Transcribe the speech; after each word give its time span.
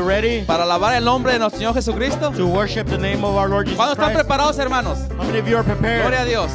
you 0.00 0.06
ready 0.06 0.44
para 0.46 0.62
alabar 0.64 0.94
el 0.94 1.04
nombre 1.04 1.32
de 1.32 1.38
nuestro 1.38 1.58
Señor 1.58 1.74
Jesucristo? 1.74 2.30
to 2.30 2.46
worship 2.46 2.86
the 2.86 2.96
name 2.96 3.24
of 3.24 3.36
our 3.36 3.48
Lord 3.48 3.66
Jesus 3.66 3.76
¿Cuándo 3.76 3.92
están 3.92 4.12
Christ? 4.12 4.20
preparados, 4.20 4.58
hermanos? 4.58 4.98
How 5.18 5.24
many 5.24 5.38
of 5.38 5.48
you 5.48 5.56
are 5.56 5.64
prepared? 5.64 6.00
Gloria 6.02 6.22
a 6.22 6.24
Dios. 6.24 6.50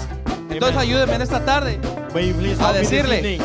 Entonces 0.49 0.77
ayúdenme 0.77 1.15
en 1.15 1.21
esta 1.21 1.43
tarde. 1.45 1.79
A 2.59 2.73
decirle. 2.73 3.39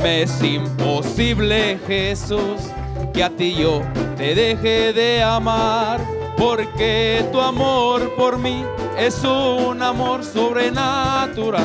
Me 0.00 0.22
es 0.22 0.42
imposible, 0.42 1.78
Jesús, 1.86 2.60
que 3.12 3.24
a 3.24 3.30
ti 3.30 3.54
yo 3.54 3.82
te 4.16 4.34
deje 4.34 4.92
de 4.92 5.22
amar, 5.22 6.00
porque 6.36 7.26
tu 7.32 7.40
amor 7.40 8.14
por 8.14 8.38
mí 8.38 8.64
es 8.96 9.24
un 9.24 9.82
amor 9.82 10.24
sobrenatural. 10.24 11.64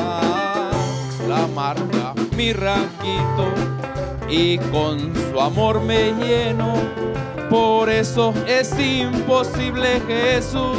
La 1.28 1.46
marca 1.54 2.14
mi 2.36 2.52
raquito 2.52 3.73
y 4.28 4.58
con 4.58 5.12
su 5.14 5.40
amor 5.40 5.80
me 5.80 6.12
lleno. 6.12 6.74
Por 7.50 7.90
eso 7.90 8.32
es 8.46 8.78
imposible, 8.78 10.00
Jesús, 10.06 10.78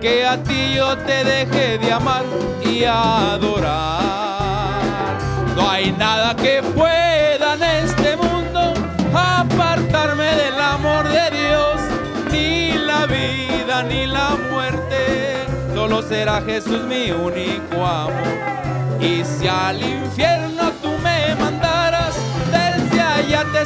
que 0.00 0.24
a 0.26 0.42
ti 0.42 0.74
yo 0.74 0.96
te 0.98 1.24
deje 1.24 1.78
de 1.78 1.92
amar 1.92 2.24
y 2.64 2.84
adorar. 2.84 4.10
No 5.54 5.68
hay 5.68 5.92
nada 5.92 6.34
que 6.34 6.62
pueda 6.62 7.54
en 7.54 7.62
este 7.62 8.16
mundo 8.16 8.72
apartarme 9.14 10.24
del 10.24 10.60
amor 10.60 11.06
de 11.08 11.30
Dios, 11.30 11.80
ni 12.32 12.72
la 12.72 13.06
vida 13.06 13.82
ni 13.82 14.06
la 14.06 14.36
muerte. 14.50 15.44
Solo 15.74 16.02
será 16.02 16.40
Jesús 16.42 16.82
mi 16.84 17.10
único 17.10 17.84
amor. 17.84 18.60
Y 19.00 19.24
si 19.24 19.48
al 19.48 19.82
infierno 19.82 20.70
tú 20.82 20.90
me 21.02 21.09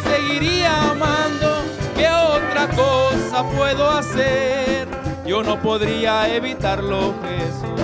seguiría 0.00 0.90
amando. 0.90 1.62
¿Qué 1.96 2.08
otra 2.08 2.68
cosa 2.68 3.44
puedo 3.56 3.90
hacer? 3.90 4.88
Yo 5.26 5.42
no 5.42 5.60
podría 5.60 6.32
evitarlo, 6.34 7.14
Jesús. 7.22 7.80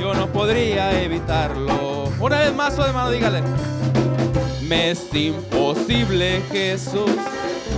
Yo 0.00 0.14
no 0.14 0.26
podría 0.28 1.00
evitarlo. 1.00 2.10
Una 2.18 2.40
vez 2.40 2.54
más, 2.54 2.74
su 2.74 2.82
hermano, 2.82 3.10
dígale. 3.10 3.42
Me 4.62 4.90
es 4.90 5.14
imposible, 5.14 6.42
Jesús, 6.50 7.12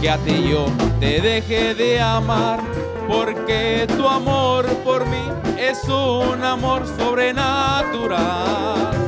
que 0.00 0.10
a 0.10 0.16
ti 0.18 0.48
yo 0.48 0.66
te 1.00 1.20
deje 1.20 1.74
de 1.74 2.00
amar, 2.00 2.60
porque 3.08 3.86
tu 3.96 4.08
amor 4.08 4.66
por 4.84 5.04
mí 5.06 5.28
es 5.58 5.82
un 5.84 6.44
amor 6.44 6.86
sobrenatural. 6.96 9.03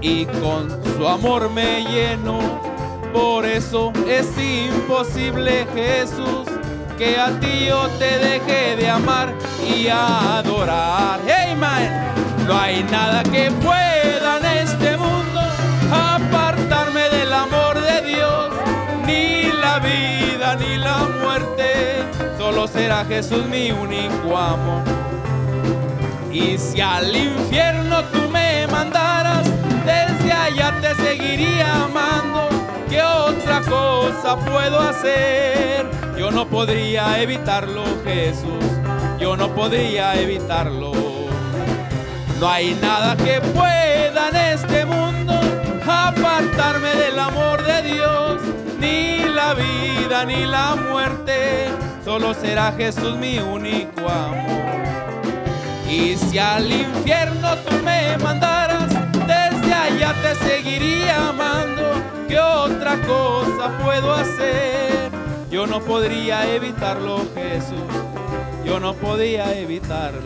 Y 0.00 0.24
con 0.26 0.68
su 0.96 1.06
amor 1.06 1.50
me 1.50 1.84
lleno, 1.84 2.38
por 3.12 3.44
eso 3.44 3.92
es 4.08 4.26
imposible, 4.38 5.66
Jesús, 5.74 6.46
que 6.96 7.18
a 7.18 7.38
ti 7.40 7.66
yo 7.68 7.88
te 7.98 8.18
deje 8.18 8.76
de 8.76 8.88
amar 8.88 9.34
y 9.66 9.88
adorar. 9.88 11.20
Hey 11.26 11.54
man, 11.56 12.14
no 12.46 12.58
hay 12.58 12.82
nada 12.84 13.22
que 13.22 13.50
pueda 13.62 14.38
en 14.38 14.44
este 14.58 14.96
mundo 14.96 15.40
apartarme 15.92 17.08
del 17.10 17.32
amor 17.32 17.80
de 17.80 18.02
Dios, 18.02 18.50
ni 19.06 19.50
la 19.60 19.78
vida 19.80 20.56
ni 20.56 20.78
la 20.78 20.98
muerte, 21.22 22.04
solo 22.38 22.66
será 22.66 23.04
Jesús 23.04 23.44
mi 23.46 23.70
único 23.70 24.36
amor. 24.36 24.82
Y 26.32 26.56
si 26.58 26.80
al 26.80 27.14
infierno 27.14 28.04
tú 28.04 28.28
me 28.30 28.66
mandaras, 28.68 29.09
allá 30.50 30.74
te 30.80 30.94
seguiría 30.94 31.84
amando. 31.84 32.48
¿Qué 32.88 33.02
otra 33.02 33.60
cosa 33.60 34.36
puedo 34.36 34.80
hacer? 34.80 35.86
Yo 36.18 36.30
no 36.30 36.48
podría 36.48 37.20
evitarlo, 37.20 37.84
Jesús. 38.04 38.64
Yo 39.18 39.36
no 39.36 39.54
podría 39.54 40.14
evitarlo. 40.20 40.92
No 42.40 42.48
hay 42.48 42.74
nada 42.80 43.16
que 43.16 43.40
pueda 43.40 44.28
en 44.30 44.36
este 44.36 44.84
mundo 44.86 45.34
apartarme 45.86 46.94
del 46.94 47.18
amor 47.18 47.62
de 47.62 47.82
Dios, 47.82 48.40
ni 48.78 49.24
la 49.24 49.54
vida 49.54 50.24
ni 50.24 50.46
la 50.46 50.74
muerte. 50.74 51.68
Solo 52.04 52.34
será 52.34 52.72
Jesús 52.72 53.16
mi 53.16 53.38
único 53.38 54.08
amor. 54.08 54.50
Y 55.88 56.16
si 56.16 56.38
al 56.38 56.70
infierno 56.70 57.56
tú 57.58 57.76
me 57.84 58.16
mandaras, 58.18 58.69
te 60.14 60.34
seguiría 60.36 61.28
amando. 61.28 61.82
¿Qué 62.28 62.38
otra 62.38 62.96
cosa 63.02 63.76
puedo 63.84 64.12
hacer? 64.12 65.10
Yo 65.50 65.66
no 65.66 65.80
podría 65.80 66.54
evitarlo, 66.54 67.18
Jesús. 67.34 67.78
Yo 68.64 68.78
no 68.78 68.94
podía 68.94 69.58
evitarlo. 69.58 70.20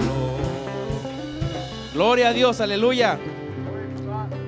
Gloria 1.95 2.29
a 2.29 2.33
Dios, 2.33 2.61
aleluya. 2.61 3.19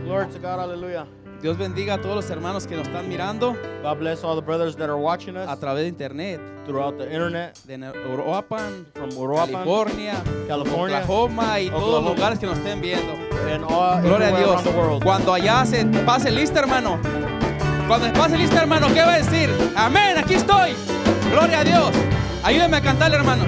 Glory 0.04 0.26
to 0.28 0.38
God, 0.40 0.58
hallelujah. 0.60 1.06
Dios 1.40 1.56
bendiga 1.58 1.94
a 1.94 2.00
todos 2.00 2.16
los 2.16 2.30
hermanos 2.30 2.66
que 2.66 2.74
nos 2.76 2.86
están 2.88 3.08
mirando 3.08 3.56
God 3.82 3.98
bless 3.98 4.24
all 4.24 4.34
the 4.34 4.40
brothers 4.40 4.74
that 4.76 4.88
are 4.88 4.96
watching 4.96 5.36
us 5.36 5.46
a 5.48 5.56
través 5.56 5.82
de 5.82 5.88
internet, 5.88 6.40
throughout 6.64 6.96
the 6.96 7.04
internet 7.04 7.56
de 7.66 7.74
Europa, 7.74 8.58
from 8.94 9.10
Uruapan, 9.10 9.52
California, 9.52 10.14
California, 10.48 10.98
Oklahoma 11.02 11.60
y 11.60 11.68
todos 11.68 11.82
los 11.82 11.88
Oklahoma. 12.00 12.14
lugares 12.14 12.38
que 12.38 12.46
nos 12.46 12.56
estén 12.58 12.80
viendo. 12.80 13.25
All 13.64 14.02
Gloria 14.02 14.28
a 14.28 14.38
Dios. 14.38 14.62
Cuando 15.02 15.32
allá 15.32 15.64
se 15.64 15.84
pase 15.84 16.30
lista, 16.30 16.60
hermano. 16.60 16.98
Cuando 17.86 18.12
pase 18.12 18.36
lista, 18.36 18.60
hermano, 18.60 18.88
¿qué 18.92 19.02
va 19.02 19.14
a 19.14 19.18
decir? 19.18 19.50
Amén, 19.76 20.18
aquí 20.18 20.34
estoy. 20.34 20.74
Gloria 21.30 21.60
a 21.60 21.64
Dios. 21.64 21.90
Ayúdeme 22.42 22.76
a 22.76 22.80
cantarle, 22.80 23.16
hermano. 23.16 23.44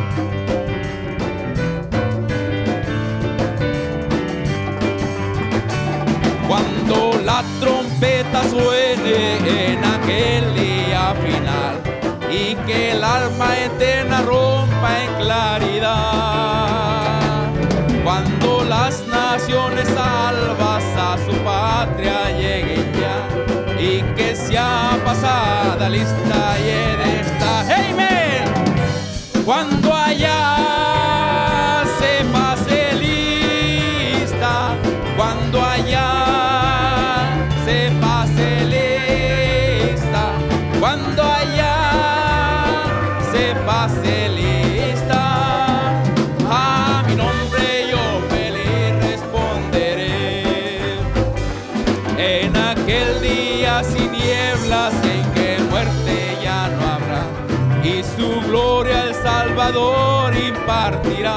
Cuando 6.46 7.20
la 7.24 7.42
trompeta 7.60 8.42
suene 8.44 9.72
en 9.72 9.84
aquel 9.84 10.54
día 10.54 11.14
final 11.22 11.88
y 12.30 12.54
que 12.66 12.92
el 12.92 13.04
alma 13.04 13.58
eterna 13.58 14.22
rompa 14.22 15.02
en 15.02 15.14
claridad. 15.22 16.67
Cuando 18.08 18.64
las 18.64 19.06
naciones 19.06 19.86
salvas 19.88 20.82
a 20.96 21.18
su 21.26 21.36
patria 21.44 22.30
lleguen 22.30 22.90
ya 22.98 23.28
y 23.78 24.00
que 24.16 24.34
sea 24.34 24.98
pasada 25.04 25.90
lista 25.90 26.56
y 26.58 26.70
en 26.70 27.00
esta. 27.20 27.60
Amen. 27.60 29.44
Cuando 29.44 29.94
allá 29.94 30.77
Salvador 59.68 60.34
impartirá. 60.34 61.36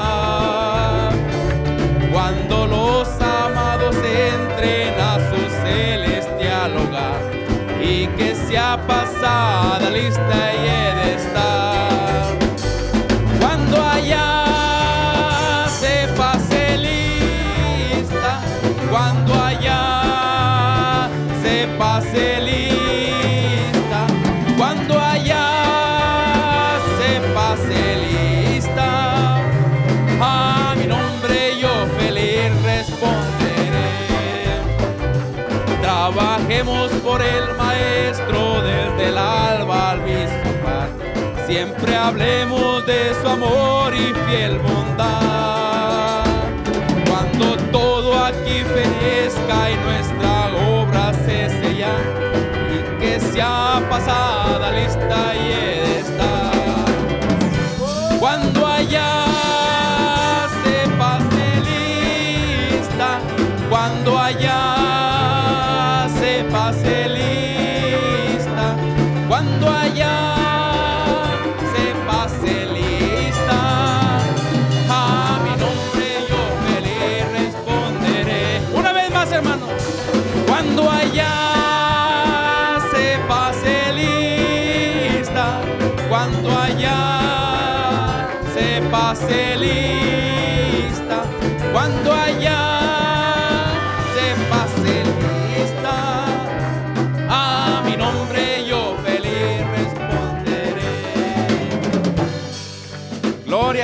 Cuando 2.10 2.66
los 2.66 3.08
amados 3.20 3.94
entren 3.96 4.98
a 4.98 5.18
su 5.28 5.36
celestial 5.62 6.74
hogar 6.78 7.20
y 7.82 8.06
que 8.16 8.34
sea 8.34 8.78
pasada 8.86 9.90
lista 9.90 10.61
Siempre 41.52 41.94
hablemos 41.94 42.86
de 42.86 43.12
su 43.20 43.28
amor 43.28 43.92
y 43.94 44.10
fiel 44.26 44.58
bondad. 44.58 46.24
Cuando 47.06 47.58
todo 47.70 48.24
aquí 48.24 48.64
fenezca 48.64 49.70
y 49.70 49.76
nuestra 49.84 50.50
obra 50.66 51.12
se 51.12 51.50
sella 51.50 51.92
y 52.72 53.00
que 53.02 53.20
se 53.20 53.36
ya 53.36 53.82
pasada 53.90 54.72
lista 54.72 55.34
y 55.34 55.71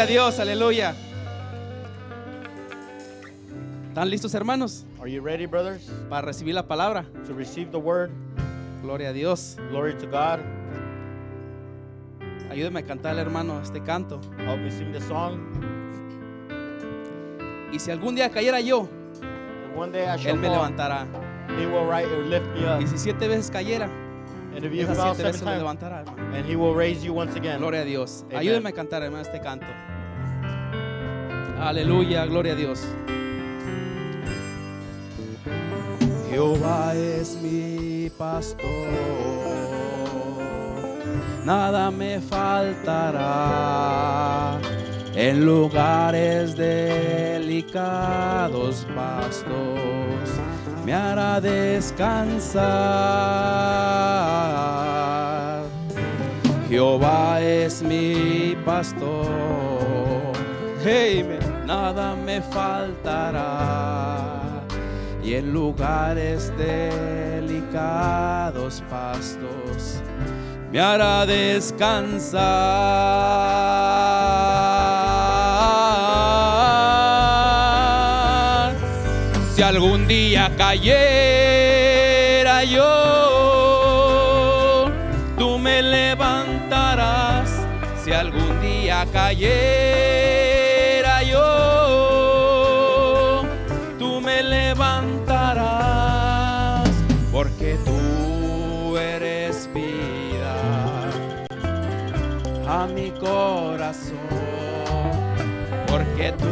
Dios, 0.08 0.38
aleluya. 0.40 0.94
¿Están 3.88 4.10
listos, 4.10 4.34
hermanos, 4.34 4.84
Are 5.00 5.10
you 5.10 5.20
ready, 5.20 5.46
brothers, 5.46 5.90
para 6.08 6.22
recibir 6.26 6.54
la 6.54 6.66
palabra? 6.66 7.04
to 7.26 7.34
receive 7.34 7.70
the 7.70 7.78
word? 7.78 8.10
Gloria 8.82 9.10
a 9.10 9.12
Dios. 9.12 9.56
Glory 9.70 9.94
to 9.96 10.06
God. 10.06 10.40
Ayúdeme 12.50 12.78
a 12.80 12.82
cantar, 12.84 13.18
hermano, 13.18 13.60
este 13.60 13.82
canto. 13.82 14.20
Help 14.38 14.60
me 14.60 14.70
sing 14.70 14.92
the 14.92 15.00
song. 15.00 15.38
Y 17.72 17.78
si 17.78 17.90
algún 17.90 18.14
día 18.14 18.30
cayera 18.30 18.60
yo, 18.60 18.88
one 19.76 19.92
day 19.92 20.06
I 20.08 20.16
shall 20.16 20.34
Él 20.36 20.40
me 20.40 20.46
fall. 20.48 20.56
levantará. 20.56 21.06
He 21.58 21.66
will 21.66 21.84
right 21.86 22.06
lift 22.28 22.46
me 22.54 22.64
up. 22.66 22.80
Y 22.80 22.86
si 22.86 22.96
siete 22.96 23.28
veces 23.28 23.50
cayera, 23.50 23.88
And 24.54 24.64
if 24.64 24.72
you 24.72 24.82
esas 24.86 24.96
fall 24.96 25.14
siete 25.14 25.24
veces 25.28 25.42
me 25.42 25.48
times, 25.50 25.62
levantará, 25.62 26.00
hermano. 26.06 26.34
and 26.36 26.46
He 26.46 26.56
will 26.56 26.74
raise 26.74 27.04
you 27.04 27.12
once 27.12 27.36
again. 27.36 27.58
Gloria 27.58 27.82
a 27.82 27.84
Dios. 27.84 28.24
Amen. 28.30 28.38
Ayúdeme 28.38 28.68
a 28.70 28.72
cantar, 28.72 29.02
hermano, 29.02 29.22
este 29.22 29.40
canto. 29.40 29.66
Aleluya, 31.60 32.24
gloria 32.26 32.52
a 32.52 32.56
Dios. 32.56 32.86
Jehová 36.30 36.94
es 36.94 37.36
mi 37.42 38.10
pastor, 38.16 38.62
nada 41.44 41.90
me 41.90 42.20
faltará. 42.20 43.28
En 45.14 45.44
lugares 45.44 46.56
delicados 46.56 47.76
pastos 48.94 49.50
me 50.84 50.94
hará 50.94 51.40
descansar. 51.40 52.68
Jehová 56.68 57.40
es 57.40 57.82
mi 57.82 58.54
pastor, 58.64 59.26
nada 61.66 62.14
me 62.14 62.40
faltará. 62.40 64.40
Y 65.22 65.34
en 65.34 65.52
lugares 65.52 66.50
delicados 66.56 68.82
pastos 68.88 70.00
me 70.72 70.80
hará 70.80 71.26
descansar. 71.26 72.40
Si 79.54 79.62
algún 79.62 80.06
día 80.06 80.50
cayera 80.56 80.94
yo, 82.64 82.86
tú 85.36 85.58
me 85.58 85.82
levantarás. 85.82 87.50
Si 88.02 88.12
algún 88.12 88.62
día 88.62 89.06
cayera 89.12 89.87
a 102.78 102.86
mi 102.86 103.10
corazón. 103.10 104.16
Porque 105.88 106.32
tú 106.38 106.46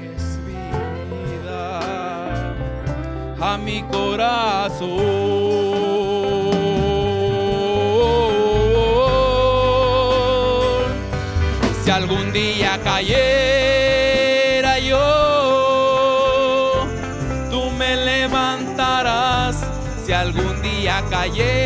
eres 0.00 0.38
vida 0.46 2.54
a 3.40 3.58
mi 3.58 3.82
corazón. 3.82 4.88
Si 11.82 11.90
algún 11.90 12.32
día 12.32 12.80
cayera 12.82 14.78
yo, 14.78 16.86
tú 17.50 17.70
me 17.72 17.96
levantarás. 17.96 19.56
Si 20.04 20.12
algún 20.12 20.62
día 20.62 21.04
cayera 21.10 21.65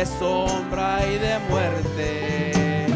de 0.00 0.06
sombra 0.06 0.98
y 1.06 1.18
de 1.18 1.38
muerte, 1.50 2.86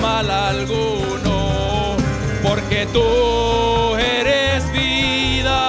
mal 0.00 0.30
alguno, 0.30 1.96
porque 2.42 2.86
tú 2.94 3.94
eres 3.96 4.72
vida. 4.72 5.60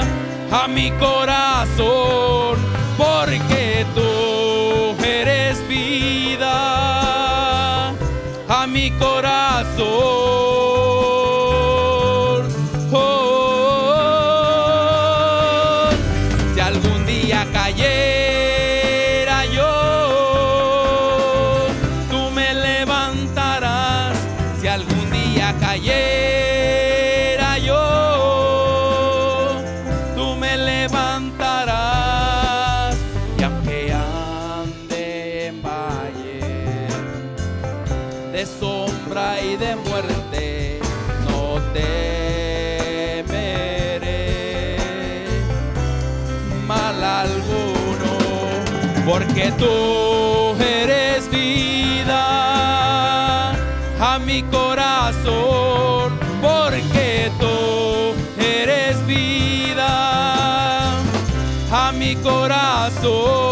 A 0.00 0.66
mi 0.66 0.90
corazón, 0.90 1.15
de 38.36 38.44
sombra 38.44 39.40
y 39.40 39.56
de 39.56 39.76
muerte, 39.76 40.78
no 41.26 41.58
temeré 41.72 43.16
mal 46.66 47.02
alguno, 47.02 48.12
porque 49.06 49.50
tú 49.52 50.54
eres 50.62 51.30
vida 51.30 52.22
a 53.98 54.18
mi 54.18 54.42
corazón, 54.42 56.20
porque 56.42 57.32
tú 57.40 58.14
eres 58.38 59.06
vida 59.06 59.88
a 61.72 61.90
mi 61.92 62.16
corazón. 62.16 63.45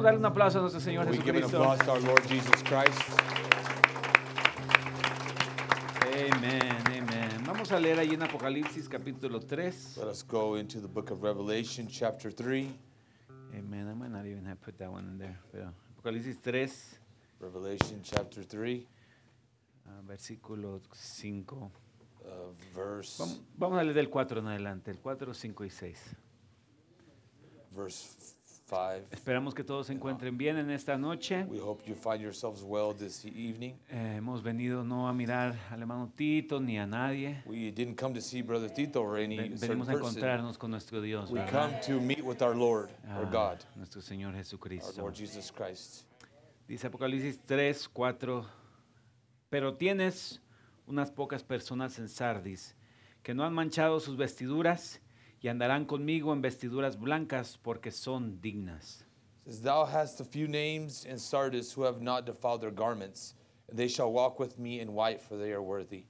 Vamos 0.00 0.08
a 0.08 0.12
darle 0.12 0.20
un 0.20 0.32
aplauso 0.32 0.58
a 0.58 0.60
nuestro 0.62 0.80
Señor 0.80 1.06
Jesucristo. 1.08 1.62
Amén, 6.02 6.62
amén. 6.86 7.44
Vamos 7.44 7.70
a 7.70 7.78
leer 7.78 7.98
ahí 7.98 8.14
en 8.14 8.22
Apocalipsis 8.22 8.88
capítulo 8.88 9.40
3. 9.40 9.98
Let 9.98 10.06
us 10.06 10.26
go 10.26 10.56
into 10.56 10.80
the 10.80 10.86
book 10.86 11.10
of 11.10 11.22
Revelation, 11.22 11.86
chapter 11.86 12.32
3. 12.32 12.66
Amén. 13.52 13.90
I 13.90 13.94
might 13.94 14.10
not 14.10 14.24
even 14.24 14.46
have 14.46 14.58
put 14.62 14.78
that 14.78 14.90
one 14.90 15.06
in 15.06 15.18
there. 15.18 15.38
Pero 15.52 15.70
Apocalipsis 15.98 16.40
3, 16.40 16.98
Revelation, 17.38 18.00
chapter 18.02 18.42
3, 18.42 18.86
ah, 19.86 20.00
versículo 20.06 20.80
5. 20.94 21.70
uh, 22.24 22.54
verse, 22.74 23.18
Vamos, 23.18 23.40
vamos 23.54 23.78
a 23.78 23.82
leer 23.82 23.96
del 23.96 24.08
4 24.08 24.40
en 24.40 24.46
adelante, 24.46 24.90
el 24.92 24.98
4, 24.98 25.34
5 25.34 25.64
y 25.66 25.70
6. 25.70 26.16
verse 27.76 28.29
5. 28.70 29.08
Esperamos 29.10 29.52
que 29.54 29.64
todos 29.64 29.88
se 29.88 29.92
encuentren 29.92 30.38
bien 30.38 30.56
en 30.56 30.70
esta 30.70 30.96
noche. 30.96 31.44
We 31.48 31.58
hope 31.60 31.82
you 31.88 31.94
find 31.96 32.20
yourselves 32.22 32.62
well 32.62 32.94
this 32.94 33.24
evening. 33.24 33.74
Eh, 33.90 34.14
hemos 34.18 34.42
venido 34.42 34.84
no 34.84 35.08
a 35.08 35.12
mirar 35.12 35.56
al 35.70 35.80
hermano 35.80 36.12
Tito 36.14 36.60
ni 36.60 36.78
a 36.78 36.86
nadie. 36.86 37.42
We 37.46 37.72
didn't 37.72 37.96
come 37.98 38.14
to 38.14 38.20
see 38.20 38.42
Brother 38.42 38.70
Tito 38.72 39.00
or 39.02 39.18
any 39.18 39.36
Ven- 39.36 39.58
venimos 39.58 39.88
a 39.88 39.94
encontrarnos 39.94 40.56
con 40.56 40.70
nuestro 40.70 41.00
Dios, 41.00 41.30
We 41.30 41.40
¿verdad? 41.40 41.82
come 41.82 41.98
to 41.98 42.00
meet 42.00 42.22
with 42.24 42.40
our 42.42 42.54
Lord, 42.54 42.90
our 43.08 43.26
Ah, 43.26 43.30
God, 43.30 43.58
nuestro 43.76 44.00
Señor 44.00 44.30
our 44.34 44.36
Jesucristo. 44.38 45.02
Lord 45.02 45.14
Jesus 45.16 45.50
Christ. 45.50 46.04
Dice 46.68 46.86
Apocalipsis 46.86 47.40
3, 47.44 47.88
4. 47.88 48.46
Pero 49.48 49.74
tienes 49.74 50.40
unas 50.86 51.10
pocas 51.10 51.42
personas 51.42 51.98
en 51.98 52.08
Sardis 52.08 52.76
que 53.24 53.34
no 53.34 53.42
han 53.44 53.52
manchado 53.52 53.98
sus 53.98 54.16
vestiduras 54.16 55.00
y 55.40 55.48
andarán 55.48 55.86
conmigo 55.86 56.32
en 56.32 56.42
vestiduras 56.42 56.98
blancas 56.98 57.58
porque 57.62 57.90
son 57.90 58.40
dignas. 58.40 59.06
says, 59.50 59.62
Thou 59.62 59.84
hast 59.84 60.20
a 60.20 60.24
few 60.24 60.46
names 60.46 61.04
in 61.04 61.18
Sardis 61.18 61.72
who 61.72 61.82
have 61.82 62.00
not 62.00 62.24
defiled 62.24 62.60
their 62.60 62.70
garments, 62.70 63.34
and 63.68 63.78
they 63.78 63.88
shall 63.88 64.12
walk 64.12 64.38
with 64.38 64.58
me 64.58 64.80
in 64.80 64.94
white, 64.94 65.20
for 65.20 65.36
they 65.36 65.52
are 65.52 65.62
worthy. 65.62 66.04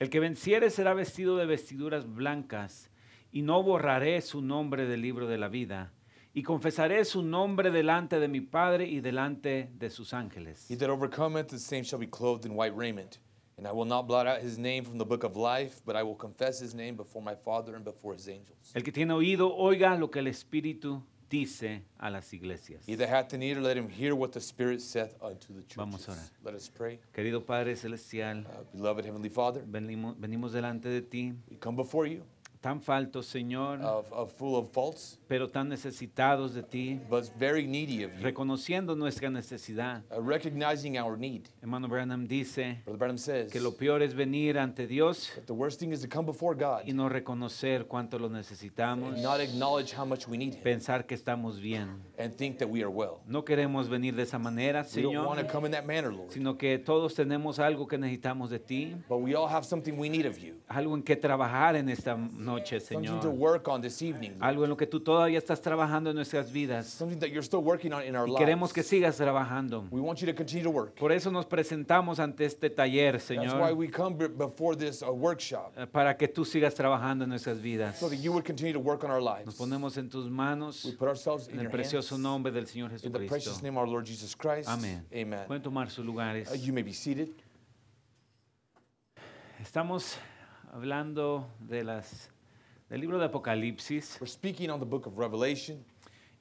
El 0.00 0.08
que 0.08 0.20
venciere 0.20 0.70
será 0.70 0.94
vestido 0.94 1.36
de 1.36 1.46
vestiduras 1.46 2.06
blancas 2.06 2.88
y 3.32 3.42
no 3.42 3.62
borraré 3.62 4.22
su 4.22 4.40
nombre 4.40 4.86
del 4.86 5.02
libro 5.02 5.26
de 5.26 5.38
la 5.38 5.48
vida 5.48 5.92
y 6.34 6.42
confesaré 6.42 7.04
su 7.04 7.22
nombre 7.22 7.70
delante 7.72 8.20
de 8.20 8.28
mi 8.28 8.40
Padre 8.40 8.86
y 8.86 9.00
delante 9.00 9.70
de 9.76 9.90
sus 9.90 10.12
ángeles. 10.14 10.66
He 10.70 10.76
that 10.76 10.88
overcometh, 10.88 11.48
the 11.48 11.58
same 11.58 11.82
shall 11.82 11.98
be 11.98 12.06
clothed 12.06 12.46
in 12.46 12.54
white 12.54 12.76
raiment. 12.76 13.18
And 13.58 13.66
I 13.66 13.72
will 13.72 13.84
not 13.86 14.06
blot 14.06 14.26
out 14.28 14.40
his 14.40 14.56
name 14.56 14.84
from 14.84 14.98
the 14.98 15.04
book 15.04 15.24
of 15.24 15.36
life, 15.36 15.80
but 15.84 15.96
I 15.96 16.04
will 16.04 16.14
confess 16.14 16.60
his 16.60 16.74
name 16.74 16.94
before 16.94 17.20
my 17.20 17.34
Father 17.34 17.74
and 17.74 17.84
before 17.84 18.12
his 18.14 18.28
angels. 18.28 18.72
El 18.74 18.82
que 18.82 18.92
tiene 18.92 19.12
oído, 19.12 19.52
oiga 19.58 19.98
lo 19.98 20.08
que 20.08 20.20
el 20.20 20.28
Espíritu 20.28 21.02
dice 21.28 21.82
a 21.98 22.08
las 22.08 22.32
iglesias. 22.32 22.84
He 22.86 22.94
that 22.94 23.08
hath 23.08 23.32
an 23.34 23.42
ear, 23.42 23.60
let 23.60 23.76
him 23.76 23.88
hear 23.88 24.14
what 24.14 24.30
the 24.32 24.40
Spirit 24.40 24.80
saith 24.80 25.14
unto 25.20 25.52
the 25.52 25.62
Vamos 25.76 26.06
churches. 26.06 26.08
a 26.08 26.12
orar. 26.12 26.30
Let 26.44 26.54
us 26.54 26.68
pray. 26.68 27.00
Querido 27.12 27.44
Padre 27.44 27.74
Celestial, 27.74 28.44
Uh, 28.46 28.62
beloved 28.74 29.04
Heavenly 29.04 29.28
Father, 29.28 29.62
venimos, 29.68 30.14
venimos 30.18 30.52
delante 30.52 30.88
de 30.88 31.00
ti, 31.02 31.32
we 31.50 31.56
come 31.56 31.74
before 31.76 32.06
you, 32.06 32.22
tan 32.60 32.80
faltos, 32.82 33.26
Señor, 33.26 33.80
of, 33.82 34.10
of 34.12 34.32
full 34.32 34.56
of 34.56 34.70
faults, 34.72 35.18
pero 35.28 35.48
tan 35.48 35.68
necesitados 35.68 36.54
de 36.54 36.62
ti, 36.62 37.00
but 37.08 37.24
very 37.38 37.66
needy 37.66 38.02
of 38.04 38.12
you, 38.16 38.22
reconociendo 38.22 38.96
nuestra 38.96 39.30
necesidad. 39.30 40.02
uh, 40.10 40.20
recognizing 40.20 40.98
our 40.98 41.16
need. 41.16 41.48
Hermano 41.60 41.88
Branham 41.88 42.26
dice 42.26 42.78
Brother 42.84 42.98
Branham 42.98 43.18
says 43.18 43.52
que 43.52 43.60
lo 43.60 43.72
peor 43.72 44.02
es 44.02 44.14
venir 44.14 44.58
ante 44.58 44.86
Dios 44.86 45.30
the 45.46 45.52
worst 45.54 45.78
thing 45.78 45.92
is 45.92 46.00
to 46.00 46.08
come 46.08 46.26
before 46.26 46.54
God 46.56 46.82
y 46.86 46.92
no 46.92 47.08
reconocer 47.08 47.86
cuánto 47.86 48.18
lo 48.18 48.28
necesitamos, 48.28 49.14
and 49.14 49.22
not 49.22 49.40
acknowledge 49.40 49.92
how 49.92 50.04
much 50.04 50.26
we 50.26 50.36
need 50.36 50.54
Him 50.54 50.62
pensar 50.62 51.06
que 51.06 51.16
estamos 51.16 51.60
bien. 51.60 52.02
and 52.18 52.34
think 52.36 52.58
that 52.58 52.68
we 52.68 52.82
are 52.82 52.90
well. 52.90 53.20
No 53.26 53.44
queremos 53.44 53.88
venir 53.88 54.14
de 54.16 54.22
esa 54.24 54.38
manera, 54.38 54.84
We 54.96 55.02
don't 55.02 55.24
want 55.24 55.38
to 55.38 55.44
Señor, 55.46 55.52
come 55.52 55.66
in 55.66 55.72
that 55.72 55.86
manner, 55.86 56.12
Lord, 56.12 56.32
sino 56.32 56.56
que 56.58 56.78
todos 56.78 57.14
tenemos 57.14 57.58
algo 57.60 57.86
que 57.86 57.96
necesitamos 57.98 58.50
de 58.50 58.58
ti, 58.58 58.96
but 59.08 59.18
we 59.18 59.34
all 59.36 59.46
have 59.48 59.64
something 59.64 59.92
we 59.96 60.08
need 60.08 60.26
of 60.26 60.38
you, 60.38 60.54
algo 60.68 60.94
en 60.96 61.02
que 61.02 61.14
trabajar 61.16 61.76
en 61.76 61.88
esta 61.88 62.16
noche, 62.16 62.47
to 62.56 62.80
Señor. 62.80 63.20
Algo 64.40 64.64
en 64.64 64.70
lo 64.70 64.76
que 64.76 64.86
tú 64.86 65.00
todavía 65.00 65.38
estás 65.38 65.60
trabajando 65.60 66.10
en 66.10 66.16
nuestras 66.16 66.50
vidas 66.52 67.00
y 67.00 68.34
queremos 68.36 68.72
que 68.72 68.82
sigas 68.82 69.16
trabajando. 69.16 69.86
We 69.90 70.00
want 70.00 70.18
you 70.20 70.26
to 70.26 70.34
continue 70.34 70.64
to 70.64 70.70
work. 70.70 70.94
Por 70.94 71.12
eso 71.12 71.30
nos 71.30 71.46
presentamos 71.46 72.18
ante 72.18 72.44
este 72.44 72.70
taller, 72.70 73.20
Señor, 73.20 73.60
uh, 73.60 73.82
eh, 75.76 75.86
para 75.90 76.16
que 76.16 76.28
tú 76.28 76.44
sigas 76.44 76.74
trabajando 76.74 77.24
en 77.24 77.30
nuestras 77.30 77.60
vidas. 77.60 78.00
Nos 79.44 79.54
ponemos 79.54 79.96
en 79.96 80.08
tus 80.08 80.30
manos 80.30 80.84
en 81.50 81.60
el 81.60 81.70
precioso 81.70 82.18
nombre 82.18 82.52
del 82.52 82.66
Señor 82.66 82.90
Jesucristo. 82.90 83.52
Amén. 84.66 85.06
Pueden 85.46 85.62
tomar 85.62 85.90
sus 85.90 86.04
lugares. 86.04 86.48
Uh. 86.50 86.54
Estamos 89.60 90.16
hablando 90.72 91.50
de 91.58 91.82
las, 91.82 92.30
del 92.88 93.00
libro 93.00 93.18
de 93.18 93.26
Apocalipsis 93.26 94.18
We're 94.20 94.26
speaking 94.26 94.70
on 94.70 94.80
the 94.80 94.86
book 94.86 95.06
of 95.06 95.18
Revelation, 95.18 95.84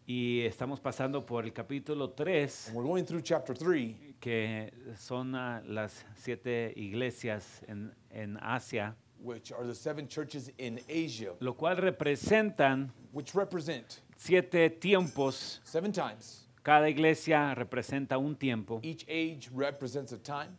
y 0.05 0.41
estamos 0.45 0.79
pasando 0.79 1.25
por 1.25 1.43
el 1.43 1.51
capítulo 1.51 2.11
3, 2.11 2.67
and 2.69 2.75
we're 2.77 2.83
going 2.87 3.03
through 3.03 3.21
chapter 3.21 3.53
3, 3.53 4.15
que 4.21 4.71
son 4.95 5.35
ah, 5.35 5.61
las 5.65 6.05
siete 6.15 6.73
iglesias 6.77 7.61
en, 7.67 7.93
en 8.11 8.39
Asia, 8.41 8.95
which 9.21 9.51
are 9.51 9.65
the 9.65 9.75
seven 9.75 10.07
churches 10.07 10.49
in 10.57 10.79
Asia, 10.87 11.33
lo 11.41 11.53
cual 11.55 11.75
representan 11.75 12.89
which 13.11 13.35
represent 13.35 14.01
siete 14.15 14.69
tiempos. 14.79 15.59
seven 15.65 15.91
times. 15.91 16.47
Cada 16.63 16.87
iglesia 16.89 17.53
representa 17.55 18.17
un 18.17 18.35
tiempo, 18.35 18.79
Each 18.83 19.05
age 19.09 19.49
represents 19.53 20.13
a 20.13 20.17
time. 20.17 20.57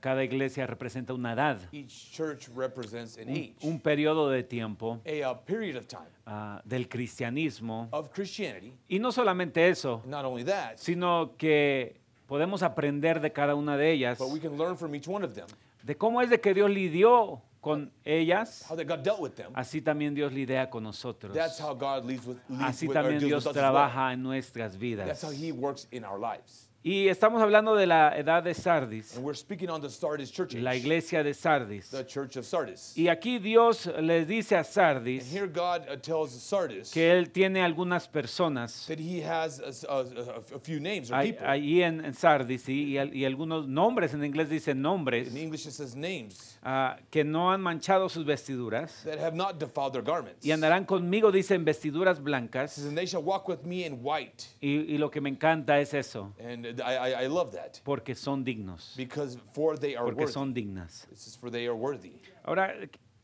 Cada 0.00 0.24
iglesia 0.24 0.66
representa 0.66 1.14
una 1.14 1.32
edad, 1.32 1.58
Each 1.72 2.10
church 2.12 2.48
represents 2.56 3.16
an 3.16 3.28
un, 3.28 3.34
age, 3.36 3.54
un 3.62 3.80
periodo 3.80 4.28
de 4.28 4.42
tiempo 4.42 5.00
a, 5.06 5.30
uh, 5.30 5.36
period 5.44 5.76
of 5.76 5.86
time 5.86 6.08
ah, 6.26 6.60
del 6.64 6.88
cristianismo. 6.88 7.88
of 7.92 8.10
Christianity. 8.10 8.72
Y 8.88 8.98
no 8.98 9.12
solamente 9.12 9.68
eso, 9.68 10.02
Not 10.06 10.24
only 10.24 10.44
that, 10.44 10.76
sino 10.76 11.36
que 11.36 12.00
podemos 12.26 12.62
aprender 12.62 13.20
de 13.20 13.32
cada 13.32 13.54
una 13.54 13.76
de 13.76 13.92
ellas, 13.92 14.18
but 14.18 14.28
we 14.30 14.40
can 14.40 14.58
learn 14.58 14.76
from 14.76 14.94
each 14.94 15.06
one 15.06 15.24
of 15.24 15.34
them 15.34 15.46
de 15.82 15.96
cómo 15.96 16.20
es 16.20 16.28
de 16.28 16.40
que 16.40 16.54
Dios 16.54 16.70
lidió 16.70 17.42
con 17.60 17.92
ellas, 18.04 18.64
how 18.68 18.76
that 18.76 18.86
God 18.86 19.02
dealt 19.02 19.20
with 19.20 19.32
them. 19.36 19.52
así 19.54 19.80
también 19.80 20.14
Dios 20.14 20.32
lidia 20.32 20.68
con 20.70 20.82
nosotros. 20.82 21.34
That's 21.34 21.60
how 21.60 21.74
God 21.74 22.04
leads 22.04 22.26
with, 22.26 22.38
leads 22.48 22.64
Así 22.64 22.86
with 22.86 22.96
or 22.96 23.02
también 23.02 23.20
deals 23.20 23.44
Dios 23.44 23.46
with 23.46 23.50
us 23.50 23.56
as 23.56 23.62
well. 23.62 23.72
trabaja 23.72 24.12
en 24.12 24.22
nuestras 24.22 24.72
That's 24.72 24.80
vidas. 24.80 25.22
how 25.22 25.30
He 25.30 25.52
works 25.52 25.86
in 25.90 26.04
our 26.04 26.18
lives. 26.18 26.67
Y 26.80 27.08
estamos 27.08 27.42
hablando 27.42 27.74
de 27.74 27.86
la 27.88 28.16
edad 28.16 28.40
de 28.44 28.54
Sardis, 28.54 29.16
And 29.16 29.24
we're 29.24 29.36
speaking 29.36 29.68
on 29.68 29.80
the 29.82 29.90
Sardis 29.90 30.30
church 30.30 30.54
age, 30.54 30.62
la 30.62 30.76
iglesia 30.76 31.24
de 31.24 31.34
Sardis. 31.34 31.90
the 31.90 32.04
church 32.06 32.36
of 32.36 32.46
Sardis. 32.46 32.96
Y 32.96 33.08
aquí 33.08 33.40
Dios 33.40 33.86
les 34.00 34.28
dice 34.28 34.54
a 34.54 34.58
And 34.58 34.66
Sardis 34.66 35.32
here 35.34 35.48
God 35.48 35.88
uh, 35.90 35.96
tells 35.96 36.30
Sardis 36.30 36.92
que 36.92 37.10
Él 37.10 37.30
tiene 37.32 37.62
algunas 37.62 38.06
personas 38.06 38.86
that 38.86 39.00
He 39.00 39.22
has 39.24 39.58
a, 39.58 39.68
s- 39.70 39.84
a- 39.88 39.92
a- 40.02 40.56
a 40.56 40.58
few 40.60 40.78
names 40.78 41.10
or 41.10 41.16
ahí, 41.16 41.32
people. 41.32 41.48
ahí 41.48 41.82
en, 41.82 42.04
en 42.04 42.14
Sardis 42.14 42.68
y, 42.68 42.96
al- 42.96 43.12
y 43.12 43.24
algunos 43.24 43.66
nombres, 43.66 44.14
en 44.14 44.24
inglés 44.24 44.48
dicen 44.48 44.80
nombres, 44.80 45.28
In 45.34 45.36
English 45.36 45.66
it 45.66 45.72
says 45.72 45.96
names 45.96 46.58
ah, 46.62 46.96
que 47.10 47.24
no 47.24 47.50
han 47.50 47.60
manchado 47.60 48.08
sus 48.08 48.24
vestiduras 48.24 49.02
that 49.04 49.18
have 49.18 49.34
not 49.36 49.58
defiled 49.58 49.92
their 49.92 50.02
garments. 50.04 50.46
y 50.46 50.52
andarán 50.52 50.84
conmigo, 50.84 51.32
dicen 51.32 51.64
vestiduras 51.64 52.18
It 52.18 52.24
blancas. 52.24 52.74
says, 52.74 52.86
and 52.86 52.96
they 52.96 53.04
shall 53.06 53.22
walk 53.24 53.48
with 53.48 53.64
me 53.64 53.84
in 53.84 53.98
white. 54.00 54.44
Y, 54.60 54.94
y 54.94 54.96
lo 54.96 55.10
que 55.10 55.20
me 55.20 55.28
encanta 55.28 55.80
es 55.80 55.92
eso, 55.92 56.32
And 56.38 56.67
I, 56.84 57.12
I, 57.14 57.24
I 57.24 57.28
love 57.28 57.52
that 57.52 57.80
porque 57.84 58.14
son 58.14 58.44
dignos, 58.44 58.94
because 58.96 59.38
for 59.52 59.78
they 59.78 59.94
are 59.96 60.04
porque 60.04 60.20
worthy. 60.22 60.32
son 60.32 60.54
dignas. 60.54 61.06
This 61.10 61.26
is 61.26 61.36
for 61.36 61.50
they 61.50 61.66
are 61.66 61.74
worthy. 61.76 62.12
Ahora, 62.44 62.74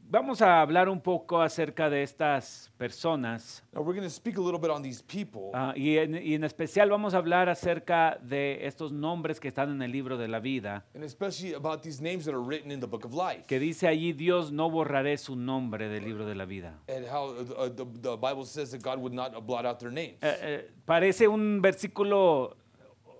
vamos 0.06 0.42
a 0.42 0.60
hablar 0.60 0.90
un 0.90 1.00
poco 1.00 1.40
acerca 1.40 1.88
de 1.88 2.02
estas 2.02 2.70
personas 2.76 3.64
Now 3.72 3.80
we're 3.80 3.94
going 3.94 4.06
to 4.06 4.14
speak 4.14 4.36
a 4.36 4.40
little 4.40 4.60
bit 4.60 4.70
on 4.70 4.82
these 4.82 5.00
people. 5.02 5.50
ah, 5.54 5.72
y, 5.74 5.96
en, 5.96 6.14
y 6.14 6.34
en 6.34 6.44
especial 6.44 6.90
vamos 6.90 7.14
a 7.14 7.16
hablar 7.16 7.48
acerca 7.48 8.18
de 8.20 8.66
estos 8.66 8.92
nombres 8.92 9.40
que 9.40 9.48
están 9.48 9.70
en 9.70 9.80
el 9.80 9.90
libro 9.90 10.18
de 10.18 10.28
la 10.28 10.40
vida, 10.40 10.84
and 10.94 11.02
especially 11.04 11.54
about 11.54 11.82
these 11.82 12.02
names 12.02 12.26
that 12.26 12.34
are 12.34 12.42
written 12.42 12.70
in 12.70 12.80
the 12.80 12.86
book 12.86 13.04
of 13.06 13.14
life. 13.14 13.46
que 13.46 13.58
dice 13.58 13.88
allí, 13.88 14.12
Dios 14.12 14.52
no 14.52 14.68
borraré 14.70 15.16
su 15.16 15.36
nombre 15.36 15.88
del 15.88 16.04
libro 16.04 16.26
de 16.26 16.34
la 16.34 16.44
vida. 16.44 16.74
And 16.86 17.06
how 17.06 17.30
uh, 17.56 17.68
the, 17.70 17.86
the 18.02 18.16
Bible 18.16 18.44
says 18.44 18.72
that 18.72 18.82
God 18.82 18.98
would 18.98 19.14
not 19.14 19.34
uh, 19.34 19.40
blot 19.40 19.64
out 19.64 19.78
their 19.80 19.90
names. 19.90 20.18
Eh, 20.20 20.36
eh, 20.42 20.70
parece 20.84 21.26
un 21.28 21.62
versículo 21.62 22.56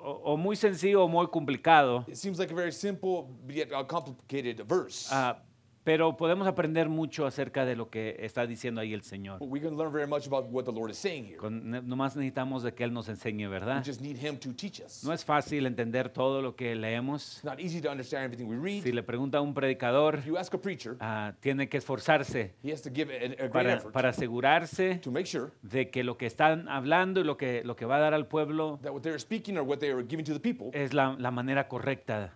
o, 0.04 0.36
muy 0.36 0.56
sencillo 0.56 1.04
o 1.04 1.08
muy 1.08 1.26
complicado, 1.28 2.04
It 2.06 2.16
seems 2.16 2.38
like 2.38 2.52
a 2.52 2.56
very 2.56 2.72
simple 2.72 3.28
yet 3.48 3.72
uh, 3.72 3.84
complicated 3.84 4.60
verse. 4.66 5.08
ah, 5.10 5.38
pero 5.84 6.16
podemos 6.16 6.46
aprender 6.48 6.88
mucho 6.88 7.26
acerca 7.26 7.64
de 7.66 7.76
lo 7.76 7.90
que 7.90 8.16
está 8.20 8.46
diciendo 8.46 8.80
ahí 8.80 8.94
el 8.94 9.02
Señor. 9.02 9.38
But 9.38 9.48
we 9.50 9.60
can 9.60 9.76
learn 9.76 9.92
very 9.92 10.06
much 10.06 10.26
about 10.26 10.46
what 10.50 10.64
the 10.64 10.72
Lord 10.72 10.90
is 10.90 10.96
saying 10.96 11.26
here. 11.26 11.36
Con- 11.36 11.70
ne- 11.70 11.82
nomás 11.82 12.16
necesitamos 12.16 12.62
de 12.62 12.72
que 12.74 12.84
Él 12.84 12.92
nos 12.92 13.08
enseñe, 13.08 13.44
We 13.46 13.52
¿verdad? 13.52 13.82
just 13.84 14.00
need 14.00 14.16
Him 14.16 14.38
to 14.38 14.54
teach 14.54 14.80
us. 14.80 15.04
No 15.04 15.12
es 15.12 15.24
fácil 15.24 15.66
entender 15.66 16.08
todo 16.08 16.40
lo 16.40 16.56
que 16.56 16.74
leemos. 16.74 17.34
It's 17.36 17.44
not 17.44 17.60
easy 17.60 17.80
to 17.82 17.90
understand 17.90 18.24
everything 18.24 18.46
we 18.48 18.56
read. 18.56 18.82
Si 18.82 18.92
le 18.92 19.02
pregunta 19.02 19.38
a 19.38 19.40
un 19.42 19.52
predicador, 19.52 20.16
If 20.20 20.26
you 20.26 20.38
ask 20.38 20.52
a 20.54 20.58
preacher, 20.58 20.96
ah, 21.00 21.34
tiene 21.40 21.68
que 21.68 21.76
esforzarse 21.78 22.54
he 22.62 22.72
has 22.72 22.80
to 22.82 22.90
give 22.90 23.12
a, 23.12 23.16
a 23.24 23.28
great 23.48 23.52
para, 23.52 23.74
effort 23.74 23.92
para 23.92 24.08
asegurarse 24.08 24.96
to 25.02 25.10
make 25.10 25.26
sure 25.26 25.50
de 25.62 25.90
que 25.90 26.02
lo 26.02 26.16
que 26.16 26.26
están 26.26 26.68
hablando 26.68 27.20
y 27.20 27.24
lo 27.24 27.36
que, 27.36 27.62
lo 27.62 27.76
que 27.76 27.84
va 27.84 27.96
a 27.96 28.00
dar 28.00 28.14
al 28.14 28.26
pueblo 28.26 28.78
that 28.82 28.92
what 28.92 29.02
they 29.02 29.10
are 29.12 29.18
speaking 29.20 29.58
or 29.58 29.62
what 29.64 29.78
they 29.78 29.90
are 29.90 30.02
giving 30.02 30.24
to 30.24 30.32
the 30.32 30.40
people, 30.40 30.70
es 30.72 30.94
la, 30.94 31.14
la 31.18 31.30
manera 31.30 31.68
correcta 31.68 32.32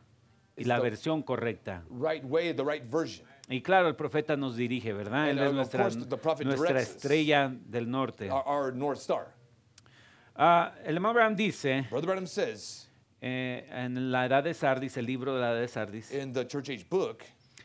y 0.56 0.64
la 0.64 0.80
versión 0.80 1.22
correcta. 1.22 1.84
right 1.90 2.24
way, 2.24 2.52
the 2.52 2.64
right 2.64 2.84
version. 2.84 3.26
Y 3.50 3.62
claro, 3.62 3.88
el 3.88 3.96
profeta 3.96 4.36
nos 4.36 4.56
dirige, 4.56 4.92
¿verdad? 4.92 5.30
Él 5.30 5.38
es 5.38 5.46
uh, 5.46 5.48
of 5.48 5.54
nuestra, 5.54 5.90
nuestra 6.44 6.80
estrella 6.80 7.50
del 7.50 7.90
norte. 7.90 8.30
Our, 8.30 8.74
North 8.74 9.00
Star. 9.00 9.34
Ah, 10.36 10.74
el 10.84 10.96
hermano 10.96 11.10
Abraham 11.10 11.34
dice, 11.34 11.86
Brother 11.90 12.06
Branham 12.06 12.26
says 12.26 12.88
eh, 13.20 13.66
en 13.70 14.12
la 14.12 14.26
edad 14.26 14.44
de 14.44 14.54
Sardis, 14.54 14.96
el 14.96 15.06
libro 15.06 15.34
de 15.34 15.40
la 15.40 15.52
edad 15.52 15.60
de 15.60 15.68
Sardis, 15.68 16.12
in 16.12 16.32
the 16.32 16.46
Church 16.46 16.68
Age 16.68 16.86
book, 16.88 17.24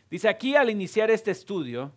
dice 0.10 0.28
aquí 0.28 0.56
al 0.56 0.70
iniciar 0.70 1.12
este 1.12 1.32
estudio, 1.32 1.92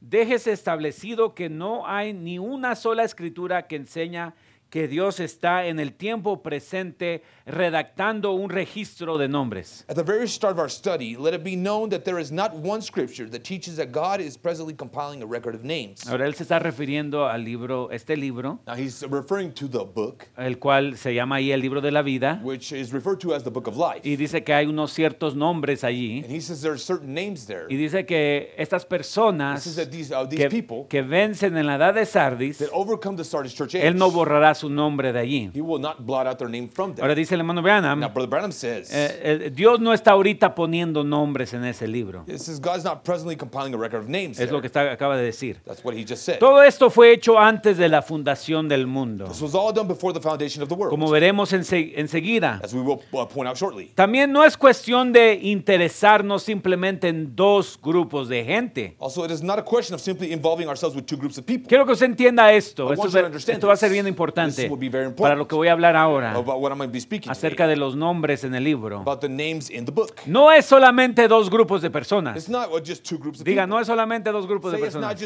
déjese 0.00 0.52
establecido 0.52 1.34
que 1.34 1.48
no 1.48 1.86
hay 1.86 2.12
ni 2.14 2.38
una 2.38 2.74
sola 2.74 3.04
escritura 3.04 3.66
que 3.68 3.76
enseña 3.76 4.34
que 4.76 4.88
Dios 4.88 5.20
está 5.20 5.64
en 5.68 5.80
el 5.80 5.94
tiempo 5.94 6.42
presente 6.42 7.22
redactando 7.46 8.32
un 8.32 8.50
registro 8.50 9.16
de 9.16 9.26
nombres. 9.26 9.86
At 9.88 9.96
the 9.96 10.02
very 10.02 10.28
start 10.28 10.52
of 10.52 10.58
our 10.58 10.68
study, 10.68 11.16
let 11.16 11.32
it 11.32 11.42
be 11.42 11.56
known 11.56 11.88
that 11.88 12.04
there 12.04 12.20
is 12.20 12.30
not 12.30 12.52
one 12.54 12.82
scripture 12.82 13.26
that 13.30 13.42
teaches 13.42 13.76
that 13.76 13.90
God 13.90 14.20
is 14.20 14.36
presently 14.36 14.74
compiling 14.74 15.22
a 15.22 15.26
record 15.26 15.54
of 15.54 15.64
names. 15.64 16.06
Ahora 16.06 16.26
él 16.26 16.34
se 16.34 16.42
está 16.42 16.58
refiriendo 16.58 17.26
al 17.26 17.42
libro, 17.42 17.90
este 17.90 18.18
libro, 18.18 18.60
Now 18.66 18.74
he's 18.74 19.02
referring 19.08 19.52
to 19.52 19.66
the 19.66 19.82
book, 19.84 20.26
el 20.36 20.58
cual 20.58 20.98
se 20.98 21.14
llama 21.14 21.36
ahí 21.36 21.52
el 21.52 21.60
libro 21.62 21.80
de 21.80 21.90
la 21.90 22.02
vida, 22.02 22.38
which 22.44 22.72
is 22.72 22.92
referred 22.92 23.18
to 23.20 23.32
as 23.34 23.44
the 23.44 23.50
book 23.50 23.66
of 23.68 23.78
life. 23.78 24.02
y 24.04 24.16
dice 24.16 24.44
que 24.44 24.52
hay 24.52 24.66
unos 24.66 24.92
ciertos 24.92 25.34
nombres 25.34 25.84
allí, 25.84 26.22
And 26.22 26.30
he 26.30 26.42
says 26.42 26.60
there 26.60 26.74
are 26.74 26.78
certain 26.78 27.14
names 27.14 27.46
there. 27.46 27.64
y 27.70 27.76
dice 27.76 28.04
que 28.04 28.52
estas 28.58 28.82
He 28.84 28.88
personas 28.88 29.62
says 29.62 29.76
that 29.76 29.90
these, 29.90 30.12
uh, 30.12 30.26
these 30.28 30.38
que, 30.38 30.50
people 30.50 30.86
que 30.90 31.00
vencen 31.00 31.56
en 31.56 31.64
la 31.64 31.76
edad 31.76 31.94
de 31.94 32.04
Sardis, 32.04 32.58
that 32.58 32.68
overcome 32.74 33.16
the 33.16 33.24
Sardis 33.24 33.54
church 33.54 33.74
age, 33.74 33.86
él 33.86 33.96
no 33.96 34.10
borrará 34.10 34.54
su 34.54 34.65
nombre 34.68 35.12
de 35.12 35.18
allí. 35.18 35.50
he 35.54 35.60
will 35.60 35.80
not 35.80 36.00
blot 36.04 36.26
out 36.26 36.38
their 36.38 36.48
name 36.50 36.68
from 36.68 36.92
Ahora 36.98 37.08
them. 37.14 37.16
dice 37.16 37.34
el 37.34 37.40
hermano 37.40 37.62
Branham, 37.62 38.00
Now, 38.00 38.08
Brother 38.08 38.28
Branham 38.28 38.52
says, 38.52 38.90
eh, 38.92 39.20
eh, 39.46 39.50
Dios 39.54 39.80
no 39.80 39.92
está 39.92 40.12
ahorita 40.12 40.54
poniendo 40.54 41.04
nombres 41.04 41.52
en 41.54 41.64
ese 41.64 41.86
libro. 41.88 42.24
it 42.26 42.38
says 42.38 42.60
God's 42.60 42.84
not 42.84 43.02
presently 43.04 43.36
compiling 43.36 43.74
a 43.74 43.76
record 43.78 44.02
of 44.02 44.08
names 44.08 44.38
Es 44.38 44.50
lo 44.50 44.60
que 44.60 44.66
está, 44.68 44.90
acaba 44.92 45.16
de 45.16 45.24
decir. 45.24 45.58
That's 45.64 45.84
what 45.84 45.94
he 45.96 46.04
just 46.04 46.22
said. 46.24 46.38
Todo 46.38 46.62
esto 46.62 46.90
fue 46.90 47.12
hecho 47.12 47.38
antes 47.38 47.76
de 47.78 47.88
la 47.88 48.02
fundación 48.02 48.68
del 48.68 48.86
mundo, 48.86 49.26
This 49.26 49.40
was 49.42 49.54
all 49.54 49.72
done 49.72 49.88
before 49.88 50.12
the 50.12 50.20
foundation 50.20 50.62
of 50.62 50.68
the 50.68 50.74
world, 50.74 50.90
como 50.90 51.08
veremos 51.10 51.52
ense- 51.52 51.92
enseguida. 51.96 52.60
as 52.62 52.72
we 52.74 52.80
will 52.80 53.00
uh, 53.12 53.26
point 53.26 53.48
out 53.48 53.56
shortly. 53.56 53.92
También 53.94 54.32
no 54.32 54.44
es 54.44 54.56
cuestión 54.56 55.12
de 55.12 55.38
interesarnos 55.42 56.42
simplemente 56.42 57.08
en 57.08 57.34
dos 57.36 57.78
grupos 57.82 58.28
de 58.28 58.44
gente. 58.44 58.96
Also, 58.98 59.24
it 59.24 59.30
is 59.30 59.42
not 59.42 59.58
a 59.58 59.62
question 59.64 59.94
of 59.94 60.00
simply 60.00 60.32
involving 60.32 60.68
ourselves 60.68 60.94
with 60.96 61.04
two 61.06 61.16
groups 61.16 61.38
of 61.38 61.44
people. 61.44 61.68
Quiero 61.68 61.84
que 61.84 61.92
usted 61.92 62.06
entienda 62.06 62.52
esto. 62.52 62.88
I 62.88 62.92
Esto, 62.92 63.02
want 63.02 63.10
you 63.10 63.10
to 63.12 63.18
es- 63.18 63.24
understand 63.26 63.56
esto 63.58 63.66
va 63.66 63.72
a 63.74 63.76
ser 63.76 63.88
this. 63.88 63.94
bien 63.94 64.06
importante 64.48 65.22
para 65.22 65.34
lo 65.34 65.46
que 65.48 65.54
voy 65.54 65.68
a 65.68 65.72
hablar 65.72 65.96
ahora 65.96 66.34
acerca 67.28 67.66
de 67.66 67.76
los 67.76 67.96
nombres 67.96 68.44
en 68.44 68.54
el 68.54 68.64
libro. 68.64 69.04
No 70.26 70.52
es 70.52 70.64
solamente 70.66 71.28
dos 71.28 71.50
grupos 71.50 71.82
de 71.82 71.88
It's 71.88 71.92
personas. 71.92 72.48
not 72.48 72.86
just 72.86 73.04
two 73.08 73.18
groups 73.18 73.40
of 73.40 73.44
Diga, 73.44 73.62
people. 73.62 73.74
no 73.74 73.80
es 73.80 73.86
solamente 73.86 74.30
dos 74.30 74.46
grupos 74.46 74.72
de 74.72 74.78
personas. 74.78 75.16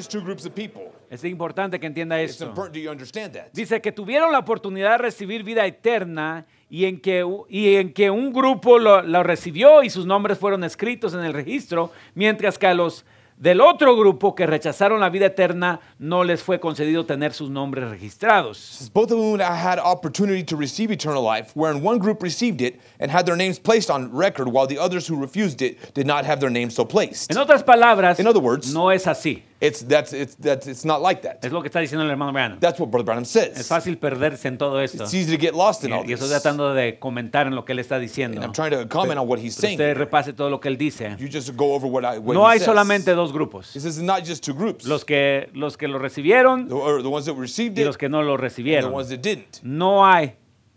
Es 1.10 1.24
importante 1.24 1.80
que 1.80 1.86
entienda 1.86 2.20
esto. 2.20 2.44
important 2.44 2.74
do 2.74 2.80
you 2.80 2.90
understand 2.90 3.32
that. 3.34 3.46
Dice 3.52 3.80
que 3.80 3.92
tuvieron 3.92 4.32
la 4.32 4.38
oportunidad 4.38 4.92
de 4.92 4.98
recibir 4.98 5.42
vida 5.42 5.66
eterna 5.66 6.46
y 6.68 6.84
en 6.84 7.00
que, 7.00 7.26
y 7.48 7.74
en 7.74 7.92
que 7.92 8.10
un 8.10 8.32
grupo 8.32 8.78
lo, 8.78 9.02
lo 9.02 9.22
recibió 9.22 9.82
y 9.82 9.90
sus 9.90 10.06
nombres 10.06 10.38
fueron 10.38 10.62
escritos 10.62 11.14
en 11.14 11.20
el 11.20 11.32
registro, 11.32 11.90
mientras 12.14 12.58
que 12.58 12.68
a 12.68 12.74
los 12.74 13.04
del 13.40 13.60
otro 13.62 13.96
grupo 13.96 14.34
que 14.34 14.46
rechazaron 14.46 15.00
la 15.00 15.08
vida 15.08 15.26
eterna 15.26 15.80
no 15.98 16.22
les 16.24 16.42
fue 16.42 16.60
concedido 16.60 17.06
tener 17.06 17.32
sus 17.32 17.48
nombres 17.50 17.88
registrados. 17.90 18.90
Both 18.92 19.10
of 19.12 19.18
them 19.18 19.40
had 19.40 19.78
opportunity 19.78 20.44
to 20.44 20.56
receive 20.56 20.92
eternal 20.92 21.22
life, 21.24 21.52
wherein 21.54 21.82
one 21.82 21.98
group 21.98 22.22
received 22.22 22.60
it 22.60 22.78
and 23.00 23.10
had 23.10 23.24
their 23.24 23.36
names 23.36 23.58
placed 23.58 23.90
on 23.90 24.12
record, 24.12 24.48
while 24.48 24.66
the 24.66 24.78
others 24.78 25.06
who 25.08 25.16
refused 25.16 25.62
it 25.62 25.94
did 25.94 26.06
not 26.06 26.24
have 26.26 26.38
their 26.40 26.50
names 26.50 26.74
so 26.74 26.84
placed. 26.84 27.30
En 27.30 27.38
otras 27.38 27.62
palabras, 27.64 28.20
In 28.20 28.26
other 28.26 28.40
words- 28.40 28.72
no 28.74 28.90
es 28.90 29.06
así. 29.06 29.42
It's 29.60 29.86
that's 29.86 30.14
it's 30.14 30.36
that's 30.36 30.66
it's 30.66 30.86
not 30.86 31.02
like 31.02 31.20
that. 31.20 31.44
Es 31.44 31.52
lo 31.52 31.60
que 31.60 31.68
está 31.68 31.80
diciendo 31.80 32.02
el 32.02 32.10
hermano 32.10 32.32
Branham. 32.32 32.58
That's 32.60 32.80
what 32.80 32.88
Brother 32.90 33.04
Branham 33.04 33.24
Es 33.24 33.30
says. 33.30 33.68
fácil 33.68 33.98
perderse 33.98 34.48
en 34.48 34.56
todo 34.56 34.80
esto. 34.80 35.04
It's 35.04 35.12
easy 35.12 35.36
to 35.36 35.38
get 35.38 35.54
lost 35.54 35.84
in 35.84 35.92
all 35.92 36.02
Y, 36.06 36.10
y 36.10 36.12
estoy 36.14 36.28
this. 36.30 36.40
tratando 36.42 36.72
de 36.72 36.98
comentar 36.98 37.46
en 37.46 37.54
lo 37.54 37.66
que 37.66 37.72
él 37.74 37.78
está 37.78 37.98
diciendo. 37.98 38.38
And 38.40 38.44
I'm 38.46 38.52
trying 38.54 38.70
to 38.70 38.88
comment 38.88 39.18
on 39.18 39.28
what 39.28 39.38
he's 39.38 39.56
Pero 39.56 39.68
saying. 39.68 39.74
usted 39.78 39.96
repase 39.98 40.32
todo 40.32 40.48
lo 40.48 40.60
que 40.60 40.68
él 40.70 40.78
dice. 40.78 41.14
You 41.18 41.28
just 41.30 41.54
go 41.56 41.74
over 41.74 41.86
what 41.86 42.04
I 42.04 42.18
what 42.18 42.32
No 42.32 42.46
he 42.48 42.52
hay 42.54 42.58
says. 42.58 42.66
solamente 42.68 43.12
dos 43.14 43.32
grupos. 43.34 43.74
He 43.76 43.80
says 43.80 43.98
it's 43.98 44.06
not 44.06 44.24
just 44.24 44.42
two 44.42 44.54
groups. 44.54 44.86
Los 44.86 45.04
que, 45.04 45.50
los 45.52 45.76
que 45.76 45.88
lo 45.88 45.98
recibieron 45.98 46.66
the, 46.68 46.74
or 46.74 47.02
the 47.02 47.08
ones 47.10 47.26
that 47.26 47.34
received 47.34 47.76
y 47.78 47.82
it 47.82 47.86
los 47.86 47.98
que 47.98 48.08
no 48.08 48.22
lo 48.22 48.32
and 48.32 48.38
the 48.40 48.42
recibieron. 48.48 48.92
ones 48.94 49.10
that 49.10 49.18
didn't. 49.20 49.60
No 49.62 50.06
hay 50.06 50.36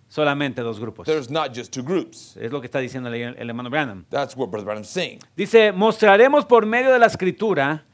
solamente 0.10 0.62
dos 0.62 0.78
grupos. 0.80 1.06
There's 1.06 1.30
not 1.30 1.56
just 1.56 1.72
two 1.74 1.84
groups. 1.84 2.36
Es 2.36 2.52
lo 2.52 2.60
que 2.60 2.66
está 2.68 2.80
diciendo 2.80 3.08
el, 3.10 3.16
el 3.38 3.50
hermano 3.50 3.70
Branham. 3.70 4.06
That's 4.10 4.36
what 4.36 4.50
Brother 4.50 4.66
Branham's 4.66 4.90
saying. 4.90 5.20
Dice, 5.38 5.72
mostraremos 5.72 6.44
por 6.46 6.66
medio 6.66 6.92
de 6.92 7.00
la 7.00 7.06
escritura 7.08 7.86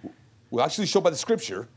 We 0.51 0.61
actually 0.61 0.87
show 0.87 1.01
by 1.01 1.11
the 1.11 1.17
scripture 1.17 1.67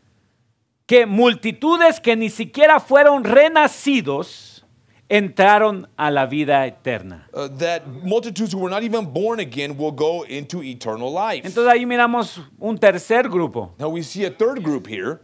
que 0.87 1.06
multitudes 1.06 2.00
que 2.00 2.16
ni 2.16 2.28
siquiera 2.28 2.80
fueron 2.80 3.24
renacidos 3.24 4.64
entraron 5.08 5.87
a 5.98 6.11
la 6.11 6.24
vida 6.26 6.66
eterna. 6.66 7.26
uh, 7.35 7.46
that 7.58 7.87
multitudes 7.87 8.52
who 8.52 8.58
were 8.58 8.70
not 8.70 8.82
even 8.82 9.04
born 9.04 9.40
again 9.40 9.76
will 9.76 9.92
go 9.92 10.22
into 10.24 10.62
eternal 10.62 11.12
life. 11.12 11.44
Entonces 11.44 11.70
ahí 11.70 11.85
miramos 11.85 12.40
un 12.58 12.78
tercer 12.78 13.28
grupo. 13.28 13.72
Now 13.78 13.90
we 13.90 14.02
see 14.02 14.24
a 14.24 14.30
third 14.30 14.62
group 14.62 14.87
here. 14.87 15.20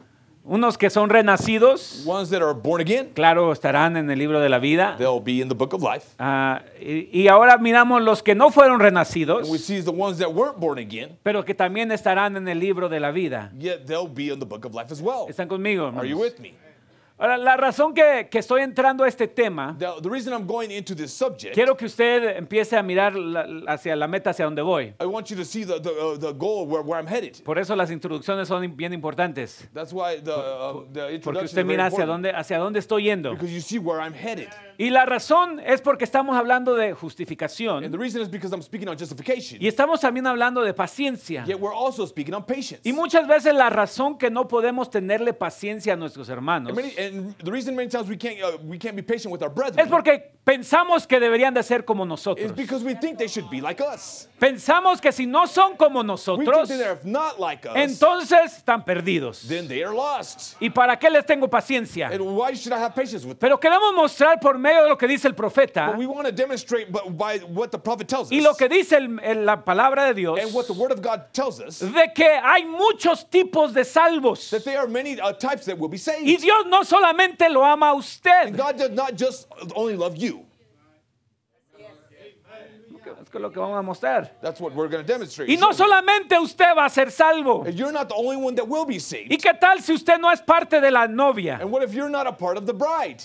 Unos 0.49 0.79
que 0.79 0.89
son 0.89 1.11
renacidos, 1.11 2.05
Ones 2.07 2.31
that 2.31 2.41
are 2.43 2.55
born 2.55 2.81
again, 2.81 3.11
claro, 3.15 3.53
estarán 3.53 3.99
en 3.99 4.11
el 4.11 4.19
libro 4.19 4.41
de 4.41 4.49
la 4.49 4.59
vida. 4.59 4.97
they'll 4.97 5.21
be 5.23 5.43
in 5.43 5.49
the 5.49 5.55
book 5.55 5.75
of 5.75 5.83
life. 5.83 6.07
Ah, 6.19 6.63
y, 6.81 7.09
y 7.13 7.29
ahora 7.29 7.59
miramos 7.59 8.01
los 8.03 8.23
que 8.23 8.35
no 8.35 8.51
fueron 8.51 8.81
renacidos, 8.81 9.43
And 9.43 9.51
we 9.53 9.59
see 9.59 9.83
the 9.83 9.91
ones 9.93 10.17
that 10.19 10.33
weren't 10.33 10.59
born 10.59 10.79
again, 10.79 11.19
pero 11.23 11.45
que 11.45 11.55
también 11.55 11.93
estarán 11.93 12.37
en 12.39 12.49
el 12.49 12.59
libro 12.59 12.89
de 12.89 12.99
la 12.99 13.11
vida. 13.11 13.53
yet 13.59 13.85
they'll 13.87 14.09
be 14.09 14.33
in 14.33 14.39
the 14.39 14.47
book 14.47 14.65
of 14.65 14.75
life 14.75 14.91
as 14.91 15.03
well. 15.03 15.27
¿Están 15.29 15.49
conmigo? 15.49 15.87
Are 15.95 16.07
you 16.09 16.17
hermanos? 16.17 16.21
with 16.21 16.41
me? 16.41 16.55
Ahora, 17.19 17.37
la 17.37 17.57
razón 17.57 17.95
que, 17.95 18.29
que 18.31 18.39
estoy 18.39 18.63
entrando 18.63 19.03
a 19.03 19.09
este 19.09 19.27
tema, 19.27 19.75
The, 19.79 19.87
the 20.03 20.09
reason 20.09 20.33
I'm 20.33 20.47
going 20.47 20.71
into 20.71 20.95
this 20.95 21.13
subject, 21.13 21.53
quiero 21.53 21.77
que 21.77 21.87
usted 21.87 22.37
empiece 22.37 22.77
a 22.77 22.83
mirar 22.83 23.17
la- 23.17 23.47
hacia 23.67 23.97
la 23.97 24.07
meta, 24.07 24.31
hacia 24.31 24.45
donde 24.45 24.63
voy. 24.63 24.95
I 25.01 25.05
want 25.07 25.27
you 25.29 25.37
to 25.37 25.45
see 25.45 25.65
the, 25.65 25.81
the, 25.81 25.91
uh, 25.91 26.17
the 26.19 26.33
goal 26.33 26.67
where, 26.69 26.83
where 26.83 26.97
I'm 27.01 27.09
headed. 27.09 27.43
Por 27.43 27.59
eso 27.59 27.75
las 27.75 27.91
introducciones 27.91 28.47
son 28.47 28.77
bien 28.77 28.93
importantes. 28.93 29.69
That's 29.75 29.93
why 29.93 30.21
the, 30.23 30.31
uh, 30.31 30.85
the 30.93 31.19
Porque 31.25 31.45
usted 31.45 31.65
mira 31.65 31.87
hacia 31.87 32.07
dónde, 32.07 32.31
hacia 32.31 32.59
dónde 32.59 32.79
estoy 32.79 33.05
yendo. 33.05 33.33
Because 33.33 33.53
you 33.53 33.61
see 33.61 33.79
where 33.79 34.01
I'm 34.01 34.15
headed. 34.15 34.49
Y 34.81 34.91
la 34.91 35.05
razón 35.05 35.59
es 35.67 35.81
porque 35.81 36.05
estamos 36.05 36.37
hablando 36.37 36.77
de 36.77 36.91
And 36.91 36.97
justificación 36.97 37.91
the 37.91 37.99
reason 37.99 38.23
is 38.23 38.31
because 38.31 38.53
I'm 38.55 38.63
speaking 38.63 38.89
on 38.89 38.97
justification. 38.97 39.61
y 39.61 39.67
estamos 39.67 40.01
también 40.01 40.25
hablando 40.29 40.63
de 40.63 40.73
paciencia. 40.73 41.45
Yet 41.47 41.59
we're 41.59 41.75
also 41.75 42.07
speaking 42.07 42.33
on 42.35 42.45
patience. 42.45 42.81
Y 42.85 42.93
muchas 42.93 43.27
veces 43.27 43.55
la 43.55 43.71
razón 43.71 44.17
que 44.19 44.31
no 44.31 44.47
podemos 44.47 44.89
tenerle 44.89 45.33
paciencia 45.33 45.95
a 45.95 45.97
nuestros 45.97 46.29
hermanos 46.29 46.71
And, 46.71 46.77
many, 46.77 46.93
and 46.97 47.08
the 47.43 47.51
reason 47.51 47.75
many 47.75 47.89
times 47.89 48.09
we 48.09 48.17
can't, 48.17 48.41
uh, 48.43 48.57
we 48.65 48.79
can't 48.79 48.97
be 48.97 49.03
patient 49.03 49.33
with 49.33 49.43
our 49.43 49.51
brethren 49.51 49.79
es 49.81 49.89
porque 49.91 50.33
pensamos 50.45 51.07
que 51.07 51.21
deberían 51.21 51.53
de 51.55 51.63
ser 51.63 51.85
como 51.85 52.05
is 52.05 52.09
nosotros. 52.09 52.53
because 52.57 52.83
we 52.85 52.95
think 52.95 53.19
they 53.19 53.29
should 53.29 53.49
be 53.51 53.61
like 53.61 53.81
us. 53.81 54.27
Pensamos 54.41 55.01
que 55.01 55.13
si 55.13 55.27
no 55.27 55.47
son 55.47 55.77
como 55.77 56.01
We 56.01 56.05
think 56.05 56.07
nosotros, 56.07 56.69
that 56.69 56.79
they're 56.79 56.99
not 57.05 57.39
like 57.39 57.67
us, 57.67 57.75
entonces 57.77 58.57
están 58.59 58.85
perdidos. 58.85 59.47
then 59.49 59.69
they 59.69 59.83
are 59.83 59.93
lost. 59.95 60.57
¿Y 60.61 60.71
para 60.71 60.97
qué 60.97 61.11
les 61.11 61.25
tengo 61.27 61.49
paciencia? 61.49 62.09
And 62.11 62.21
why 62.21 62.55
should 62.55 62.73
I 62.73 62.79
have 62.79 62.95
patience 62.95 63.25
with 63.25 63.39
them? 63.39 63.49
Pero 63.49 63.59
queremos 63.59 63.95
mostrar 63.95 64.41
por 64.41 64.57
medio 64.59 64.83
de 64.85 64.89
lo 64.89 64.97
que 64.97 65.07
dice 65.09 65.27
el 65.27 65.35
profeta 65.35 65.89
But 65.89 65.99
we 65.99 66.07
want 66.07 66.27
to 66.27 66.33
demonstrate 66.33 66.91
by, 66.91 67.01
by 67.11 67.39
what 67.47 67.71
the 67.71 67.79
prophet 67.79 68.09
tells 68.09 68.29
us 68.29 68.33
y 68.33 68.41
lo 68.41 68.55
que 68.55 68.69
dice 68.69 68.93
el- 68.97 69.19
el- 69.21 69.45
la 69.45 69.65
palabra 69.65 70.07
de 70.07 70.15
Dios 70.15 70.39
and 70.41 70.53
what 70.55 70.67
the 70.67 70.73
word 70.73 70.93
of 70.93 71.03
God 71.03 71.27
tells 71.33 71.61
us 71.61 71.81
de 71.81 72.13
que 72.15 72.27
hay 72.43 72.65
muchos 72.65 73.25
tipos 73.29 73.73
de 73.75 73.85
salvos. 73.85 74.51
that 74.51 74.65
there 74.65 74.79
are 74.79 74.89
many 74.89 75.21
uh, 75.21 75.33
types 75.33 75.67
that 75.67 75.77
will 75.79 75.89
be 75.89 75.99
Y. 75.99 76.37
Dios 76.37 76.65
no 76.67 76.83
solamente 76.99 77.49
lo 77.49 77.65
ama 77.65 77.87
a 77.87 77.91
And 77.93 77.99
usted, 78.01 78.57
God 78.57 78.77
does 78.79 78.91
not 78.91 79.15
just 79.17 79.47
only 79.75 79.97
love 79.97 80.17
you. 80.17 80.49
es 83.37 83.43
lo 83.43 83.51
que 83.51 83.61
vamos 83.61 83.79
a 83.79 83.83
mostrar. 83.83 84.31
That's 84.41 84.61
what 84.61 84.75
we're 84.75 84.89
going 84.89 85.05
to 85.05 85.13
demonstrate. 85.13 85.49
Y 85.51 85.57
no 85.57 85.73
solamente 85.73 86.39
usted 86.39 86.75
va 86.77 86.87
a 86.87 86.91
ser 86.91 87.11
salvo. 87.11 87.65
And 87.65 87.75
you're 87.75 87.93
not 87.93 88.09
the 88.09 88.15
only 88.15 88.37
one 88.37 88.55
that 88.57 88.67
will 88.67 88.85
be 88.85 88.99
saved. 88.99 89.31
¿Y 89.31 89.37
qué 89.37 89.55
tal 89.59 89.81
si 89.81 89.93
usted 89.93 90.19
no 90.19 90.31
es 90.31 90.41
parte 90.41 90.81
de 90.81 90.91
la 90.91 91.07
novia? 91.07 91.59
And 91.61 91.71
what 91.71 91.83
if 91.83 91.95
you're 91.95 92.11
not 92.11 92.27
a 92.27 92.33
part 92.33 92.57
of 92.57 92.67
the 92.67 92.75
bride? 92.75 93.25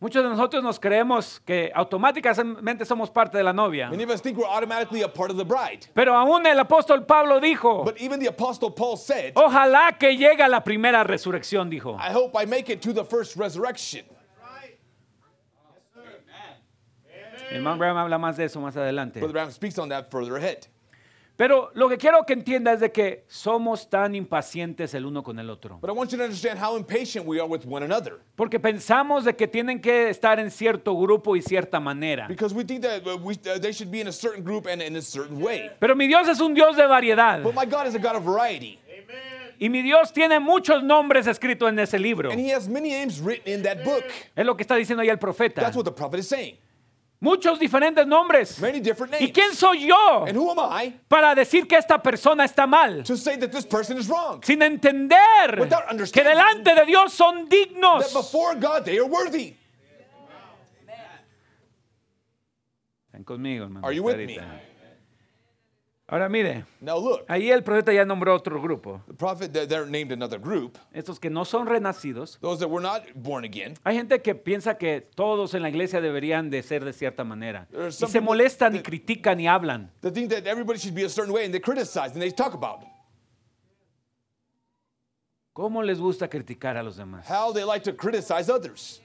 Muchos 0.00 0.22
de 0.22 0.28
nosotros 0.28 0.62
nos 0.62 0.78
creemos 0.78 1.40
que 1.44 1.72
automáticamente 1.74 2.84
somos 2.84 3.10
parte 3.10 3.36
de 3.36 3.42
la 3.42 3.52
novia. 3.52 3.90
Many 3.90 4.04
of 4.04 4.10
us 4.10 4.22
think 4.22 4.38
we're 4.38 4.46
automatically 4.48 5.02
a 5.02 5.08
part 5.08 5.30
of 5.30 5.36
the 5.36 5.44
bride. 5.44 5.86
Pero 5.92 6.14
aún 6.14 6.46
el 6.46 6.58
apóstol 6.60 7.04
Pablo 7.04 7.40
dijo, 7.40 7.84
But 7.84 8.00
even 8.00 8.20
the 8.20 8.28
Apostle 8.28 8.70
Paul 8.70 8.96
said, 8.96 9.32
ojalá 9.34 9.98
que 9.98 10.16
llegue 10.16 10.42
a 10.42 10.48
la 10.48 10.62
primera 10.62 11.02
resurrección, 11.02 11.68
dijo. 11.68 11.96
I 11.98 12.12
hope 12.12 12.36
I 12.40 12.46
make 12.46 12.70
it 12.72 12.80
to 12.82 12.92
the 12.92 13.04
first 13.04 13.36
resurrection. 13.36 14.04
El 17.50 17.56
hermano 17.56 17.78
Branham 17.78 17.96
habla 17.96 18.18
más 18.18 18.36
de 18.36 18.44
eso 18.44 18.60
más 18.60 18.76
adelante. 18.76 19.20
Brother 19.20 19.50
speaks 19.50 19.78
on 19.78 19.88
that 19.88 20.10
further 20.10 20.36
ahead. 20.36 20.68
Pero 21.38 21.70
lo 21.74 21.88
que 21.88 21.98
quiero 21.98 22.26
que 22.26 22.32
entienda 22.32 22.72
es 22.72 22.80
de 22.80 22.90
que 22.90 23.24
somos 23.28 23.88
tan 23.88 24.16
impacientes 24.16 24.92
el 24.94 25.06
uno 25.06 25.22
con 25.22 25.38
el 25.38 25.48
otro. 25.50 25.78
But 25.80 25.88
I 25.88 25.92
want 25.92 26.10
you 26.10 26.18
to 26.18 26.24
understand 26.24 26.58
how 26.60 26.76
impatient 26.76 27.28
we 27.28 27.38
are 27.38 27.46
with 27.48 27.64
one 27.64 27.84
another. 27.84 28.18
Porque 28.34 28.58
pensamos 28.58 29.24
de 29.24 29.36
que 29.36 29.46
tienen 29.46 29.80
que 29.80 30.08
estar 30.08 30.40
en 30.40 30.50
cierto 30.50 30.96
grupo 30.96 31.36
y 31.36 31.40
cierta 31.40 31.78
manera. 31.78 32.26
Because 32.26 32.52
we 32.52 32.64
think 32.64 32.82
that 32.82 33.06
uh, 33.06 33.16
we, 33.16 33.34
uh, 33.34 33.56
they 33.60 33.72
should 33.72 33.88
be 33.88 34.00
in 34.00 34.08
a 34.08 34.12
certain 34.12 34.42
group 34.42 34.66
and 34.66 34.82
in 34.82 34.96
a 34.96 35.00
certain 35.00 35.40
way. 35.40 35.70
Pero 35.78 35.94
mi 35.94 36.08
Dios 36.08 36.26
es 36.26 36.40
un 36.40 36.54
Dios 36.54 36.76
de 36.76 36.88
variedad. 36.88 37.40
But 37.44 37.54
my 37.54 37.66
God 37.66 37.86
is 37.86 37.94
a 37.94 38.00
God 38.00 38.16
of 38.16 38.24
variety. 38.24 38.80
Y 39.60 39.68
mi 39.68 39.82
Dios 39.82 40.12
tiene 40.12 40.40
muchos 40.40 40.82
nombres 40.82 41.28
escritos 41.28 41.68
en 41.68 41.78
ese 41.78 42.00
libro. 42.00 42.32
And 42.32 42.40
He 42.40 42.52
has 42.52 42.68
many 42.68 42.90
names 42.90 43.20
written 43.20 43.52
in 43.52 43.62
that 43.62 43.84
book. 43.84 44.02
Es 44.34 44.44
lo 44.44 44.56
que 44.56 44.64
está 44.64 44.74
diciendo 44.74 45.02
ahí 45.02 45.08
el 45.08 45.18
profeta. 45.18 45.60
That's 45.60 45.76
what 45.76 45.84
the 45.84 45.92
prophet 45.92 46.18
is 46.18 46.26
saying. 46.26 46.56
Muchos 47.20 47.58
diferentes 47.58 48.06
nombres. 48.06 48.60
Many 48.60 48.80
different 48.80 49.12
¿Y 49.14 49.18
names. 49.24 49.32
quién 49.32 49.52
soy 49.54 49.86
yo 49.88 50.24
And 50.26 50.36
who 50.36 50.50
am 50.52 50.58
I 50.60 50.94
para 51.08 51.34
decir 51.34 51.66
que 51.66 51.76
esta 51.76 52.00
persona 52.00 52.44
está 52.44 52.66
mal? 52.68 53.02
to 53.02 53.16
say 53.16 53.36
that 53.38 53.50
this 53.50 53.66
person 53.66 53.98
is 53.98 54.08
wrong? 54.08 54.40
Sin 54.44 54.62
entender 54.62 55.58
Without 55.58 55.88
que 56.12 56.22
delante 56.22 56.74
de 56.76 56.84
Dios 56.86 57.12
son 57.12 57.48
That 57.48 57.50
dignos. 57.50 58.12
before 58.12 58.54
God 58.54 58.84
they 58.84 58.98
are 58.98 59.06
worthy. 59.06 59.54
Están 63.10 63.24
conmigo, 63.24 63.64
hermano. 63.64 63.84
Are 63.86 63.92
you 63.92 64.02
with 64.04 64.16
me? 64.18 64.38
Ahora 66.10 66.26
mire, 66.30 66.64
Now 66.80 66.96
look, 66.98 67.26
ahí 67.28 67.50
el 67.50 67.62
profeta 67.62 67.92
ya 67.92 68.06
nombró 68.06 68.34
otro 68.34 68.62
grupo. 68.62 69.02
the 69.08 69.12
prophet, 69.12 69.52
they're 69.52 69.84
named 69.84 70.10
another 70.10 70.38
group. 70.40 70.78
Estos 70.94 71.20
que 71.20 71.28
no 71.28 71.44
son 71.44 71.66
renacidos. 71.66 72.38
Those 72.40 72.60
that 72.60 72.68
were 72.70 72.80
not 72.82 73.02
born 73.14 73.44
again. 73.44 73.74
Hay 73.84 73.94
gente 73.96 74.22
que 74.22 74.34
piensa 74.34 74.78
que 74.78 75.02
todos 75.02 75.52
en 75.52 75.60
la 75.60 75.68
iglesia 75.68 76.00
deberían 76.00 76.48
de 76.48 76.62
ser 76.62 76.82
de 76.82 76.94
cierta 76.94 77.24
manera. 77.24 77.66
There 77.70 77.82
are 77.82 77.88
Y 77.88 77.92
some 77.92 78.10
se 78.10 78.20
people 78.20 78.34
molestan 78.34 78.74
y 78.74 78.78
that- 78.78 78.84
critican 78.84 79.38
y 79.38 79.46
hablan. 79.48 79.90
They 80.00 80.10
think 80.10 80.30
that 80.30 80.46
everybody 80.46 80.78
should 80.78 80.94
be 80.94 81.04
a 81.04 81.10
certain 81.10 81.30
way 81.34 81.44
and 81.44 81.52
they 81.52 81.60
criticize 81.60 82.12
and 82.14 82.22
they 82.22 82.30
talk 82.30 82.54
about 82.54 82.80
it. 82.82 82.88
¿Cómo 85.52 85.82
les 85.84 85.98
gusta 86.00 86.28
criticar 86.28 86.76
a 86.78 86.82
los 86.82 86.96
demás? 86.96 87.26
how 87.28 87.52
they 87.52 87.64
like 87.64 87.82
to 87.84 87.92
criticize 87.94 88.48
others. 88.48 89.02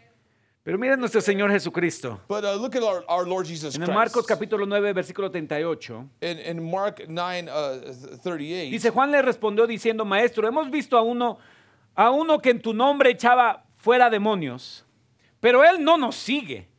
Pero 0.63 0.77
miren 0.77 0.97
nuestro 0.97 1.19
Señor 1.19 1.51
Jesucristo. 1.51 2.21
But 2.29 2.45
uh, 2.45 2.55
look 2.55 2.73
at 2.75 2.83
our, 2.83 3.03
our 3.09 3.27
Lord 3.27 3.45
Jesus 3.45 3.75
En 3.75 3.81
el 3.81 3.87
Christ. 3.87 3.97
Marcos 3.97 4.25
capítulo 4.25 4.65
9, 4.65 4.93
versículo 4.93 5.29
38. 5.29 6.09
in, 6.21 6.39
in 6.39 6.63
Mark 6.71 7.03
9, 7.09 7.49
uh, 7.49 8.17
38, 8.23 8.71
Dice, 8.71 8.89
Juan 8.89 9.11
le 9.11 9.21
respondió 9.21 9.67
diciendo, 9.67 10.05
maestro, 10.05 10.47
hemos 10.47 10.71
visto 10.71 10.97
a 10.97 11.01
uno, 11.01 11.37
a 11.95 12.11
uno 12.11 12.39
que 12.39 12.51
en 12.51 12.61
tu 12.61 12.73
nombre 12.73 13.09
echaba 13.09 13.65
fuera 13.75 14.09
demonios, 14.09 14.85
pero 15.41 15.65
él 15.65 15.83
no 15.83 15.97
nos 15.97 16.15
sigue 16.15 16.69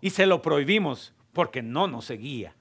y 0.00 0.10
se 0.10 0.24
lo 0.24 0.40
prohibimos 0.40 1.12
porque 1.32 1.62
no 1.62 1.88
nos 1.88 2.04
seguía. 2.04 2.54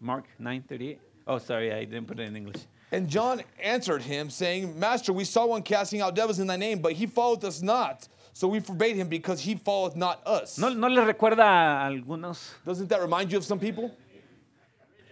Mark 0.00 0.26
9, 0.38 0.64
38. 0.68 1.00
Oh, 1.26 1.38
sorry, 1.38 1.72
I 1.72 1.86
didn't 1.86 2.06
put 2.06 2.20
it 2.20 2.28
in 2.28 2.36
English. 2.36 2.66
And 2.92 3.08
John 3.08 3.42
answered 3.62 4.02
him, 4.02 4.28
saying, 4.30 4.78
Master, 4.78 5.12
we 5.14 5.24
saw 5.24 5.46
one 5.46 5.62
casting 5.62 6.02
out 6.02 6.14
devils 6.14 6.38
in 6.38 6.46
thy 6.46 6.56
name, 6.56 6.80
but 6.80 6.92
he 6.92 7.06
followed 7.06 7.42
us 7.44 7.62
not. 7.62 8.06
So 8.38 8.46
we 8.46 8.60
forbade 8.60 8.94
him 8.94 9.08
because 9.08 9.40
he 9.40 9.56
followed 9.56 9.96
not 9.96 10.24
us. 10.24 10.58
¿No, 10.58 10.68
¿No 10.68 10.86
les 10.88 11.04
recuerda 11.04 11.42
a 11.82 11.86
algunos? 11.88 12.54
Doesn't 12.64 12.86
that 12.88 13.00
remind 13.00 13.32
you 13.32 13.38
of 13.38 13.44
some 13.44 13.58
people? 13.58 13.90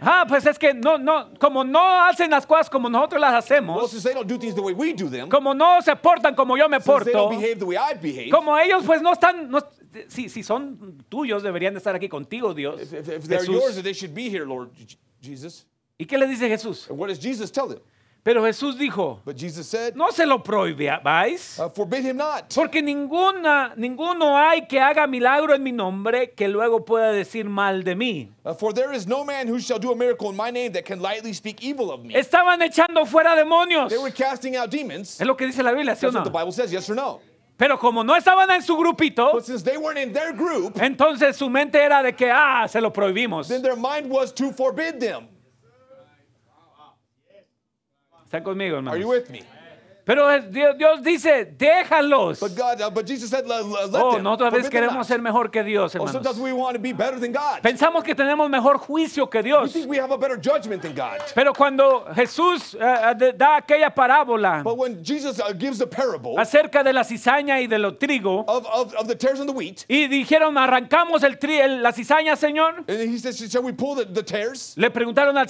Ah, 0.00 0.24
pues 0.28 0.46
es 0.46 0.56
que 0.56 0.72
no, 0.72 0.96
no, 0.96 1.30
como 1.40 1.64
no 1.64 1.80
hacen 2.08 2.30
las 2.30 2.46
cosas 2.46 2.70
como 2.70 2.88
nosotros 2.88 3.20
las 3.20 3.32
Well, 3.32 3.42
hacemos, 3.42 3.90
since 3.90 4.04
they 4.04 4.14
don't 4.14 4.28
do 4.28 4.38
things 4.38 4.54
the 4.54 4.62
way 4.62 4.74
we 4.74 4.92
do 4.92 5.08
them, 5.08 5.28
como 5.28 5.54
no 5.54 5.80
se 5.80 5.96
portan 5.96 6.36
como 6.36 6.56
yo 6.56 6.68
me 6.68 6.76
since 6.78 6.86
they 7.04 7.12
don't 7.12 7.30
porto, 7.32 7.40
behave 7.40 7.58
the 7.58 7.66
way 7.66 7.76
I 7.76 7.94
behave, 7.94 8.30
como 8.30 8.56
ellos 8.56 8.84
pues 8.86 9.02
no 9.02 9.12
están, 9.12 9.50
no- 9.50 9.58
si, 10.06 10.28
si 10.28 10.44
son 10.44 11.02
tuyos 11.10 11.42
deberían 11.42 11.72
de 11.74 11.78
estar 11.78 11.96
aquí 11.96 12.08
contigo, 12.08 12.54
Dios. 12.54 12.80
if, 12.80 12.92
if, 12.92 13.08
if 13.08 13.24
they're 13.26 13.40
Jesús. 13.40 13.48
yours, 13.60 13.82
they 13.82 13.92
should 13.92 14.14
be 14.14 14.28
here, 14.30 14.46
Lord 14.46 14.70
J- 14.78 14.96
Jesus. 15.20 15.66
¿Y 15.98 16.04
qué 16.04 16.16
le 16.16 16.28
dice 16.28 16.48
Jesús? 16.48 16.88
And 16.88 16.96
what 16.96 17.08
does 17.08 17.18
Jesus 17.18 17.50
tell 17.50 17.66
them? 17.66 17.80
Pero 18.26 18.44
Jesús 18.44 18.76
dijo, 18.76 19.20
But 19.24 19.36
Jesus 19.36 19.68
said, 19.68 19.94
no 19.94 20.10
se 20.10 20.26
lo 20.26 20.42
prohibáis, 20.42 21.60
uh, 21.60 21.70
Forbid 21.70 22.04
him 22.04 22.16
not. 22.16 22.52
porque 22.52 22.82
ninguna, 22.82 23.72
ninguno 23.76 24.36
hay 24.36 24.66
que 24.66 24.80
haga 24.80 25.06
milagro 25.06 25.54
en 25.54 25.62
mi 25.62 25.70
nombre 25.70 26.32
que 26.32 26.48
luego 26.48 26.84
pueda 26.84 27.12
decir 27.12 27.44
mal 27.44 27.84
de 27.84 27.94
mí. 27.94 28.28
Uh, 28.44 28.52
for 28.52 28.72
there 28.74 28.92
is 28.92 29.06
no 29.06 29.24
man 29.24 29.46
who 29.46 29.60
shall 29.60 29.78
do 29.78 29.92
a 29.92 29.94
miracle 29.94 30.28
in 30.28 30.36
my 30.36 30.50
name 30.50 30.72
that 30.72 30.84
can 30.84 31.00
lightly 31.00 31.32
speak 31.32 31.62
evil 31.62 31.92
of 31.92 32.04
me. 32.04 32.14
Estaban 32.14 32.60
echando 32.62 33.06
fuera 33.06 33.36
demonios. 33.36 33.90
They 33.90 33.98
were 33.98 34.10
casting 34.10 34.56
out 34.56 34.70
demons. 34.70 35.20
Es 35.20 35.24
lo 35.26 35.36
que 35.36 35.46
dice 35.46 35.62
la 35.62 35.70
Biblia, 35.70 35.94
¿sí 35.94 36.04
o 36.06 36.08
what 36.08 36.14
no? 36.14 36.24
the 36.24 36.30
Bible 36.30 36.50
says, 36.50 36.72
yes 36.72 36.90
or 36.90 36.96
no? 36.96 37.20
Pero 37.56 37.78
como 37.78 38.02
no 38.02 38.16
estaban 38.16 38.50
en 38.50 38.60
su 38.60 38.76
grupito, 38.76 39.34
But 39.34 39.44
since 39.44 39.62
they 39.62 39.76
weren't 39.76 39.98
in 39.98 40.12
their 40.12 40.32
group, 40.32 40.74
entonces 40.82 41.36
su 41.36 41.48
mente 41.48 41.80
era 41.80 42.02
de 42.02 42.12
que, 42.12 42.28
ah, 42.28 42.66
se 42.68 42.80
lo 42.80 42.92
prohibimos. 42.92 43.46
then 43.46 43.62
their 43.62 43.76
mind 43.76 44.10
was 44.10 44.32
to 44.34 44.50
forbid 44.50 44.98
them. 44.98 45.28
Están 48.36 48.44
conmigo, 48.44 48.78
Are 48.90 49.00
you 49.00 49.08
with 49.08 49.30
me? 49.30 49.40
Pero 50.06 50.30
es- 50.30 50.48
Dios, 50.52 50.78
Dios 50.78 51.02
dice, 51.02 51.46
déjalos. 51.58 52.38
But 52.38 52.54
God, 52.56 52.80
uh, 52.80 52.90
but 52.90 53.04
Jesus 53.08 53.28
said, 53.28 53.44
let, 53.48 53.64
let 53.64 53.90
let 53.90 54.00
Oh, 54.02 54.12
them. 54.14 54.22
nosotros 54.22 54.52
a 54.52 54.56
veces 54.56 54.70
queremos 54.70 55.04
ser 55.04 55.20
mejor 55.20 55.50
que 55.50 55.64
Dios, 55.64 55.96
Oh, 55.96 56.06
sometimes 56.06 56.36
hermanos. 56.36 56.38
we 56.38 56.52
want 56.52 56.74
to 56.76 56.80
be 56.80 56.92
better 56.92 57.18
than 57.18 57.32
God. 57.32 57.60
Pensamos 57.60 58.04
que 58.04 58.14
tenemos 58.14 58.48
mejor 58.48 58.78
juicio 58.78 59.28
que 59.28 59.38
We 59.40 59.42
Dios. 59.48 59.72
think 59.72 59.88
we 59.90 59.98
have 59.98 60.12
a 60.12 60.16
better 60.16 60.36
judgment 60.40 60.82
than 60.82 60.94
God. 60.94 61.18
Pero 61.34 61.52
cuando 61.52 62.04
Jesús 62.14 62.74
eh, 62.74 63.14
eh, 63.20 63.32
da 63.36 63.56
aquella 63.56 63.92
parábola 63.92 64.62
But 64.62 64.76
when 64.78 65.02
Jesus 65.02 65.40
uh, 65.40 65.52
gives 65.52 65.78
the 65.78 65.88
parable 65.88 66.36
acerca 66.38 66.84
de 66.84 66.92
la 66.92 67.02
cizaña 67.02 67.60
y 67.60 67.66
de 67.66 67.78
lo 67.80 67.96
trigo, 67.96 68.44
of, 68.46 68.64
of, 68.66 68.94
of 68.94 69.08
the 69.08 69.16
tares 69.16 69.40
and 69.40 69.48
the 69.48 69.52
wheat, 69.54 69.84
y 69.88 70.06
dijeron, 70.06 70.56
arrancamos 70.56 71.24
el 71.24 71.36
tri- 71.40 71.58
el- 71.60 71.82
la 71.82 71.90
cizaña, 71.92 72.36
Señor, 72.36 72.84
and 72.86 73.10
he 73.12 73.18
says, 73.18 73.36
shall 73.50 73.64
we 73.64 73.72
pull 73.72 73.96
the, 73.96 74.04
the 74.04 74.22
tares? 74.22 74.74
le 74.76 74.88
preguntaron 74.90 75.36
al, 75.36 75.48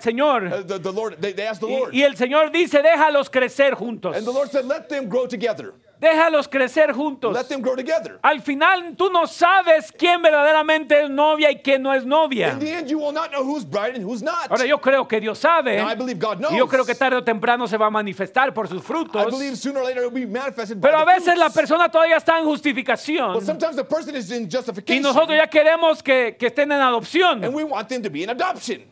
Señor. 0.00 0.46
Uh, 0.50 0.62
the, 0.62 0.78
the 0.78 0.90
Lord, 0.92 1.16
they, 1.20 1.32
they 1.34 1.46
asked 1.46 1.60
the 1.60 1.66
Y, 1.68 1.78
Lord. 1.78 1.94
y 1.94 2.02
el 2.02 2.16
Señor 2.16 2.50
dice, 2.50 2.80
déjalos 2.82 3.28
crecer 3.28 3.74
juntos. 3.74 3.89
And 4.14 4.24
the 4.24 4.32
Lord 4.32 4.50
said, 4.50 4.64
let 4.66 4.88
them 4.88 5.08
grow 5.08 5.26
together. 5.26 5.74
Déjalos 6.00 6.48
crecer 6.48 6.94
juntos. 6.94 7.34
Let 7.34 7.48
them 7.50 7.60
grow 7.60 7.76
together. 7.76 8.18
Al 8.22 8.40
final 8.40 8.96
tú 8.96 9.10
no 9.12 9.26
sabes 9.26 9.92
quién 9.92 10.22
verdaderamente 10.22 11.02
es 11.02 11.10
novia 11.10 11.50
y 11.50 11.56
quién 11.56 11.82
no 11.82 11.92
es 11.92 12.06
novia. 12.06 12.52
In 12.54 12.58
the 12.58 12.72
end, 12.72 12.88
you 12.88 12.98
will 12.98 13.12
not 13.12 13.30
know 13.32 13.44
who's 13.44 13.66
bride 13.66 13.96
and 13.96 14.02
who's 14.06 14.22
not. 14.22 14.50
Ahora 14.50 14.64
yo 14.64 14.78
creo 14.78 15.06
que 15.06 15.20
Dios 15.20 15.38
sabe. 15.38 15.76
Now, 15.76 15.88
I 15.90 15.94
believe 15.94 16.18
God 16.18 16.38
knows. 16.38 16.52
Y 16.54 16.56
yo 16.56 16.66
creo 16.68 16.86
que 16.86 16.94
tarde 16.94 17.18
o 17.18 17.22
temprano 17.22 17.68
se 17.68 17.76
va 17.76 17.88
a 17.88 17.90
manifestar 17.90 18.54
por 18.54 18.66
sus 18.66 18.78
I 18.80 18.86
frutos. 18.86 19.26
believe 19.30 19.56
sooner 19.58 19.82
or 19.82 19.84
later 19.84 20.04
it 20.04 20.10
will 20.10 20.26
be 20.26 20.26
manifested 20.26 20.80
by 20.80 20.88
Pero 20.88 21.00
a 21.00 21.04
veces 21.04 21.36
la 21.36 21.50
persona 21.50 21.90
todavía 21.90 22.16
está 22.16 22.38
en 22.38 22.46
justificación. 22.46 23.34
But 23.34 23.44
sometimes 23.44 23.76
the 23.76 23.84
person 23.84 24.16
is 24.16 24.30
in 24.30 24.44
Y 24.44 24.48
justification. 24.50 25.02
nosotros 25.02 25.36
ya 25.36 25.48
queremos 25.48 26.02
que, 26.02 26.34
que 26.38 26.46
estén 26.46 26.72
en 26.72 26.80
adopción. 26.80 27.44
and 27.44 27.54
we 27.54 27.62
want 27.62 27.90
them 27.90 28.02
to 28.02 28.08
be 28.08 28.22
in 28.22 28.30
adoption. 28.30 28.84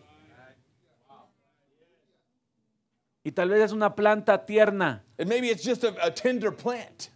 Y 3.28 3.32
tal 3.32 3.50
vez 3.50 3.60
es 3.60 3.72
una 3.72 3.94
planta 3.94 4.46
tierna. 4.46 5.04
And 5.18 5.28
maybe 5.28 5.50
it's 5.50 5.62
just 5.62 5.84
a, 5.84 5.94
a 6.02 6.10
tender 6.10 6.50
plant. 6.50 7.10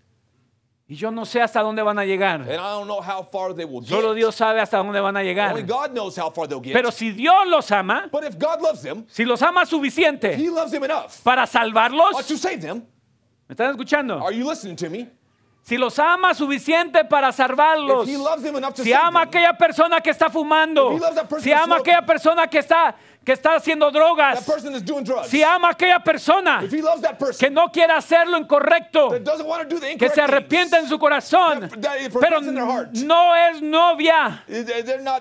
Y 0.86 0.94
yo 0.94 1.10
no 1.10 1.24
sé 1.24 1.40
hasta 1.40 1.62
dónde 1.62 1.82
van 1.82 1.98
a 1.98 2.04
llegar. 2.04 2.42
And 2.42 2.50
I 2.50 2.56
don't 2.56 2.86
know 2.86 3.00
how 3.00 3.22
far 3.22 3.54
they 3.54 3.64
will 3.64 3.80
get. 3.80 3.88
Solo 3.88 4.12
Dios 4.12 4.34
sabe 4.34 4.60
hasta 4.60 4.76
dónde 4.76 5.00
van 5.00 5.16
a 5.16 5.22
llegar. 5.22 5.52
Only 5.52 5.62
God 5.62 5.92
knows 5.92 6.18
how 6.18 6.30
far 6.30 6.46
they'll 6.46 6.60
get. 6.60 6.74
Pero 6.74 6.90
si 6.90 7.12
Dios 7.12 7.46
los 7.46 7.72
ama, 7.72 8.10
but 8.12 8.24
if 8.24 8.38
God 8.38 8.60
loves 8.60 8.82
them, 8.82 9.06
si 9.08 9.24
los 9.24 9.40
ama 9.40 9.64
suficiente 9.64 10.36
He 10.36 10.50
loves 10.50 10.70
them 10.70 10.84
enough 10.84 11.22
para 11.24 11.46
salvarlos, 11.46 12.26
to 12.26 12.36
save 12.36 12.60
them. 12.60 12.82
¿me 13.48 13.54
están 13.54 13.70
escuchando? 13.70 14.22
Are 14.22 14.36
you 14.36 14.46
listening 14.46 14.76
to 14.76 14.90
me? 14.90 15.08
Si 15.62 15.78
los 15.78 15.98
ama 15.98 16.34
suficiente 16.34 17.04
para 17.06 17.32
salvarlos, 17.32 18.06
If 18.06 18.14
He 18.14 18.18
loves 18.18 18.42
them 18.42 18.56
enough 18.56 18.74
to 18.74 18.82
si 18.82 18.92
ama 18.92 19.20
a 19.20 19.22
aquella 19.22 19.56
persona 19.56 20.02
que 20.02 20.10
está 20.10 20.28
fumando, 20.28 20.98
si 21.38 21.52
ama 21.52 21.76
a 21.76 21.78
aquella 21.78 22.04
persona 22.04 22.48
que 22.48 22.58
está, 22.58 22.96
que 23.24 23.32
está 23.32 23.54
haciendo 23.54 23.86
that 23.86 23.98
drogas, 23.98 24.44
person 24.44 24.74
is 24.74 24.82
doing 24.82 25.04
drugs. 25.04 25.28
si 25.28 25.42
ama 25.42 25.68
a 25.68 25.70
aquella 25.72 26.02
persona 26.02 26.62
if 26.64 26.72
He 26.72 26.82
loves 26.82 27.02
that 27.02 27.18
person 27.18 27.38
que 27.38 27.50
no 27.50 27.68
quiere 27.70 27.92
hacer 27.92 28.26
lo 28.26 28.38
incorrecto, 28.38 29.10
que 29.98 30.08
se 30.08 30.20
arrepiente 30.20 30.76
en 30.76 30.88
su 30.88 30.98
corazón, 30.98 31.70
pero 32.20 32.40
no 32.40 33.36
es 33.36 33.62
novia, 33.62 34.44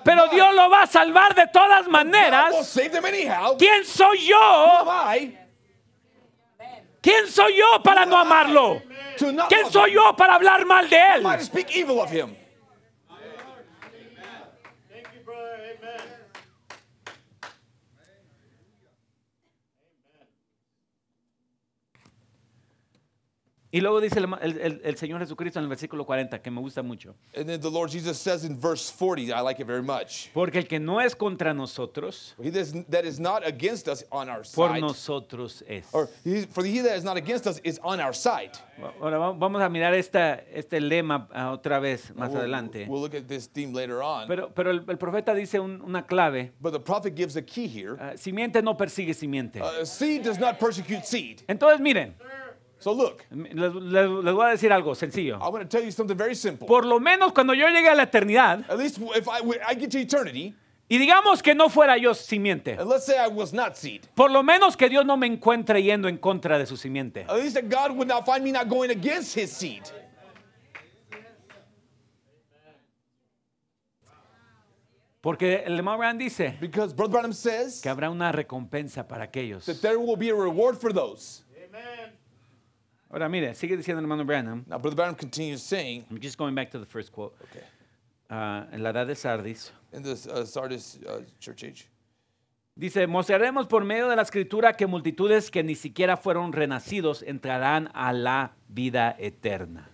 pero. 0.02 0.22
Dios 0.32 0.54
lo 0.54 0.70
va 0.70 0.82
a 0.82 0.86
salvar 0.86 1.34
de 1.34 1.46
todas 1.48 1.88
maneras. 1.88 2.54
¿Quién 3.58 3.84
soy 3.84 4.26
yo? 4.26 4.84
¿Quién 7.00 7.28
soy 7.28 7.56
yo 7.56 7.82
para 7.82 8.06
no 8.06 8.16
amarlo? 8.16 8.82
¿Quién 9.48 9.70
soy 9.70 9.92
yo 9.92 10.14
para 10.16 10.34
hablar 10.34 10.64
mal 10.64 10.88
de 10.88 10.96
él? 11.16 11.22
to 11.22 11.44
speak 11.44 11.76
evil 11.76 12.00
of 12.00 12.10
him? 12.10 12.34
Thank 14.88 15.06
you, 15.14 15.20
brother. 15.24 15.76
Amen. 15.78 16.00
Y 23.74 23.80
luego 23.80 24.02
dice 24.02 24.18
el, 24.18 24.80
el- 24.84 24.96
Señor 24.98 25.18
Jesucristo 25.20 25.58
en 25.58 25.62
el 25.64 25.68
versículo 25.70 26.04
40, 26.04 26.42
que 26.42 26.50
me 26.50 26.60
gusta 26.60 26.82
mucho. 26.82 27.14
And 27.34 27.46
then 27.46 27.58
the 27.58 27.70
Lord 27.70 27.90
Jesus 27.90 28.18
says 28.18 28.44
in 28.44 28.54
verse 28.54 28.90
40, 28.90 29.32
I 29.32 29.40
like 29.40 29.58
it 29.62 29.66
very 29.66 29.82
much. 29.82 30.28
Porque 30.34 30.58
el 30.58 30.66
que 30.68 30.78
no 30.78 31.00
es 31.00 31.16
contra 31.16 31.54
nosotros, 31.54 32.34
He 32.38 32.50
that 32.50 33.04
is- 33.06 33.18
not 33.18 33.42
against 33.46 33.88
us 33.88 34.04
on 34.10 34.28
our 34.28 34.42
por 34.54 34.78
nosotros 34.78 35.64
es. 35.66 35.86
or 35.92 36.10
he, 36.22 36.42
for 36.46 36.62
he 36.66 36.82
that 36.82 36.96
is 36.98 37.02
not 37.04 37.16
against 37.16 37.46
us 37.46 37.60
is 37.64 37.80
on 37.82 37.98
our 37.98 38.14
side. 38.14 38.50
Ahora 39.00 39.16
va- 39.18 39.32
vamos 39.32 39.62
a 39.62 39.70
mirar 39.70 39.94
esta, 39.94 40.34
este 40.52 40.78
lema 40.78 41.26
ah, 41.32 41.52
otra 41.52 41.78
vez 41.80 42.14
más 42.14 42.28
We'll- 42.30 42.40
adelante. 42.40 42.86
We'll 42.86 43.00
look 43.00 43.14
at 43.14 43.26
this 43.26 43.46
theme 43.48 43.72
later 43.72 44.02
on. 44.02 44.28
Pero, 44.28 44.50
pero 44.52 44.70
el, 44.70 44.84
el 44.86 44.98
profeta 44.98 45.32
dice 45.34 45.58
un- 45.58 45.80
una 45.80 46.02
clave. 46.06 46.52
but 46.60 46.72
the 46.74 46.80
prophet 46.80 47.14
gives 47.16 47.36
a 47.36 47.42
key 47.42 47.66
here. 47.68 47.96
ah, 47.98 48.12
simiente 48.18 48.60
no 48.62 48.76
persigue 48.76 49.14
simiente. 49.14 49.62
Uh, 49.62 49.86
seed 49.86 50.22
does 50.24 50.38
not 50.38 50.58
persecute 50.58 51.06
seed. 51.06 51.42
Entonces, 51.48 51.80
miren, 51.80 52.14
So 52.82 52.92
look, 52.92 53.24
les, 53.30 53.54
les- 53.74 54.08
les 54.24 54.32
voy 54.34 54.46
a 54.46 54.50
decir 54.50 54.72
algo 54.72 54.96
sencillo. 54.96 55.36
I'm 55.40 55.52
going 55.52 55.62
to 55.62 55.68
tell 55.68 55.84
you 55.84 55.92
something 55.92 56.16
very 56.16 56.34
simple. 56.34 56.66
Por 56.66 56.84
lo 56.84 56.98
menos 56.98 57.32
cuando 57.32 57.54
yo 57.54 57.68
llegue 57.68 57.88
a 57.88 57.94
la 57.94 58.02
eternidad, 58.02 58.68
At 58.68 58.76
least 58.76 58.98
if 59.14 59.28
I, 59.28 59.38
I 59.68 59.74
get 59.76 59.90
to 59.92 59.98
eternity, 59.98 60.52
y 60.88 60.98
digamos 60.98 61.42
que 61.44 61.54
no 61.54 61.68
fuera 61.68 61.96
yo 61.96 62.12
simiente, 62.12 62.76
and 62.76 62.88
let's 62.90 63.06
say 63.06 63.16
I 63.16 63.28
was 63.28 63.52
not 63.52 63.76
seed, 63.76 64.02
por 64.16 64.32
lo 64.32 64.42
menos 64.42 64.76
que 64.76 64.88
Dios 64.88 65.06
no 65.06 65.16
me 65.16 65.28
encuentre 65.28 65.80
yendo 65.80 66.08
en 66.08 66.18
contra 66.18 66.58
de 66.58 66.66
su 66.66 66.76
simiente. 66.76 67.24
at 67.28 67.36
least 67.36 67.54
that 67.54 67.68
God 67.68 67.92
would 67.96 68.08
not 68.08 68.26
find 68.26 68.42
me 68.42 68.50
not 68.50 68.68
going 68.68 68.90
against 68.90 69.34
his 69.36 69.52
seed. 69.52 69.82
Porque 75.20 75.62
el 75.64 75.76
hermano 75.76 75.98
Branham 75.98 76.18
dice 76.18 76.56
Because 76.60 76.92
Brother 76.92 77.12
Branham 77.12 77.32
says 77.32 77.80
que 77.80 77.88
habrá 77.88 78.10
una 78.10 78.32
recompensa 78.32 79.06
para 79.06 79.24
aquellos. 79.24 79.64
that 79.66 79.80
there 79.80 79.98
will 79.98 80.16
be 80.16 80.30
a 80.30 80.34
reward 80.34 80.76
for 80.80 80.92
those. 80.92 81.44
Amen. 81.68 82.01
Ahora 83.12 83.28
mire, 83.28 83.54
sigue 83.54 83.76
diciendo 83.76 83.98
el 84.00 84.04
hermano 84.04 84.24
Branham. 84.24 84.64
Now, 84.66 84.78
Brother 84.78 84.96
Branham 84.96 85.14
continues 85.14 85.62
saying, 85.62 86.06
I'm 86.10 86.18
just 86.18 86.38
going 86.38 86.54
back 86.54 86.70
to 86.70 86.78
the 86.78 86.86
first 86.86 87.12
quote. 87.12 87.34
okay, 87.44 87.62
Ah, 88.30 88.66
en 88.72 88.82
la 88.82 88.88
edad 88.90 89.06
de 89.06 89.14
Sardis. 89.14 89.70
in 89.92 90.02
this 90.02 90.26
uh, 90.26 90.46
Sardis 90.46 90.98
uh, 91.06 91.20
church 91.38 91.62
age, 91.64 91.88
Dice, 92.74 93.06
mostraremos 93.06 93.66
por 93.68 93.84
medio 93.84 94.08
de 94.08 94.16
la 94.16 94.22
escritura 94.22 94.72
que 94.72 94.86
multitudes 94.86 95.50
que 95.50 95.62
ni 95.62 95.74
siquiera 95.74 96.16
fueron 96.16 96.54
renacidos 96.54 97.22
entrarán 97.22 97.90
a 97.92 98.14
la 98.14 98.54
vida 98.68 99.14
eterna. 99.18 99.90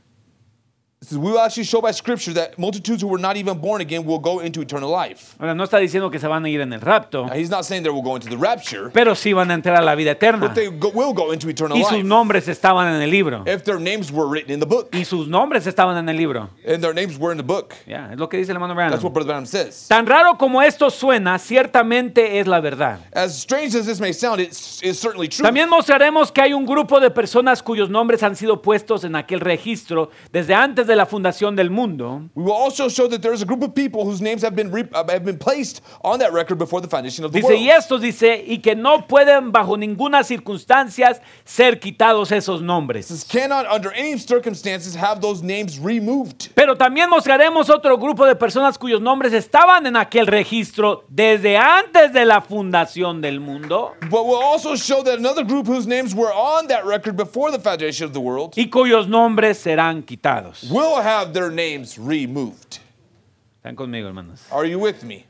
We 1.12 1.30
will 1.30 1.38
actually 1.38 1.62
show 1.64 1.80
by 1.80 1.92
scripture 1.92 2.32
that 2.32 2.58
multitudes 2.58 3.00
who 3.02 3.08
were 3.08 3.20
not 3.20 3.36
even 3.36 3.56
born 3.58 3.80
again 3.80 4.04
will 4.04 4.18
go 4.18 4.40
into 4.40 4.60
eternal 4.60 4.90
life. 4.90 5.36
Ahora, 5.38 5.54
no 5.54 5.62
está 5.64 5.78
diciendo 5.78 6.10
que 6.10 6.18
se 6.18 6.26
van 6.26 6.44
a 6.44 6.48
ir 6.48 6.60
en 6.60 6.72
el 6.72 6.80
rapto, 6.80 7.26
Now, 7.26 7.34
he's 7.34 7.50
not 7.50 7.64
saying 7.64 7.84
they 7.84 7.90
will 7.90 8.02
go 8.02 8.16
into 8.16 8.28
the 8.28 8.36
rapture, 8.36 8.90
pero 8.92 9.14
sí 9.14 9.32
van 9.32 9.50
a 9.52 9.54
entrar 9.54 9.76
a 9.76 9.82
la 9.82 9.94
vida 9.94 10.10
eterna. 10.10 10.48
but 10.48 10.54
they 10.54 10.68
go, 10.68 10.90
will 10.90 11.12
go 11.14 11.32
into 11.32 11.48
eternal 11.48 11.76
Y 11.78 11.84
sus 11.84 11.92
life 11.92 12.04
nombres 12.04 12.48
estaban 12.48 12.92
en 12.92 13.00
el 13.00 13.10
libro. 13.10 13.44
if 13.46 13.62
their 13.62 13.78
names 13.78 14.10
were 14.10 14.26
written 14.26 14.50
in 14.52 14.58
the 14.58 14.66
book. 14.66 14.88
Y 14.92 15.04
sus 15.04 15.28
nombres 15.28 15.68
estaban 15.68 15.96
en 15.96 16.08
el 16.08 16.16
libro. 16.16 16.50
And 16.66 16.82
their 16.82 16.92
names 16.92 17.16
were 17.16 17.30
in 17.30 17.38
the 17.38 17.44
book. 17.44 17.74
Ya, 17.86 18.10
es 18.12 18.18
lo 18.18 18.28
que 18.28 18.38
dice 18.38 18.50
el 18.50 18.56
hermano 18.56 18.74
That's 18.74 19.02
what 19.04 19.12
Branham. 19.12 19.12
Brother 19.12 19.26
Branham 19.28 19.46
says. 19.46 19.86
Tan 19.86 20.04
raro 20.04 20.36
como 20.36 20.60
esto 20.62 20.90
suena, 20.90 21.38
ciertamente 21.38 22.40
es 22.40 22.48
la 22.48 22.60
verdad. 22.60 22.98
As 23.12 23.38
strange 23.38 23.76
as 23.76 23.86
this 23.86 24.00
may 24.00 24.12
sound, 24.12 24.40
it's, 24.40 24.82
it's 24.82 24.98
certainly 24.98 25.28
true. 25.28 25.44
También 25.44 25.68
mostraremos 25.68 26.32
que 26.32 26.42
hay 26.42 26.52
un 26.52 26.66
grupo 26.66 26.98
de 26.98 27.10
personas 27.10 27.62
cuyos 27.62 27.88
nombres 27.88 28.24
han 28.24 28.34
sido 28.34 28.60
puestos 28.60 29.04
en 29.04 29.14
aquel 29.14 29.38
registro 29.38 30.10
desde 30.32 30.54
antes 30.54 30.87
de 30.88 30.96
la 30.96 31.06
fundación 31.06 31.54
del 31.54 31.70
mundo, 31.70 32.22
We 32.34 32.42
will 32.44 32.52
also 32.56 32.88
show 32.88 33.06
that 33.08 33.20
there 33.20 33.32
is 33.34 33.42
a 33.42 33.44
group 33.46 33.62
of 33.62 33.74
people 33.74 34.04
whose 34.04 34.20
names 34.20 34.42
have 34.42 34.56
been, 34.56 34.72
re- 34.72 34.88
uh, 34.92 35.04
have 35.08 35.24
been 35.24 35.38
placed 35.38 35.80
on 36.02 36.18
that 36.18 36.32
record 36.32 36.58
before 36.58 36.80
the 36.80 36.88
foundation 36.88 37.24
of 37.24 37.30
the 37.32 37.40
Dice, 37.40 37.50
y 37.54 37.66
world. 37.66 37.78
estos 37.78 38.00
dice, 38.00 38.42
y 38.46 38.58
que 38.58 38.74
no 38.74 39.06
pueden 39.06 39.52
bajo 39.52 39.76
ninguna 39.76 40.24
circunstancias 40.24 41.20
ser 41.44 41.78
quitados 41.78 42.32
esos 42.32 42.62
nombres. 42.62 43.08
This 43.08 43.24
cannot, 43.24 43.66
under 43.72 43.92
any 43.92 44.18
circumstances, 44.18 44.94
have 44.96 45.20
those 45.20 45.42
names 45.42 45.78
removed. 45.78 46.50
Pero 46.54 46.76
también 46.76 47.08
mostraremos 47.10 47.70
otro 47.70 47.96
grupo 47.98 48.24
de 48.26 48.34
personas 48.34 48.78
cuyos 48.78 49.00
nombres 49.00 49.32
estaban 49.32 49.86
en 49.86 49.96
aquel 49.96 50.26
registro 50.26 51.04
desde 51.08 51.56
antes 51.56 52.12
de 52.12 52.24
la 52.24 52.40
fundación 52.40 53.20
del 53.20 53.40
mundo 53.40 53.92
But 54.10 54.24
we'll 54.26 54.42
also 54.42 54.74
show 54.76 55.02
that 55.04 55.18
another 55.18 55.44
group 55.44 55.66
whose 55.66 55.86
names 55.86 56.14
were 56.14 56.32
on 56.32 56.66
that 56.68 56.84
record 56.86 57.16
before 57.16 57.50
the 57.52 57.58
foundation 57.60 58.06
of 58.06 58.12
the 58.12 58.20
world 58.20 58.54
y 58.56 58.68
cuyos 58.70 59.08
nombres 59.08 59.58
serán 59.58 60.02
quitados. 60.02 60.68
Will 60.78 61.02
have 61.02 61.32
their 61.32 61.50
names 61.50 61.98
removed. 61.98 62.78
Están 63.62 63.74
conmigo, 63.74 64.06
hermanos. 64.06 64.46
Are 64.52 64.64
you 64.64 64.78
with 64.78 65.02
me? 65.02 65.26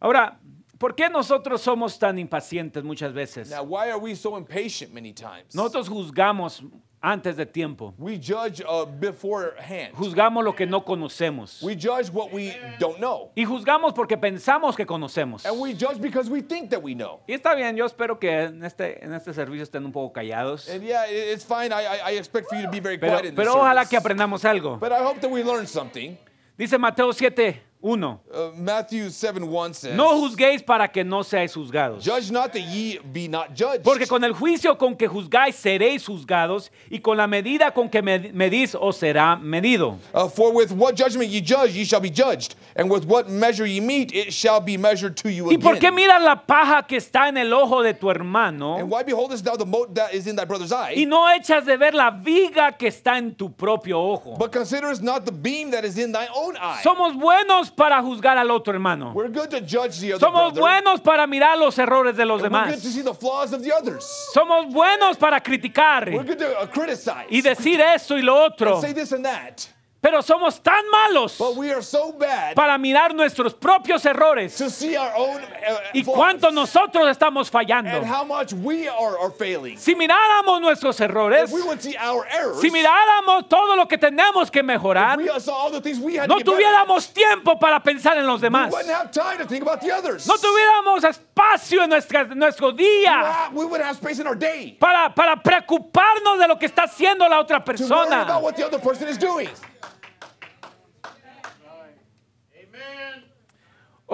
Ahora, 0.00 0.38
¿por 0.78 0.94
qué 0.94 1.08
nosotros 1.08 1.62
somos 1.62 1.98
tan 1.98 2.18
impacientes 2.18 2.82
muchas 2.82 3.12
veces? 3.12 3.50
Now, 3.50 3.62
why 3.62 3.90
are 3.90 3.98
we 3.98 4.14
so 4.14 4.36
impatient 4.36 4.92
many 4.92 5.12
times? 5.12 5.54
Nosotros 5.54 5.88
juzgamos 5.88 6.60
antes 7.02 7.36
de 7.36 7.44
tiempo. 7.44 7.92
We 7.98 8.16
judge 8.18 8.62
uh, 8.62 8.86
beforehand. 8.86 9.94
Juzgamos 9.94 10.44
lo 10.44 10.54
que 10.54 10.66
no 10.66 10.84
conocemos. 10.84 11.60
We 11.62 11.74
judge 11.74 12.10
what 12.12 12.32
we 12.32 12.54
don't 12.78 12.98
know. 12.98 13.30
Y 13.34 13.44
juzgamos 13.44 13.92
porque 13.92 14.16
pensamos 14.16 14.76
que 14.76 14.86
conocemos. 14.86 15.44
And 15.44 15.60
we 15.60 15.74
judge 15.74 16.00
because 16.00 16.30
we 16.30 16.40
think 16.42 16.70
that 16.70 16.82
we 16.82 16.94
know. 16.94 17.20
Y 17.26 17.34
está 17.34 17.54
bien, 17.54 17.76
yo 17.76 17.84
espero 17.84 18.18
que 18.18 18.30
en 18.44 18.64
este, 18.64 19.04
en 19.04 19.12
este 19.12 19.34
servicio 19.34 19.64
estén 19.64 19.84
un 19.84 19.92
poco 19.92 20.12
callados. 20.12 20.68
And 20.68 20.82
yeah, 20.82 21.06
it- 21.06 21.34
it's 21.34 21.44
fine. 21.44 21.72
I, 21.72 22.16
expect 22.16 22.48
for 22.48 22.56
you 22.56 22.64
to 22.64 22.70
be 22.70 22.80
very 22.80 22.98
Pero, 22.98 23.12
quiet 23.14 23.24
in 23.26 23.34
this 23.34 23.44
pero 23.44 23.56
ojalá 23.60 23.84
que 23.88 23.96
aprendamos 23.96 24.44
algo. 24.44 24.78
But 24.78 24.92
I 24.92 25.02
hope 25.04 25.20
that 25.20 25.30
we 25.30 25.42
learn 25.42 25.66
something. 25.66 26.16
Dice 26.56 26.78
Mateo 26.78 27.12
7, 27.12 27.60
1. 27.82 28.04
Uh, 28.04 28.18
Matthew 28.56 29.10
7 29.10 29.46
1 29.50 29.74
says, 29.74 29.96
No 29.96 30.20
juzguéis 30.20 30.64
para 30.64 30.86
que 30.88 31.02
no 31.04 31.22
seáis 31.22 31.52
juzgados. 31.54 32.02
Judge 32.02 32.30
not 32.30 32.52
that 32.52 32.60
ye 32.62 32.98
be 33.12 33.26
not 33.28 33.54
judged. 33.54 33.82
Porque 33.82 34.06
con 34.06 34.22
el 34.24 34.32
juicio 34.32 34.78
con 34.78 34.94
que 34.96 35.08
juzgáis 35.08 35.56
seréis 35.56 36.06
juzgados, 36.06 36.70
y 36.90 36.98
con 37.00 37.16
la 37.16 37.26
medida 37.26 37.72
con 37.74 37.88
que 37.88 38.00
med- 38.00 38.32
medís 38.32 38.74
os 38.74 38.96
será 38.96 39.36
medido. 39.36 39.98
Uh, 40.14 40.28
for 40.28 40.52
with 40.54 40.70
what 40.72 40.94
judgment 40.96 41.28
ye 41.28 41.40
judge, 41.40 41.72
ye 41.74 41.84
shall 41.84 42.00
be 42.00 42.10
judged. 42.10 42.54
And 42.76 42.88
with 42.90 43.04
what 43.04 43.28
measure 43.28 43.66
ye 43.66 43.80
meet, 43.80 44.14
it 44.14 44.32
shall 44.32 44.60
be 44.60 44.76
measured 44.78 45.16
to 45.18 45.30
you 45.30 45.50
¿Y 45.50 45.58
por 45.58 45.74
qué 45.74 45.88
again. 45.88 45.94
miras 45.96 46.22
la 46.22 46.36
paja 46.36 46.86
que 46.86 46.96
está 46.96 47.28
en 47.28 47.36
el 47.36 47.52
ojo 47.52 47.82
de 47.82 47.92
tu 47.92 48.08
hermano 48.08 48.76
And 48.78 48.88
why 48.90 49.02
beholdest 49.02 49.44
thou 49.44 49.56
the 49.56 49.66
mote 49.66 49.94
that 49.96 50.14
is 50.14 50.26
in 50.26 50.36
thy 50.36 50.44
brother's 50.46 50.72
eye, 50.72 50.94
y 50.96 51.04
no 51.04 51.26
echas 51.36 51.66
de 51.66 51.76
ver 51.76 51.92
la 51.94 52.10
viga 52.10 52.72
que 52.78 52.88
está 52.88 53.18
en 53.18 53.34
tu 53.34 53.50
propio 53.50 53.98
ojo? 54.00 54.36
but 54.38 54.52
considerest 54.52 55.02
not 55.02 55.26
the 55.26 55.32
beam 55.32 55.70
that 55.70 55.84
is 55.84 55.98
in 55.98 56.12
thy 56.12 56.26
own 56.34 56.56
eye? 56.56 56.80
Somos 56.82 57.14
buenos 57.18 57.70
para 57.72 58.00
juzgar 58.02 58.38
al 58.38 58.50
otro 58.50 58.72
hermano. 58.72 59.12
we're 59.14 59.28
good 59.28 59.50
to 59.50 59.60
judge 59.60 59.98
the 60.00 60.12
other 60.14 60.20
Somos 60.26 60.52
brother. 60.54 60.60
buenos 60.60 61.00
para 61.00 61.26
mirar 61.26 61.56
los 61.58 61.76
errores 61.78 62.16
de 62.16 62.24
los 62.24 62.42
and 62.42 62.52
we're 62.52 62.64
good 62.64 62.74
to 62.74 62.80
demás. 62.80 62.94
see 62.94 63.02
the 63.02 63.14
flaws 63.14 63.52
of 63.52 63.62
the 63.62 63.72
others. 63.72 64.04
Somos 64.34 64.72
buenos 64.72 65.16
para 65.16 65.40
criticar 65.40 66.08
We're 66.10 66.24
good 66.24 66.38
to 66.38 66.58
uh, 66.60 66.66
criticize 66.66 67.26
y 67.30 67.40
decir 67.42 67.80
esto 67.80 68.16
y 68.16 68.22
lo 68.22 68.36
otro. 68.44 68.74
and 68.76 68.82
say 68.82 68.92
this 68.92 69.12
and 69.12 69.24
that. 69.24 69.66
Pero 70.02 70.20
somos 70.20 70.60
tan 70.60 70.82
malos 70.90 71.38
But 71.38 71.54
we 71.56 71.70
are 71.72 71.80
so 71.80 72.10
bad 72.10 72.56
para 72.56 72.76
mirar 72.76 73.14
nuestros 73.14 73.54
propios 73.54 74.04
errores 74.04 74.56
to 74.56 74.68
see 74.68 74.96
our 74.96 75.12
own 75.16 75.36
uh, 75.40 75.76
y 75.94 76.02
cuánto 76.02 76.50
nosotros 76.50 77.08
estamos 77.08 77.48
fallando. 77.48 77.88
and 77.98 78.04
how 78.04 78.24
much 78.24 78.52
we 78.52 78.88
are, 78.88 79.16
are 79.16 79.30
failing. 79.30 79.78
Si 79.78 79.94
miráramos 79.94 80.60
nuestros 80.60 81.00
errores, 81.00 81.44
If 81.44 81.52
we 81.52 81.62
would 81.62 81.80
see 81.80 81.96
our 81.96 82.26
errors, 82.26 82.60
si 82.60 82.68
miráramos 82.72 83.48
todo 83.48 83.76
lo 83.76 83.86
que 83.86 83.96
tenemos 83.96 84.50
que 84.50 84.60
mejorar, 84.64 85.18
we 85.18 85.28
saw 85.38 85.52
all 85.54 85.70
the 85.70 85.80
things 85.80 86.00
we 86.00 86.16
had 86.16 86.28
no 86.28 86.34
to 86.38 86.44
get 86.44 86.46
better. 86.46 86.58
tuviéramos 86.58 87.12
tiempo 87.14 87.56
para 87.60 87.78
pensar 87.80 88.18
en 88.18 88.26
los 88.26 88.40
We 88.40 88.48
demás. 88.48 88.72
wouldn't 88.72 88.90
have 88.92 89.12
time 89.12 89.38
to 89.38 89.46
think 89.46 89.62
about 89.62 89.80
the 89.80 89.92
others. 89.92 90.26
No 90.26 90.34
tuviéramos 90.36 91.04
espacio 91.04 91.80
en, 91.84 91.90
nuestra- 91.90 92.22
en 92.22 92.38
nuestro 92.40 92.70
We 92.72 92.78
día 93.04 93.22
would- 93.52 93.54
we 93.54 93.64
wouldn't 93.66 93.86
have 93.86 93.98
space 93.98 94.18
in 94.20 94.26
our 94.26 94.34
day 94.36 94.76
para, 94.80 95.14
para 95.14 95.36
preocuparnos 95.40 96.40
de 96.40 96.48
lo 96.48 96.58
que 96.58 96.66
está 96.66 96.86
haciendo 96.88 97.28
la 97.28 97.38
otra 97.38 97.60
to 97.62 97.70
worry 97.70 97.78
persona. 97.78 98.22
about 98.22 98.42
what 98.42 98.56
the 98.56 98.66
other 98.66 98.80
person 98.80 99.06
is 99.06 99.16
doing. 99.16 99.48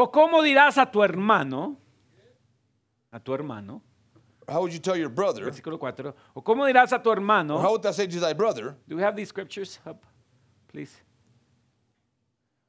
O 0.00 0.12
cómo 0.12 0.42
dirás 0.42 0.78
a 0.78 0.86
tu 0.86 1.02
hermano, 1.02 1.76
a 3.10 3.18
tu 3.18 3.34
hermano, 3.34 3.82
How 4.46 4.60
would 4.60 4.72
you 4.72 4.78
tell 4.78 4.96
your 4.96 5.10
brother? 5.10 5.42
versículo 5.44 5.76
4, 5.76 6.14
o 6.34 6.40
cómo 6.44 6.64
dirás 6.66 6.92
a 6.92 7.02
tu 7.02 7.10
Or 7.10 7.16
how 7.16 7.20
hermano, 7.20 7.58
would 7.72 7.82
thou 7.82 7.90
say 7.92 8.06
to 8.06 8.20
thy 8.20 8.32
brother? 8.32 8.76
do 8.86 8.94
we 8.96 9.02
have 9.02 9.16
these 9.16 9.28
scriptures 9.28 9.80
up, 9.84 10.06
please? 10.68 11.02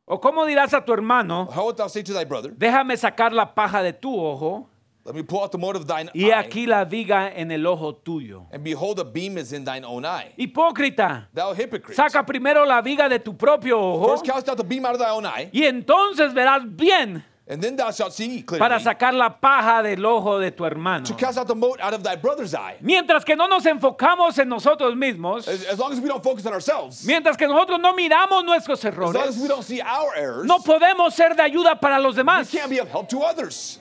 O 0.08 0.20
cómo 0.20 0.44
dirás 0.48 0.74
a 0.74 0.84
tu 0.84 0.92
hermano, 0.92 1.48
How 1.54 1.66
would 1.66 1.78
thou 1.78 1.88
say 1.88 2.02
to 2.02 2.14
thy 2.14 2.26
brother? 2.26 2.50
déjame 2.52 2.98
sacar 2.98 3.32
la 3.32 3.54
paja 3.54 3.84
de 3.84 3.94
tu 3.94 4.10
ojo 4.12 4.68
Let 5.10 5.16
me 5.16 5.24
pull 5.24 5.42
out 5.42 5.52
the 5.52 5.58
mote 5.58 5.76
of 5.76 5.88
thine 5.88 6.08
y 6.14 6.30
aquí 6.30 6.68
la 6.68 6.86
viga 6.86 7.32
en 7.36 7.50
el 7.52 7.66
ojo 7.66 7.94
tuyo. 7.94 8.46
and 8.52 8.64
behold, 8.64 9.00
a 9.00 9.04
beam 9.04 9.40
is 9.40 9.52
in 9.54 9.66
thine 9.66 9.84
own 9.84 10.06
eye. 10.06 10.36
Hipócrita, 10.38 11.28
Thou 11.34 11.52
hypocrite! 11.56 11.96
saca 11.96 12.24
primero 12.24 12.64
la 12.64 12.80
viga 12.84 13.10
de 13.10 13.18
tu 13.18 13.34
propio 13.36 13.80
ojo 13.80 14.08
First 14.10 14.24
cast 14.24 14.48
out 14.50 14.58
the 14.58 14.64
beam 14.64 14.86
out 14.86 14.94
of 14.94 15.00
thy 15.00 15.10
own 15.10 15.26
eye, 15.26 15.50
y 15.52 15.64
entonces 15.66 16.32
verás 16.32 16.62
bien 16.64 17.24
and 17.48 17.60
then 17.60 17.76
thou 17.76 17.90
shalt 17.90 18.14
see 18.14 18.44
clearly 18.44 18.60
para 18.60 18.80
sacar 18.80 19.12
la 19.16 19.30
paja 19.40 19.82
del 19.82 20.06
ojo 20.06 20.38
de 20.38 20.52
tu 20.52 20.64
hermano. 20.64 21.04
to 21.04 21.16
cast 21.16 21.40
out 21.40 21.48
the 21.48 21.56
mote 21.56 21.80
out 21.82 21.96
of 21.96 22.04
thy 22.04 22.16
brother's 22.16 22.54
eye. 22.54 22.78
Mientras 22.80 23.26
que 23.26 23.36
no 23.36 23.48
nos 23.48 23.66
enfocamos 23.66 24.38
en 24.38 24.48
nosotros 24.48 24.96
mismos, 24.96 25.48
As, 25.48 25.66
as 25.66 25.80
long 25.80 25.92
as 25.92 26.00
we 26.00 26.08
don't 26.08 26.24
focus 26.24 26.46
on 26.46 26.54
ourselves, 26.54 27.04
mientras 27.08 27.36
que 27.36 27.48
nosotros 27.48 27.80
no 27.80 27.96
miramos 27.96 28.46
nuestros 28.46 28.86
as 28.86 28.96
long 28.96 29.16
as 29.18 29.36
we 29.40 29.46
errores, 29.46 29.48
don't 29.48 29.64
see 29.64 29.82
our 29.82 30.16
errors, 30.16 30.46
no 30.46 30.60
podemos 30.60 31.16
ser 31.16 31.34
de 31.36 31.42
ayuda 31.42 31.80
para 31.80 31.98
los 31.98 32.14
we 32.16 32.18
demás. 32.22 32.52
can't 32.52 32.70
be 32.70 32.78
of 32.78 32.88
help 32.88 33.10
to 33.10 33.22
others. 33.24 33.80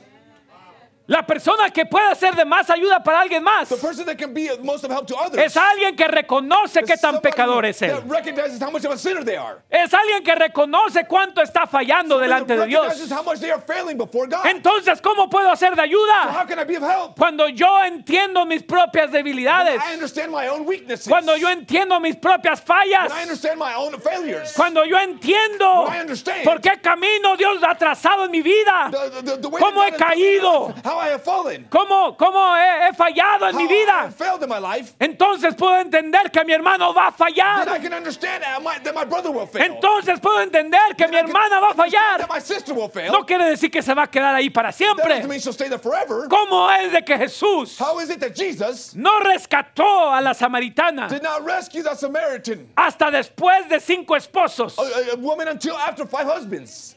La 1.09 1.23
persona 1.27 1.71
que 1.71 1.87
puede 1.87 2.15
ser 2.17 2.35
de 2.35 2.45
más 2.45 2.69
ayuda 2.69 3.03
para 3.03 3.21
alguien 3.23 3.43
más 3.43 3.71
The 3.71 3.77
person 3.79 4.05
that 4.05 4.19
can 4.19 4.35
be 4.35 4.51
of 4.51 4.61
most 4.61 4.85
of 4.85 4.91
help 4.91 5.07
to 5.07 5.17
others. 5.17 5.43
es 5.43 5.57
alguien 5.57 5.97
que 5.97 6.07
reconoce 6.07 6.83
qué 6.85 6.99
tan 6.99 7.23
pecador 7.23 7.65
es 7.65 7.81
él. 7.81 7.93
That 7.93 8.05
recognizes 8.07 8.61
how 8.61 8.71
much 8.71 8.85
of 8.85 8.93
a 8.93 8.99
sinner 8.99 9.25
they 9.25 9.37
are. 9.37 9.63
Es 9.71 9.95
alguien 9.95 10.23
que 10.23 10.35
reconoce 10.35 11.07
cuánto 11.07 11.41
está 11.41 11.67
fallando 11.67 12.17
Somebody 12.17 12.23
delante 12.29 12.57
de 12.59 12.67
Dios. 12.67 12.83
recognizes 12.89 13.11
how 13.11 13.23
much 13.23 13.41
they 13.41 13.51
are 13.51 13.63
failing 13.63 13.97
before 13.97 14.29
God. 14.29 14.45
Entonces, 14.45 15.01
¿cómo 15.01 15.31
puedo 15.31 15.51
hacer 15.51 15.75
de 15.75 15.81
ayuda? 15.81 16.31
How 16.31 16.47
can 16.47 16.59
I 16.59 16.65
be 16.65 16.77
of 16.77 16.83
help? 16.83 17.17
Cuando 17.17 17.49
yo 17.49 17.83
entiendo 17.85 18.45
mis 18.45 18.63
propias 18.63 19.11
debilidades. 19.11 19.81
I 19.83 19.95
understand 19.95 20.31
my 20.31 20.47
own 20.49 20.67
weaknesses. 20.67 21.09
Cuando 21.09 21.39
yo 21.39 21.49
entiendo 21.49 21.99
mis 22.01 22.17
propias 22.17 22.61
fallas. 22.61 23.09
When 23.09 23.19
I 23.19 23.23
understand 23.23 23.59
my 23.59 23.73
own 23.75 23.99
failures. 23.99 24.53
Cuando 24.55 24.85
yo 24.85 24.99
entiendo 24.99 25.85
When 25.85 25.95
I 25.95 26.01
understand. 26.03 26.45
por 26.45 26.61
qué 26.61 26.79
camino 26.83 27.35
Dios 27.39 27.63
ha 27.63 27.75
trazado 27.77 28.27
en 28.27 28.31
mi 28.31 28.43
vida. 28.43 28.91
The, 28.91 29.23
the, 29.23 29.39
the 29.39 29.49
way 29.49 29.63
¿Cómo 29.63 29.83
he 29.83 29.93
caído? 29.93 30.75
How 30.99 31.05
I 31.07 31.09
have 31.11 31.23
fallen. 31.23 31.67
¿Cómo, 31.71 32.17
cómo 32.17 32.57
he, 32.57 32.89
he 32.89 32.93
fallado 32.95 33.49
en 33.49 33.55
How 33.55 33.59
mi 33.59 33.65
I 33.65 33.69
vida? 33.69 33.99
have 34.03 34.15
failed 34.15 34.43
in 34.43 34.49
my 34.49 34.59
life. 34.59 34.95
Entonces 34.99 35.55
puedo 35.55 35.81
entender 35.81 36.31
que 36.33 36.45
mi 36.45 36.53
hermano 36.53 36.93
va 36.93 37.09
a 37.09 37.13
Then 37.13 37.29
I 37.29 37.33
fallar. 37.33 37.81
can 37.83 37.93
understand 37.95 38.43
that 38.43 38.63
my, 38.63 38.79
that 38.83 38.95
my 38.95 39.05
brother 39.05 39.31
will 39.31 39.47
fail. 39.47 39.63
Entonces 39.63 40.19
puedo 40.21 40.41
entender 40.43 40.97
que 40.97 41.07
Then 41.07 41.11
mi 41.11 41.17
I 41.19 41.21
can 41.23 41.29
hermana 41.31 41.61
va 41.61 41.69
a 41.69 41.71
understand 41.71 41.93
fallar. 41.93 42.19
That 42.19 42.29
my 42.29 42.41
sister 42.41 42.75
will 42.75 42.89
fail. 42.89 43.13
No 43.13 43.25
quiere 43.25 43.45
decir 43.45 43.71
que 43.71 43.83
se 43.83 43.95
va 43.95 44.03
a 44.03 44.07
quedar 44.11 44.35
ahí 44.35 44.51
para 44.51 44.73
siempre. 44.73 45.09
doesn't 45.09 45.29
mean 45.29 45.41
she'll 45.41 45.53
stay 45.53 45.69
there 45.69 45.79
forever. 45.79 46.27
¿Cómo 46.29 46.69
es 46.71 46.91
de 46.93 47.03
que 47.05 47.17
Jesús 47.17 47.79
How 47.81 48.01
is 48.01 48.11
it 48.11 48.21
that 48.21 48.35
Jesus 48.35 48.95
no 48.95 49.21
rescató 49.21 50.13
a 50.13 50.21
la 50.21 50.35
samaritana 50.35 51.09
did 51.09 51.23
not 51.23 51.45
rescue 51.45 51.83
the 51.83 51.95
Samaritan, 51.95 52.67
hasta 52.77 53.11
después 53.11 53.69
de 53.69 53.79
cinco 53.81 54.17
esposos? 54.17 54.77
a 54.79 55.17
woman, 55.17 55.49
until 55.49 55.77
after 55.77 56.05
five 56.07 56.27
husbands? 56.27 56.97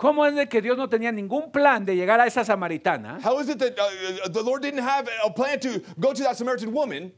¿Cómo 0.00 0.24
es 0.24 0.34
de 0.34 0.48
que 0.48 0.62
Dios 0.62 0.78
no 0.78 0.88
tenía 0.88 1.12
ningún 1.12 1.52
plan 1.52 1.84
de 1.84 1.94
llegar 1.94 2.18
a 2.20 2.26
esa 2.26 2.42
samaritana 2.42 3.18
How 3.22 3.38
is 3.38 3.50
it 3.50 3.58
that 3.58 3.78
uh, 3.78 4.26
uh, 4.26 4.32
the 4.32 4.42
Lord 4.42 4.62
didn't 4.62 4.82
have 4.82 5.06
a 5.22 5.30
plan 5.30 5.60
to 5.60 5.82
go 5.98 6.14
to 6.14 6.22
that 6.22 6.36
Samaritan 6.38 6.72
woman 6.72 7.12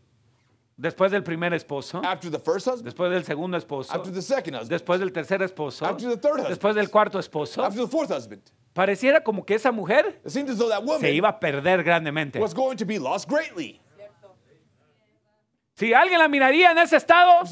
después 0.76 1.12
del 1.12 1.22
primer 1.22 1.54
esposo, 1.54 2.00
after 2.04 2.28
the 2.28 2.40
first 2.40 2.66
husband, 2.66 2.84
después 2.84 3.10
del 3.12 3.24
segundo 3.24 3.56
esposo, 3.56 3.94
after 3.94 4.10
the 4.12 4.22
second 4.22 4.54
husband, 4.56 4.70
después 4.70 4.98
del 4.98 5.12
tercer 5.12 5.42
esposo, 5.42 5.86
After 5.86 6.08
the 6.08 6.16
third 6.16 6.40
husband. 6.40 6.48
después 6.48 6.74
del 6.74 6.90
cuarto 6.90 7.18
esposo? 7.20 7.62
after 7.62 7.80
the 7.82 7.88
fourth 7.88 8.10
husband? 8.10 8.42
Pareciera 8.72 9.22
como 9.22 9.44
que 9.44 9.54
esa 9.54 9.70
mujer 9.70 10.20
It 10.24 10.30
seems 10.30 10.50
as 10.50 10.58
though 10.58 10.70
that 10.70 10.82
se 10.98 11.12
iba 11.12 11.28
a 11.28 11.38
perder 11.38 11.84
grandemente. 11.84 12.40
was 12.40 12.54
going 12.54 12.76
to 12.76 12.86
be 12.86 12.98
lost 12.98 13.28
greatly. 13.28 13.81
Si 15.82 15.92
alguien 15.92 16.20
la 16.20 16.28
miraría 16.28 16.70
en 16.70 16.78
ese 16.78 16.96
estado, 16.96 17.42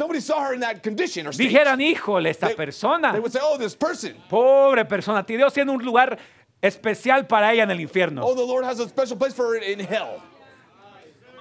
dijeran, 1.36 1.80
híjole, 1.80 2.30
esta 2.30 2.46
they, 2.46 2.54
persona, 2.54 3.10
they 3.10 3.18
would 3.18 3.32
say, 3.32 3.40
"Oh, 3.42 3.58
this 3.58 3.74
person. 3.74 4.14
pobre 4.28 4.84
persona, 4.84 5.24
Dios 5.24 5.52
tiene 5.52 5.72
un 5.72 5.84
lugar 5.84 6.16
especial 6.62 7.26
para 7.26 7.52
ella 7.52 7.64
en 7.64 7.72
el 7.72 7.80
infierno. 7.80 8.24
Oh, 8.24 8.36
the 8.36 8.46
Lord 8.46 8.64
has 8.64 8.78
a 8.78 8.88
special 8.88 9.18
place 9.18 9.34
for 9.34 9.46
her 9.46 9.60
in 9.60 9.80
hell." 9.80 10.22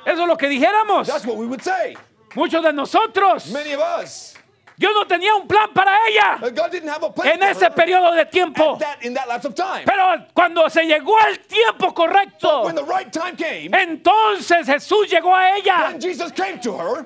Eso 0.04 0.24
es 0.24 0.28
lo 0.28 0.36
que 0.36 0.50
dijéramos. 0.50 1.06
That's 1.06 1.28
what 1.28 1.38
we 1.38 1.46
would 1.46 1.62
say. 1.62 1.96
Muchos 2.34 2.64
de 2.64 2.74
nosotros. 2.74 3.54
Dios 4.80 4.94
no 4.96 5.06
tenía 5.06 5.36
un 5.36 5.46
plan 5.46 5.72
para 5.74 5.92
ella 6.08 6.40
en 7.26 7.44
ese 7.44 7.70
periodo 7.70 8.14
de 8.14 8.26
tiempo. 8.28 8.80
Pero 9.84 10.26
cuando 10.34 10.70
se 10.70 10.86
llegó 10.86 11.20
al 11.20 11.38
tiempo 11.40 11.94
correcto, 11.94 12.72
entonces 13.74 14.66
Jesús 14.66 15.10
llegó 15.10 15.36
a 15.36 15.58
ella. 15.58 15.94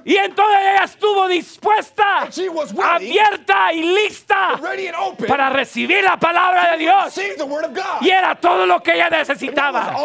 Y 0.06 0.16
entonces 0.18 0.58
ella 0.62 0.84
estuvo 0.84 1.28
dispuesta, 1.28 2.28
abierta 2.84 3.74
y 3.74 3.82
lista 3.82 4.60
para 5.28 5.50
recibir 5.50 6.04
la 6.04 6.18
palabra 6.18 6.74
de 6.74 6.78
Dios. 6.78 7.20
Y 8.02 8.10
era 8.12 8.36
todo 8.36 8.68
lo 8.68 8.84
que 8.84 8.94
ella 8.94 9.10
necesitaba. 9.10 9.96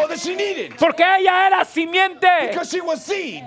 Porque 0.78 1.04
ella 1.18 1.46
era 1.46 1.66
simiente. 1.66 2.28
Because 2.48 2.70
she 2.74 2.80
was 2.80 3.04
seed. 3.04 3.44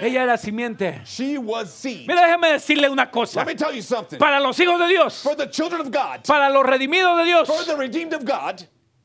Ella 0.00 0.22
era 0.22 0.36
simiente. 0.36 1.00
She 1.04 1.38
was 1.38 1.70
seed. 1.72 2.06
Mira, 2.06 2.22
déjeme 2.22 2.52
decirle 2.52 2.88
una 2.88 3.10
cosa. 3.10 3.40
Let 3.40 3.46
me 3.46 3.54
tell 3.54 3.74
you 3.74 3.82
something. 3.82 4.18
Para 4.18 4.40
los 4.40 4.58
hijos 4.58 4.78
de 4.78 4.88
Dios, 4.88 5.14
For 5.22 5.36
the 5.36 5.48
children 5.50 5.80
of 5.80 5.90
God, 5.90 6.24
para 6.26 6.50
los 6.50 6.64
redimidos 6.64 7.16
de 7.18 7.24
Dios, 7.24 7.46
for 7.48 7.64
the 7.64 7.76
redeemed 7.76 8.12
of 8.14 8.24
God, 8.24 8.62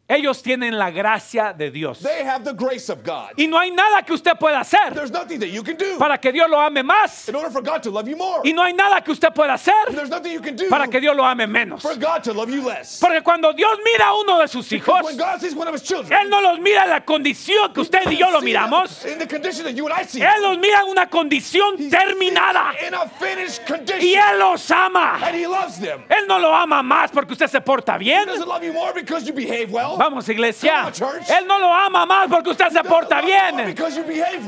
ellos 0.10 0.42
tienen 0.42 0.78
la 0.78 0.90
gracia 0.90 1.54
de 1.54 1.70
Dios. 1.70 2.00
they 2.00 2.24
have 2.26 2.44
the 2.44 2.54
grace 2.54 2.90
of 2.92 3.04
God. 3.04 3.30
Y 3.38 3.46
no 3.48 3.60
hay 3.60 3.70
nada 3.72 4.02
que 4.04 4.14
usted 4.14 4.34
pueda 4.40 4.60
hacer 4.62 4.94
There's 4.94 5.12
nothing 5.12 5.40
that 5.40 5.50
you 5.50 5.62
can 5.64 5.78
do 5.78 5.98
para 6.00 6.18
que 6.18 6.32
Dios 6.32 6.50
lo 6.50 6.60
ame 6.60 6.82
más. 6.84 7.30
in 7.30 7.36
order 7.36 7.52
for 7.52 7.62
God 7.62 7.82
to 7.84 7.92
love 7.92 8.08
you 8.10 8.18
more. 8.18 8.42
Y 8.44 8.52
no 8.54 8.64
hay 8.64 8.74
nada 8.74 9.02
que 9.04 9.12
usted 9.12 9.30
pueda 9.34 9.54
hacer 9.54 9.74
There's 9.92 10.10
nothing 10.10 10.34
you 10.34 10.42
can 10.42 10.56
do 10.56 10.68
para 10.70 10.88
que 10.88 11.00
Dios 11.00 11.16
lo 11.16 11.24
ame 11.24 11.46
menos. 11.48 11.82
for 11.84 11.96
God 11.96 12.24
to 12.24 12.34
love 12.34 12.50
you 12.50 12.62
less. 12.68 13.00
Porque 13.00 13.22
cuando 13.22 13.54
Dios 13.54 13.72
mira 13.86 14.08
a 14.08 14.16
uno 14.16 14.40
de 14.40 14.48
sus 14.48 14.72
hijos, 14.72 15.02
When 15.04 15.16
God 15.18 15.40
sees 15.40 15.54
one 15.56 15.68
of 15.68 15.76
his 15.76 15.84
children, 15.84 16.12
Él 16.20 16.30
no 16.30 16.42
los 16.42 16.60
mira 16.60 16.86
en 16.86 16.90
la 16.90 17.06
condición 17.06 17.72
que 17.74 17.82
usted 17.82 18.02
y 18.10 18.18
yo 18.18 18.32
lo 18.32 18.42
miramos. 18.42 19.06
in 19.06 19.20
the 19.20 19.28
condition 19.28 19.64
that 19.66 19.74
you 19.76 19.86
and 19.88 19.94
I 19.94 20.06
see, 20.06 20.22
Él 20.22 20.42
los 20.42 20.58
mira 20.58 20.80
en 20.82 20.90
una 20.90 21.08
condición 21.08 21.76
He 21.78 21.90
terminada. 21.90 22.74
sees 22.80 22.88
in 22.88 22.94
a 22.96 23.08
finished 23.08 23.62
Y 24.02 24.16
Él 24.16 24.40
los 24.40 24.72
ama. 24.72 25.20
and 25.24 25.36
He 25.36 25.46
loves 25.46 25.80
them. 25.80 26.02
Él 26.10 26.26
no 26.28 26.40
lo 26.40 26.54
ama 26.56 26.82
más 26.82 27.12
porque 27.12 27.34
usted 27.34 27.48
se 27.48 27.62
porta 27.62 27.96
He 27.96 28.00
bien. 28.00 28.26
doesn't 28.26 28.48
love 28.48 28.64
you 28.64 28.74
more 28.74 28.92
because 28.94 29.28
you 29.28 29.34
behave 29.34 29.72
well. 29.72 29.98
Vamos, 30.00 30.30
iglesia. 30.30 30.90
Él 31.28 31.46
no 31.46 31.60
lo 31.60 31.74
ama 31.74 32.06
más 32.06 32.30
porque 32.30 32.52
usted 32.52 32.70
se 32.70 32.82
porta 32.86 33.20
bien. 33.20 33.76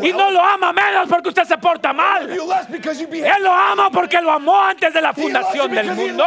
Y 0.02 0.14
no 0.14 0.32
lo 0.32 0.42
ama 0.42 0.72
menos 0.72 1.10
porque 1.10 1.28
usted 1.28 1.44
se 1.44 1.58
porta 1.58 1.92
mal. 1.92 2.32
Él 2.32 3.44
lo 3.44 3.52
ama 3.54 3.90
porque 3.92 4.22
lo 4.22 4.32
amó 4.32 4.58
antes 4.64 4.94
de 4.94 5.02
la 5.02 5.12
fundación 5.12 5.70
del 5.72 5.94
mundo. 5.94 6.26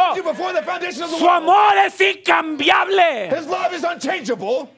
Su 1.17 1.27
amor 1.27 1.73
es 1.87 1.99
incambiable. 1.99 3.29
His 3.35 3.47
love 3.47 3.73
is 3.73 3.83
unchangeable. 3.83 4.69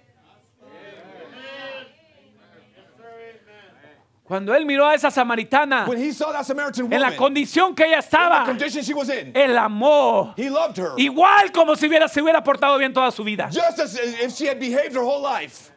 Cuando 4.27 4.53
él 4.53 4.65
miró 4.65 4.85
a 4.85 4.93
esa 4.93 5.09
samaritana 5.09 5.87
When 5.87 5.97
he 6.03 6.11
saw 6.11 6.33
that 6.33 6.43
Samaritan 6.43 6.91
en 6.91 6.99
la 6.99 7.07
woman, 7.11 7.17
condición 7.17 7.73
que 7.73 7.85
ella 7.85 7.95
in 7.95 8.01
the 8.01 8.05
estaba, 8.07 8.45
condition 8.45 8.83
she 8.83 8.93
was 8.93 9.09
in, 9.09 9.31
él 9.33 9.57
amó 9.57 10.33
he 10.37 10.49
loved 10.49 10.77
her 10.77 10.91
igual 10.97 11.51
como 11.53 11.75
si 11.77 11.87
hubiera, 11.87 12.09
se 12.09 12.21
hubiera 12.21 12.43
portado 12.43 12.77
bien 12.77 12.91
toda 12.93 13.09
su 13.11 13.23
vida. 13.23 13.49
just 13.51 13.79
as 13.79 13.95
if 13.97 14.33
she 14.33 14.45
had 14.45 14.59
behaved 14.59 14.93
her 14.93 15.01
whole 15.03 15.21
life. 15.21 15.71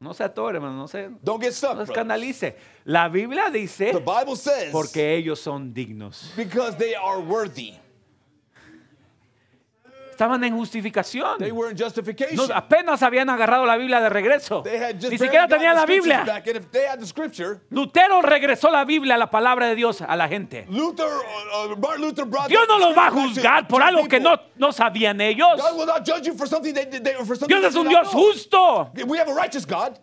No 0.00 0.12
se 0.14 0.22
atore, 0.22 0.54
hermano, 0.58 0.76
no 0.76 0.86
se, 0.86 1.08
Don't 1.24 1.42
get 1.42 1.52
stuck. 1.52 1.74
no 1.76 1.82
escandalice. 1.82 2.54
La 2.84 3.08
Biblia 3.08 3.50
The 3.50 3.58
dice 3.58 3.92
Bible 3.94 4.36
says 4.36 4.70
porque 4.70 5.16
ellos 5.16 5.40
son 5.40 5.72
dignos. 5.74 6.32
because 6.36 6.76
they 6.76 6.94
are 6.94 7.18
worthy. 7.18 7.74
Estaban 10.18 10.42
en 10.42 10.56
justificación. 10.56 11.38
They 11.38 11.52
were 11.52 11.70
in 11.70 11.76
justification. 11.78 12.34
No, 12.34 12.52
apenas 12.52 13.04
habían 13.04 13.30
agarrado 13.30 13.64
la 13.64 13.76
Biblia 13.76 14.00
de 14.00 14.08
regreso. 14.08 14.64
They 14.64 14.76
had 14.76 14.96
just 14.98 15.12
Ni 15.12 15.16
siquiera 15.16 15.46
tenían 15.46 15.76
la 15.76 15.86
Biblia. 15.86 16.24
Back. 16.24 16.48
And 16.48 16.56
if 16.56 16.72
they 16.72 16.88
had 16.88 16.98
the 16.98 17.06
scripture, 17.06 17.60
Lutero 17.70 18.20
regresó 18.20 18.68
la 18.68 18.84
Biblia, 18.84 19.16
la 19.16 19.30
palabra 19.30 19.68
de 19.68 19.76
Dios, 19.76 20.02
a 20.02 20.16
la 20.16 20.26
gente. 20.26 20.66
Luther, 20.70 21.06
uh, 21.06 21.72
uh, 21.72 21.76
Martin 21.76 22.04
Luther 22.04 22.24
brought 22.24 22.48
Dios 22.48 22.66
no 22.66 22.80
los 22.80 22.96
va 22.96 23.06
a 23.06 23.10
juzgar 23.12 23.68
por 23.68 23.80
algo 23.80 24.08
que 24.08 24.18
no, 24.18 24.40
no 24.56 24.72
sabían 24.72 25.20
ellos. 25.20 25.56
God 25.56 25.76
will 25.78 25.86
not 25.86 26.04
judge 26.04 26.26
you 26.26 26.34
for 26.34 26.48
something 26.48 26.74
they 26.74 26.86
did. 26.86 27.04
They, 27.04 27.14
for 27.24 27.36
something 27.36 27.56
Dios 27.56 27.66
es 27.66 27.76
un 27.76 27.86
Dios 27.86 28.08
justo. 28.08 28.90
We 29.06 29.18
have 29.18 29.28
a 29.28 29.34
righteous 29.34 29.64
God. 29.64 30.00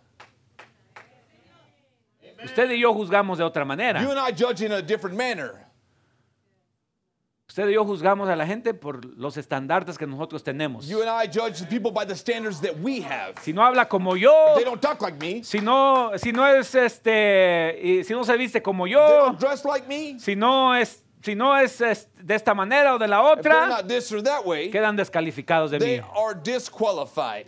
Usted 2.42 2.70
y 2.70 2.80
yo 2.80 2.94
juzgamos 2.94 3.36
de 3.36 3.44
otra 3.44 3.66
manera. 3.66 4.00
You 4.00 4.12
and 4.12 4.18
I 4.18 4.32
judge 4.32 4.62
in 4.62 4.72
a 4.72 4.80
different 4.80 5.14
manner. 5.14 5.65
Usted 7.48 7.68
y 7.68 7.74
yo 7.74 7.84
juzgamos 7.84 8.28
a 8.28 8.34
la 8.34 8.44
gente 8.44 8.74
por 8.74 9.04
los 9.04 9.36
estandartes 9.36 9.96
que 9.96 10.06
nosotros 10.06 10.42
tenemos. 10.42 10.86
You 10.88 11.00
and 11.02 11.08
I 11.08 11.26
judge 11.32 11.66
people 11.68 11.92
by 11.92 12.04
the 12.04 12.16
standards 12.16 12.60
that 12.60 12.74
we 12.82 13.00
have. 13.02 13.34
Si 13.40 13.52
no 13.52 13.62
habla 13.64 13.88
como 13.88 14.16
yo, 14.16 14.32
They 14.56 14.64
don't 14.64 14.80
talk 14.80 15.00
like 15.00 15.16
me. 15.18 15.44
si 15.44 15.60
no, 15.60 16.10
si 16.18 16.32
no 16.32 16.44
es 16.46 16.74
este, 16.74 17.78
y 17.82 18.04
si 18.04 18.12
no 18.14 18.24
se 18.24 18.36
viste 18.36 18.60
como 18.62 18.84
They 18.84 18.94
yo, 18.94 19.26
don't 19.26 19.38
dress 19.38 19.64
like 19.64 19.86
me. 19.86 20.18
si 20.18 20.34
no 20.34 20.74
es, 20.74 21.04
si 21.22 21.36
no 21.36 21.56
es, 21.56 21.80
es 21.80 22.08
de 22.20 22.34
esta 22.34 22.52
manera 22.52 22.94
o 22.94 22.98
de 22.98 23.06
la 23.06 23.18
If 23.34 23.42
they're 23.42 23.54
otra, 23.54 23.68
not 23.68 23.86
this 23.86 24.10
or 24.12 24.22
that 24.24 24.44
way, 24.44 24.68
quedan 24.70 24.96
descalificados 24.96 25.70
de 25.70 25.78
they 25.78 26.00
mí, 26.00 26.04
are 26.16 26.34
disqualified. 26.34 27.46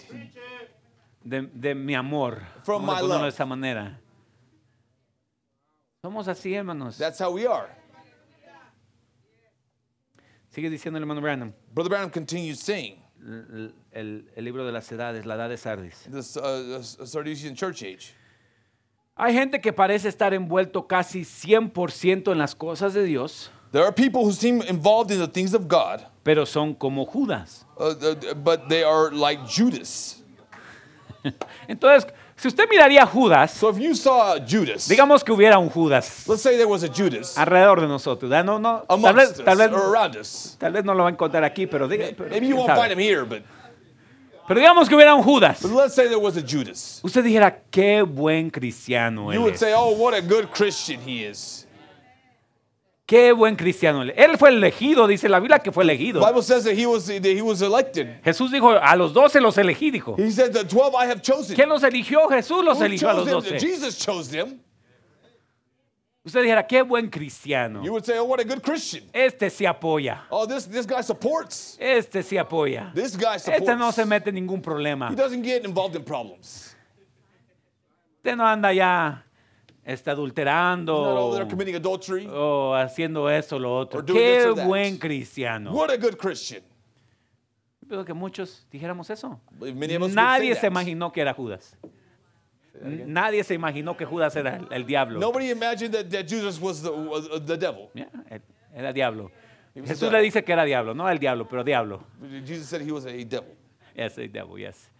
de, 1.25 1.43
de 1.53 1.75
mi 1.75 1.95
amor. 1.97 2.41
From 2.63 2.87
Vamos 2.87 2.89
a 2.89 2.95
my 2.95 3.01
ponerlo 3.01 3.15
love. 3.17 3.23
de 3.25 3.29
esa 3.31 3.45
manera. 3.45 4.01
Somos 6.03 6.29
así, 6.29 6.55
hermanos. 6.55 6.97
That's 6.97 7.19
how 7.21 7.33
we 7.33 7.47
are. 7.49 7.69
Sigue 10.59 10.71
diciendo 10.71 10.99
el 10.99 11.05
hermano 11.05 11.21
Branham. 11.21 11.53
Brother 11.73 11.88
Branham 11.90 12.11
continues 12.11 12.59
saying, 12.59 12.97
El, 13.25 13.73
el- 13.92 14.29
el 14.35 14.44
libro 14.44 14.66
de 14.66 14.73
las 14.73 14.90
edades, 14.90 15.25
la 15.25 15.37
edad 15.37 15.49
de 15.49 15.57
Sardis. 15.57 16.09
this 16.11 16.37
uh, 16.37 16.81
uh, 16.81 17.07
Sardisian 17.07 17.55
church 17.55 17.85
age. 17.85 18.12
Hay 19.14 19.33
gente 19.35 19.61
que 19.61 19.73
parece 19.73 20.09
estar 20.09 20.35
envuelto 20.35 20.88
casi 20.88 21.21
100% 21.21 22.33
en 22.33 22.38
las 22.38 22.57
cosas 22.57 22.92
de 22.92 23.05
Dios, 23.05 23.53
There 23.71 23.85
are 23.85 23.92
people 23.92 24.23
who 24.25 24.33
seem 24.33 24.61
involved 24.62 25.12
in 25.12 25.21
the 25.21 25.29
things 25.29 25.55
of 25.55 25.68
God, 25.68 26.05
pero 26.25 26.44
son 26.44 26.75
como 26.75 27.05
Judas. 27.07 27.64
uh, 27.79 27.94
uh, 27.94 28.35
but 28.35 28.69
they 28.69 28.83
are 28.83 29.13
like 29.13 29.40
Judas. 29.46 30.25
Entonces, 31.69 32.13
Si 32.39 32.47
usted 32.49 32.69
miraría 32.71 33.03
a 33.03 33.07
Judas, 33.07 33.51
So 33.51 33.69
if 33.71 33.79
you 33.79 33.95
saw 33.97 34.37
Judas, 34.39 34.89
digamos 34.89 35.25
que 35.25 35.33
hubiera 35.33 35.59
un 35.59 35.69
Judas 35.69 36.25
let's 36.29 36.41
say 36.41 36.53
there 36.57 36.67
was 36.67 36.85
a 36.85 36.89
Judas 36.89 37.37
alrededor 37.37 37.81
de 37.81 37.89
nosotros. 37.89 38.31
¿verdad? 38.31 38.45
No, 38.45 38.59
no, 38.61 38.85
tal 38.89 39.15
vez, 39.15 39.31
us 39.33 39.45
tal 39.45 39.57
vez, 39.59 39.73
or 39.73 39.93
around 39.95 40.17
us. 40.17 40.57
tal 40.59 40.73
vez 40.73 40.85
no 40.85 40.95
lo 40.95 41.03
va 41.03 41.09
a 41.09 41.13
encontrar 41.13 41.43
aquí, 41.45 41.67
pero, 41.67 41.89
diga- 41.89 42.15
pero, 42.17 42.31
Maybe 42.31 42.47
you 42.47 42.57
won't 42.57 42.73
find 42.75 42.93
him 42.93 42.99
here, 43.01 43.25
but, 43.25 43.43
Pero 44.47 44.61
digamos 44.61 44.89
que 44.89 44.95
hubiera 44.95 45.15
un 45.15 45.23
Judas. 45.25 45.61
but 45.63 45.73
let's 45.73 45.95
say 45.95 46.05
there 46.07 46.17
was 46.21 46.37
a 46.39 46.41
Judas. 46.43 47.01
Usted 47.03 47.23
dijera, 47.25 47.61
qué 47.71 48.03
buen 48.03 48.51
cristiano 48.51 49.33
You 49.33 49.33
él 49.33 49.39
would 49.41 49.55
es. 49.55 49.61
say, 49.61 49.73
oh, 49.77 49.91
what 49.97 50.15
a 50.15 50.21
good 50.23 50.49
Christian 50.55 51.01
he 51.07 51.25
is. 51.29 51.67
Qué 53.09 53.33
buen 53.33 53.56
cristiano 53.56 54.02
él 54.02 54.37
fue 54.37 54.50
elegido, 54.50 55.06
dice 55.06 55.31
la 55.31 55.40
Biblia 55.40 55.61
que 55.61 55.73
fue 55.73 55.83
elegido. 55.83 56.21
The 56.21 56.27
Bible 56.27 56.42
says 56.42 56.65
that 56.65 56.75
he 56.75 56.85
was 56.85 57.06
that 57.06 57.25
he 57.25 57.40
was 57.40 57.63
elected. 57.63 58.23
Jesús 58.23 58.50
dijo, 58.50 58.79
a 58.79 58.96
los 58.96 59.15
doce 59.15 59.40
los 59.40 59.56
elegí, 59.56 59.90
dijo. 59.90 60.15
He 60.19 60.31
said, 60.31 60.52
the 60.52 60.63
12 60.63 60.94
I 60.94 61.06
have 61.06 61.23
chosen. 61.23 61.56
¿Quién 61.56 61.71
los 61.71 61.83
eligió? 61.83 62.29
Jesús 62.29 62.63
los 62.63 62.77
Who 62.77 62.85
eligió 62.85 63.09
a 63.09 63.15
los 63.15 63.27
doce. 63.27 63.59
Jesus 63.59 63.96
chose 63.96 64.29
them. 64.29 64.61
Usted 66.23 66.42
dijera, 66.42 66.67
qué 66.67 66.83
buen 66.83 67.09
cristiano. 67.09 67.83
You 67.83 67.92
would 67.92 68.04
say, 68.04 68.19
oh, 68.19 68.25
what 68.25 68.40
a 68.40 68.44
good 68.44 68.63
Christian. 68.63 69.04
Este 69.15 69.48
sí 69.48 69.65
apoya. 69.65 70.25
Oh, 70.29 70.44
this, 70.44 70.67
this 70.67 70.85
guy 70.85 71.00
supports. 71.00 71.79
Este 71.81 72.23
sí 72.23 72.37
apoya. 72.37 72.92
This 72.94 73.17
guy 73.17 73.38
supports. 73.38 73.63
Este 73.63 73.75
no 73.75 73.90
se 73.90 74.04
mete 74.04 74.29
en 74.29 74.35
ningún 74.35 74.61
problema. 74.61 75.09
He 75.09 75.17
doesn't 75.17 75.42
get 75.42 75.65
involved 75.65 75.96
in 75.96 76.04
problems. 76.04 76.77
Usted 78.19 78.37
no 78.37 78.44
anda 78.46 78.71
ya 78.71 79.25
está 79.89 80.13
He's 80.13 80.19
not 80.19 80.19
adulterando 80.19 81.49
committing 81.49 81.75
adultery. 81.77 82.27
o 82.31 82.75
haciendo 82.75 83.31
esto 83.31 83.59
lo 83.59 83.77
otro. 83.79 84.01
Or 84.01 84.05
doing 84.05 84.19
this 84.21 84.45
Qué 84.45 84.51
or 84.51 84.55
that. 84.57 84.67
buen 84.67 84.99
cristiano. 84.99 85.73
What 85.73 85.91
a 85.91 85.97
good 85.97 86.17
Christian. 86.19 86.63
Pero 87.89 88.05
que 88.05 88.13
muchos 88.13 88.67
dijéramos 88.71 89.09
eso. 89.11 89.41
Many 89.59 89.95
of 89.95 90.03
us 90.03 90.09
would 90.09 90.15
Nadie 90.15 90.55
say 90.55 90.61
se 90.61 90.61
that. 90.61 90.71
imaginó 90.73 91.11
que 91.13 91.23
era 91.23 91.33
Judas. 91.33 91.75
Nadie 92.83 93.43
se 93.45 93.55
imaginó 93.55 93.97
que 93.97 94.05
Judas 94.05 94.37
era 94.37 94.57
el, 94.57 94.69
el 94.71 94.85
diablo. 94.87 95.19
Nobody 95.19 95.51
imagined 95.51 95.93
that, 95.95 96.09
that 96.11 96.27
Judas 96.29 96.61
was 96.61 96.83
the, 96.83 96.91
was 96.93 97.29
the 97.47 97.57
devil. 97.57 97.91
Ya, 97.95 98.07
Era 98.75 98.93
diablo. 98.93 99.31
He 99.75 99.81
was 99.81 99.91
Jesús 99.91 100.03
le 100.13 100.19
devil. 100.19 100.25
dice 100.31 100.45
que 100.45 100.53
era 100.53 100.65
diablo, 100.65 100.95
no 100.95 101.09
el 101.09 101.19
diablo, 101.19 101.49
pero 101.49 101.65
diablo. 101.65 102.05
Jesus 102.45 102.69
said 102.69 102.83
he 102.83 102.93
was 102.93 103.07
a 103.07 103.25
devil. 103.25 103.57
Yes, 103.97 104.17
el 104.19 104.31
diablo, 104.31 104.59
yes. 104.59 104.91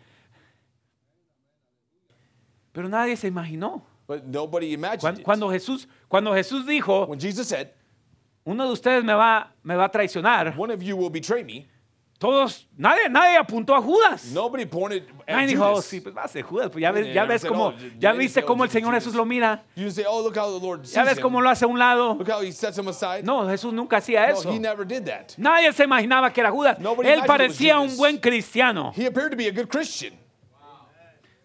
Pero 2.73 2.89
nadie 2.89 3.17
se 3.17 3.29
imaginó. 3.29 3.83
But 4.09 4.25
nobody 4.27 4.73
imagined 4.73 5.23
Cuando, 5.23 5.49
Jesús, 5.51 5.87
cuando 6.09 6.33
Jesús 6.33 6.65
dijo, 6.67 7.07
When 7.07 7.21
Jesus 7.21 7.47
said, 7.47 7.69
uno 8.45 8.65
de 8.67 8.73
ustedes 8.73 9.05
me 9.05 9.13
va, 9.13 9.53
me 9.63 9.77
va 9.77 9.85
a 9.85 9.91
traicionar, 9.91 10.57
one 10.57 10.71
of 10.73 10.83
you 10.83 10.97
will 10.97 11.11
betray 11.11 11.45
me, 11.45 11.69
todos, 12.19 12.67
nadie, 12.77 13.09
nadie 13.11 13.37
apuntó 13.37 13.77
a 13.77 13.83
Judas. 13.83 14.33
nobody 14.33 14.65
pointed 14.65 15.05
at 15.29 15.37
Nadie 15.37 15.49
dijo, 15.49 15.63
oh, 15.63 15.75
Judas. 15.75 15.85
sí, 15.85 16.01
pues 16.01 16.17
va 16.17 16.23
a 16.25 16.29
ser 16.29 16.43
Judas. 16.43 16.71
Pues 16.71 16.81
ya 16.81 16.91
ves, 16.91 17.05
Yeah, 17.07 17.15
ya 17.15 17.21
never 17.23 17.35
ves 17.35 17.43
said, 17.43 17.51
cómo, 17.51 17.65
oh, 17.67 17.75
ya 17.99 18.13
viste 18.15 18.43
cómo 18.43 18.63
oh, 18.63 18.65
el 18.65 18.71
Señor. 18.71 18.95
Jesús 18.95 19.15
lo 19.15 19.25
mira. 19.27 19.63
You 19.77 19.91
say, 19.91 20.05
oh, 20.09 20.23
look 20.23 20.37
how 20.37 20.51
the 20.51 20.59
Lord 20.67 20.87
sees 20.87 20.95
Ya 20.95 21.05
ves 21.05 21.19
him. 21.19 21.23
cómo 21.23 21.41
lo 21.43 21.51
hace 21.51 21.67
a 21.67 21.69
un 21.69 21.79
lado. 21.79 22.15
Look 22.15 22.29
how 22.31 22.41
he 22.41 22.51
sets 22.51 22.77
him 22.79 22.89
aside. 22.89 23.23
No, 23.25 23.47
Jesús 23.47 23.73
nunca 23.75 23.99
hacía 23.99 24.27
No, 24.27 24.33
eso. 24.39 24.51
he 24.51 24.59
never 24.59 24.85
did 24.87 25.05
that. 25.05 25.35
Nadie 25.37 25.71
se 25.75 25.85
imaginaba 25.85 26.33
que 26.33 26.41
era 26.41 26.51
Judas. 26.51 26.79
Nobody 26.81 27.09
Él 27.11 27.19
imagined 27.19 27.25
it 27.25 27.29
was 27.29 27.57
parecía 27.59 27.79
un 27.79 27.89
Judas. 27.89 27.99
buen 27.99 28.19
cristiano. 28.19 28.93
He 28.97 29.05
appeared 29.07 29.31
to 29.31 29.37
be 29.37 29.47
a 29.47 29.53
good 29.53 29.69
Christian. 29.69 30.15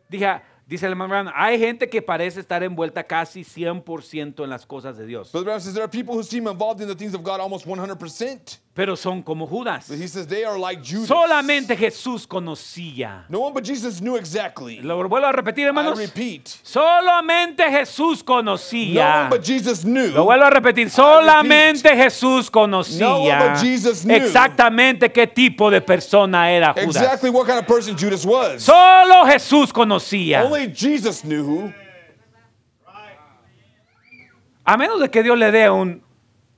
Dije, 0.09 0.41
dice 0.73 0.87
el 0.87 0.93
hermano 0.93 1.31
hay 1.35 1.59
gente 1.59 1.87
que 1.87 2.01
parece 2.01 2.39
estar 2.39 2.63
envuelta 2.63 3.03
casi 3.03 3.41
100% 3.41 4.43
en 4.43 4.49
las 4.49 4.65
cosas 4.65 4.97
de 4.97 5.05
Dios. 5.05 5.31
Brother 5.31 5.45
Branham 5.45 5.61
says 5.61 5.73
there 5.73 5.83
are 5.83 5.91
people 5.91 6.15
who 6.15 6.23
seem 6.23 6.47
involved 6.47 6.81
in 6.81 6.87
the 6.87 6.95
things 6.95 7.13
of 7.13 7.21
God 7.21 7.39
almost 7.39 7.67
100%. 7.67 8.57
Pero 8.75 8.95
son 8.95 9.21
como 9.21 9.45
Judas. 9.45 9.87
He 9.87 10.07
says 10.07 10.25
they 10.25 10.43
are 10.43 10.57
like 10.57 10.81
Judas. 10.83 11.07
Solamente 11.07 11.77
Jesús 11.77 12.25
conocía. 12.25 13.23
No 13.29 13.41
one 13.41 13.53
but 13.53 13.63
Jesus 13.63 13.99
knew 14.01 14.15
exactly. 14.15 14.79
Lo 14.81 14.97
vuelvo 15.07 15.27
a 15.27 15.31
repetir, 15.31 15.65
I 15.65 15.67
hermanos. 15.67 15.95
repeat. 15.99 16.47
Solamente 16.63 17.69
Jesús 17.69 18.23
No 18.27 18.33
conocía. 18.33 19.21
one 19.25 19.29
but 19.29 19.43
Jesus 19.45 19.83
knew. 19.83 20.07
Lo 20.15 20.25
vuelvo 20.25 20.45
a 20.45 20.49
repetir, 20.49 20.89
solamente 20.89 21.95
Jesús 21.95 22.49
conocía 22.49 22.99
No 23.09 23.19
one 23.19 23.49
but 23.51 23.59
Jesus 23.61 24.03
knew. 24.05 24.15
exactamente 24.15 25.11
qué 25.11 25.27
tipo 25.27 25.69
de 25.69 25.79
persona 25.79 26.49
era 26.51 26.73
Judas. 26.73 26.95
exactly 26.95 27.29
what 27.29 27.45
kind 27.45 27.59
of 27.59 27.67
person 27.67 27.95
Judas 27.95 28.25
was. 28.25 28.63
Solo 28.63 29.23
Jesús 29.27 29.71
conocía. 29.71 30.45
Only 30.45 30.73
Jesus 30.73 31.21
knew. 31.23 31.71
A 34.65 34.77
menos 34.77 34.99
de 34.99 35.09
que 35.11 35.21
Dios 35.21 35.37
le 35.37 35.51
dé 35.51 35.69
un- 35.69 36.01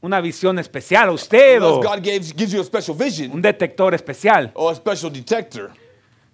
una 0.06 0.22
visión 0.22 0.58
especial 0.60 1.10
a 1.10 1.12
usted 1.12 1.62
o 1.62 1.82
God 1.82 2.02
gives, 2.04 2.34
gives 2.36 2.52
you 2.54 2.62
a 2.62 2.64
special 2.64 2.96
vision 2.96 3.32
un 3.32 3.42
detector 3.42 3.94
especial. 3.94 4.52
or 4.54 4.72
a 4.72 4.76
special 4.76 5.12
detector. 5.12 5.72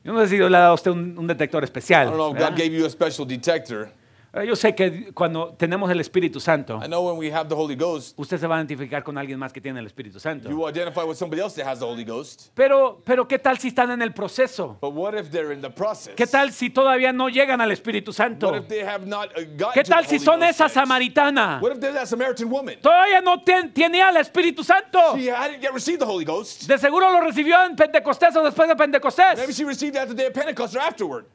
Yo 0.04 0.14
no 0.14 0.20
sé 0.22 0.30
si 0.30 0.36
Dios 0.38 0.50
le 0.50 0.58
ha 0.58 0.62
dado 0.62 0.72
a 0.72 0.76
usted 0.76 0.92
un, 0.92 1.18
un 1.18 1.28
detector 1.28 1.64
I 1.64 1.66
especial. 1.66 2.06
don't 2.08 2.16
know 2.18 2.30
if 2.32 2.34
¿verdad? 2.34 2.50
God 2.52 2.58
gave 2.58 2.72
you 2.78 2.86
a 2.86 2.90
special 2.90 3.26
detector. 3.26 3.90
Eh, 4.34 4.48
Yo 4.48 4.56
sé 4.56 4.74
que 4.74 5.12
cuando 5.14 5.54
tenemos 5.58 5.92
el 5.92 6.00
Espíritu 6.00 6.40
Santo, 6.40 6.80
I 6.82 6.88
know 6.88 7.06
when 7.06 7.18
we 7.18 7.30
have 7.34 7.50
the 7.50 7.56
Holy 7.56 7.76
Ghost, 7.76 8.18
usted 8.18 8.38
se 8.40 8.48
va 8.48 8.56
a 8.56 8.60
identificar 8.60 9.04
con 9.04 9.18
alguien 9.18 9.38
más 9.38 9.52
que 9.52 9.60
tiene 9.60 9.80
el 9.82 9.86
Espíritu 9.86 10.22
Santo. 10.22 10.50
you 10.50 10.66
identify 10.70 11.04
with 11.04 11.16
somebody 11.18 11.42
else 11.42 11.54
that 11.62 11.68
has 11.70 11.80
the 11.80 11.86
Holy 11.86 12.06
Ghost. 12.06 12.50
Pero, 12.56 13.02
pero 13.04 13.28
¿qué 13.28 13.40
tal 13.40 13.58
si 13.58 13.68
están 13.68 13.92
en 13.92 14.02
el 14.02 14.14
proceso? 14.14 14.78
But 14.80 14.94
what 14.94 15.16
if 15.16 15.30
they're 15.32 15.52
in 15.54 15.60
the 15.62 15.70
process? 15.70 16.16
¿Qué 16.16 16.28
tal 16.28 16.54
si 16.54 16.70
todavía 16.70 17.12
no 17.12 17.28
llegan 17.28 17.60
al 17.60 17.72
Espíritu 17.72 18.14
Santo? 18.14 18.48
What 18.52 18.62
if 18.62 18.68
they 18.70 18.86
have 18.86 19.06
not 19.06 19.32
uh, 19.38 19.42
gotten 19.58 19.74
¿Qué 19.74 19.84
to 19.84 19.90
tal 19.90 20.04
the 20.04 20.10
si 20.12 20.16
Holy 20.16 20.26
son 20.26 20.40
Ghost 20.40 20.52
esa 20.52 20.64
yet? 20.68 20.74
samaritana? 20.76 21.60
What 21.62 21.74
if 21.74 21.80
they're 21.82 21.94
that 21.94 22.08
Samaritan 22.08 22.50
woman? 22.50 22.76
Todavía 22.82 23.20
no 23.22 23.44
ten- 23.44 23.74
tiene 23.74 24.02
al 24.02 24.16
Espíritu 24.16 24.64
Santo. 24.64 25.18
She 25.18 25.28
hadn't 25.30 25.62
yet 25.62 25.74
received 25.74 26.00
the 26.00 26.06
Holy 26.06 26.24
Ghost. 26.24 26.68
De 26.70 26.78
seguro 26.78 27.12
lo 27.12 27.20
recibió 27.20 27.62
en 27.66 27.76
Pentecostés 27.76 28.34
o 28.38 28.44
después 28.44 28.70
de 28.70 28.76
Maybe 28.76 28.78
Pentecostés. 28.98 29.54
she 29.54 29.66
received 29.66 29.96
that 29.96 30.08
the 30.08 30.16
day 30.16 30.28
of 30.28 30.34
Pentecost 30.34 30.74
or 30.76 30.80
afterward. 30.82 31.26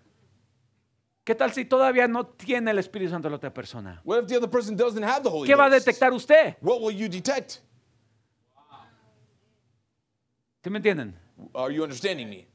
¿Qué 1.26 1.34
tal 1.34 1.52
si 1.52 1.64
todavía 1.64 2.06
no 2.06 2.24
tiene 2.24 2.70
el 2.70 2.78
Espíritu 2.78 3.10
Santo 3.10 3.28
la 3.28 3.34
otra 3.34 3.52
persona? 3.52 4.00
What 4.04 4.20
if 4.22 4.26
the 4.28 4.36
other 4.36 4.48
person 4.48 4.76
doesn't 4.76 5.02
have 5.02 5.24
the 5.24 5.28
Holy 5.28 5.48
¿Qué 5.48 5.56
va 5.56 5.64
a 5.64 5.68
Ghost? 5.68 5.84
detectar 5.84 6.12
usted? 6.12 6.54
What 6.60 6.80
will 6.80 6.96
you 6.96 7.08
detect? 7.08 7.62
¿Sí 10.62 10.70
me 10.70 10.78
entienden? 10.78 11.18
Are 11.52 11.74
you 11.74 11.82
understanding 11.82 12.28
me? 12.28 12.46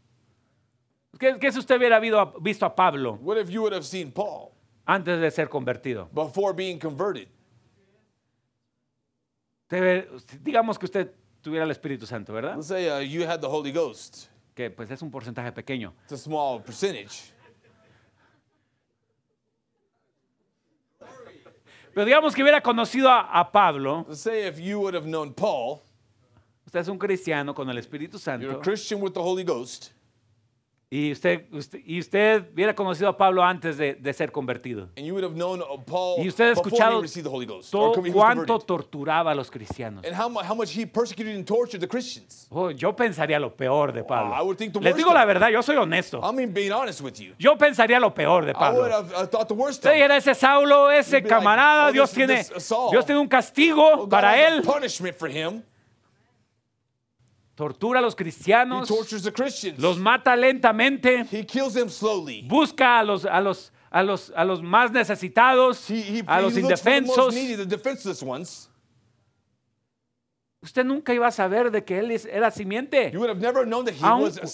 ¿Qué, 1.20 1.38
qué 1.38 1.52
si 1.52 1.60
usted 1.60 1.76
hubiera 1.78 2.00
visto 2.00 2.66
a 2.66 2.74
Pablo 2.74 3.20
What 3.22 3.38
if 3.38 3.50
you 3.50 3.60
would 3.62 3.74
have 3.74 3.84
seen 3.84 4.10
Paul 4.10 4.54
antes 4.86 5.20
de 5.20 5.30
ser 5.32 5.50
convertido? 5.50 6.10
before 6.14 6.54
being 6.54 6.80
converted? 6.80 7.28
Usted 9.64 9.82
ve- 9.82 10.08
digamos 10.42 10.80
que 10.80 10.86
usted 10.86 11.14
tuviera 11.42 11.66
el 11.66 11.72
Espíritu 11.72 12.06
Santo, 12.06 12.32
¿verdad? 12.32 12.56
Let's 12.56 12.68
say 12.68 12.90
uh, 12.90 13.02
you 13.02 13.26
had 13.28 13.42
the 13.42 13.48
Holy 13.48 13.74
Ghost. 13.74 14.28
Que 14.56 14.70
pues 14.70 14.90
es 14.92 15.02
un 15.02 15.12
porcentaje 15.12 15.52
pequeño. 15.52 15.94
It's 16.04 16.14
a 16.14 16.18
small 16.18 16.62
percentage. 16.64 17.34
Pero 21.94 22.06
digamos 22.06 22.34
que 22.34 22.42
hubiera 22.42 22.62
conocido 22.62 23.10
a, 23.10 23.40
a 23.40 23.52
Pablo. 23.52 24.06
Let's 24.08 24.22
say 24.22 24.48
if 24.48 24.60
you 24.60 24.80
would 24.80 24.96
have 24.96 25.06
known 25.06 25.34
Paul, 25.34 25.82
Usted 26.66 26.80
es 26.80 26.88
un 26.88 26.98
cristiano 26.98 27.54
con 27.54 27.70
el 27.70 27.78
Espíritu 27.78 28.14
you're 28.14 28.16
a 28.16 28.20
Santo. 28.20 28.62
Christian 28.62 29.02
with 29.02 29.14
the 29.14 29.22
Holy 29.22 29.44
Ghost, 29.44 29.92
Y 30.94 31.10
usted, 31.14 31.46
usted- 31.54 31.80
y 31.86 32.00
usted 32.00 32.52
hubiera 32.54 32.76
conocido 32.76 33.08
a 33.08 33.16
Pablo 33.16 33.42
antes 33.42 33.78
de, 33.78 33.94
de 33.94 34.12
ser 34.14 34.30
convertido. 34.30 34.90
and 34.98 35.06
you 35.06 35.14
would 35.14 35.24
have 35.24 35.34
known 35.38 35.62
uh, 35.62 35.82
Paul 35.86 36.18
Y 36.22 36.28
usted 36.28 36.50
ha 36.50 36.52
escuchado 36.52 37.00
was 37.00 37.14
cuánto 38.12 38.60
torturaba 38.60 39.32
a 39.32 39.36
los 39.36 39.50
cristianos. 39.50 40.06
And 40.06 40.14
how, 40.14 40.30
how 40.44 40.54
much 40.54 40.78
he 40.78 40.86
persecuted 40.86 41.34
and 41.34 41.48
tortured 41.48 41.80
the 41.80 41.88
Christians. 41.88 42.46
Oh, 42.52 42.72
yo 42.72 42.94
pensaría 42.94 43.40
lo 43.40 43.56
peor 43.56 43.94
de 43.94 44.04
Pablo. 44.04 44.54
Think 44.58 44.74
the 44.74 44.82
Les 44.82 44.94
digo 44.94 45.14
la 45.14 45.24
verdad, 45.24 45.48
yo 45.50 45.64
soy 45.64 45.78
honesto. 45.78 46.20
I 46.22 46.34
mean, 46.36 46.52
being 46.54 46.74
honest 46.74 47.00
with 47.00 47.14
you. 47.22 47.36
Yo 47.40 47.58
pensaría 47.58 47.98
lo 47.98 48.14
peor 48.14 48.44
de 48.44 48.52
I 48.52 48.54
Pablo. 48.56 48.82
would 48.82 48.92
have 48.92 49.14
uh, 49.14 49.26
thought 49.28 49.48
the 49.48 49.54
worst 49.54 49.78
Usted 49.86 49.94
dijera, 49.94 50.18
ese 50.18 50.36
Saulo, 50.36 50.92
ese 50.92 51.14
You'd 51.20 51.24
be 51.24 51.30
like, 51.30 51.36
camarada, 51.40 51.88
oh, 51.88 51.92
Dios 51.94 52.10
this- 52.12 52.18
tiene, 52.18 52.44
this. 52.44 52.70
Dios 52.92 53.06
tiene 53.06 53.22
un 53.22 53.30
castigo 53.30 53.82
Well, 53.96 53.98
God 54.00 54.10
para 54.10 54.46
él. 54.46 54.62
Tortura 57.62 58.00
a 58.00 58.02
los 58.02 58.16
He 58.16 58.18
cristianos, 58.18 58.88
tortures 58.88 59.22
the 59.22 59.32
Christians. 59.32 59.78
los 59.78 60.00
mata 60.00 60.36
lentamente, 60.36 61.28
he 61.32 61.46
kills 61.46 61.76
them 61.76 61.90
slowly. 61.90 62.42
busca 62.48 62.98
a 62.98 63.04
los, 63.04 63.24
a 63.24 63.40
los, 63.40 63.72
a 63.92 64.02
los, 64.02 64.34
a 64.36 64.44
los 64.44 64.64
más 64.64 64.92
necesitados, 64.92 65.88
He, 65.88 66.22
he, 66.22 66.24
a 66.26 66.42
los 66.42 66.58
indefensos. 66.58 67.36
Usted 70.64 70.84
nunca 70.84 71.14
iba 71.14 71.28
a 71.28 71.32
saber 71.32 71.70
de 71.70 71.84
que 71.84 72.00
él 72.00 72.12
era 72.32 72.50
simiente. 72.50 73.12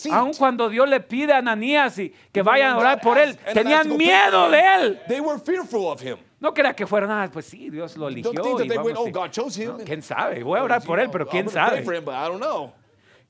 Aun, 0.10 0.34
cuando 0.38 0.68
Dios 0.68 0.90
le 0.90 1.00
pide 1.00 1.32
a 1.32 1.38
Ananías 1.38 2.00
y 2.00 2.14
que 2.34 2.42
vayan 2.42 2.74
a 2.74 2.78
orar 2.78 3.00
por 3.00 3.18
él, 3.18 3.38
tenían 3.54 3.96
miedo 3.96 4.50
de 4.50 4.60
él. 4.76 5.02
They 5.08 5.22
were 5.22 5.40
fearful 5.40 5.88
of 5.88 6.02
him. 6.02 6.18
No 6.40 6.54
crea 6.54 6.74
que 6.74 6.86
fueran 6.86 7.10
nada, 7.10 7.32
pues 7.32 7.46
sí, 7.46 7.70
Dios 7.70 7.96
lo 7.98 8.10
eligió. 8.10 8.32
Don't 8.34 8.44
think 8.44 8.58
that 8.58 8.66
y 8.66 8.70
they 8.70 8.78
went, 8.78 8.98
oh, 8.98 9.10
God 9.10 9.32
chose 9.32 9.58
him. 9.58 9.78
No, 9.78 9.84
¿Quién 9.84 10.02
sabe? 10.02 10.44
Voy 10.44 10.60
a 10.60 10.64
orar 10.64 10.84
por 10.84 11.00
él, 11.00 11.10
pero 11.10 11.26
quién 11.26 11.50
sabe. 11.50 11.84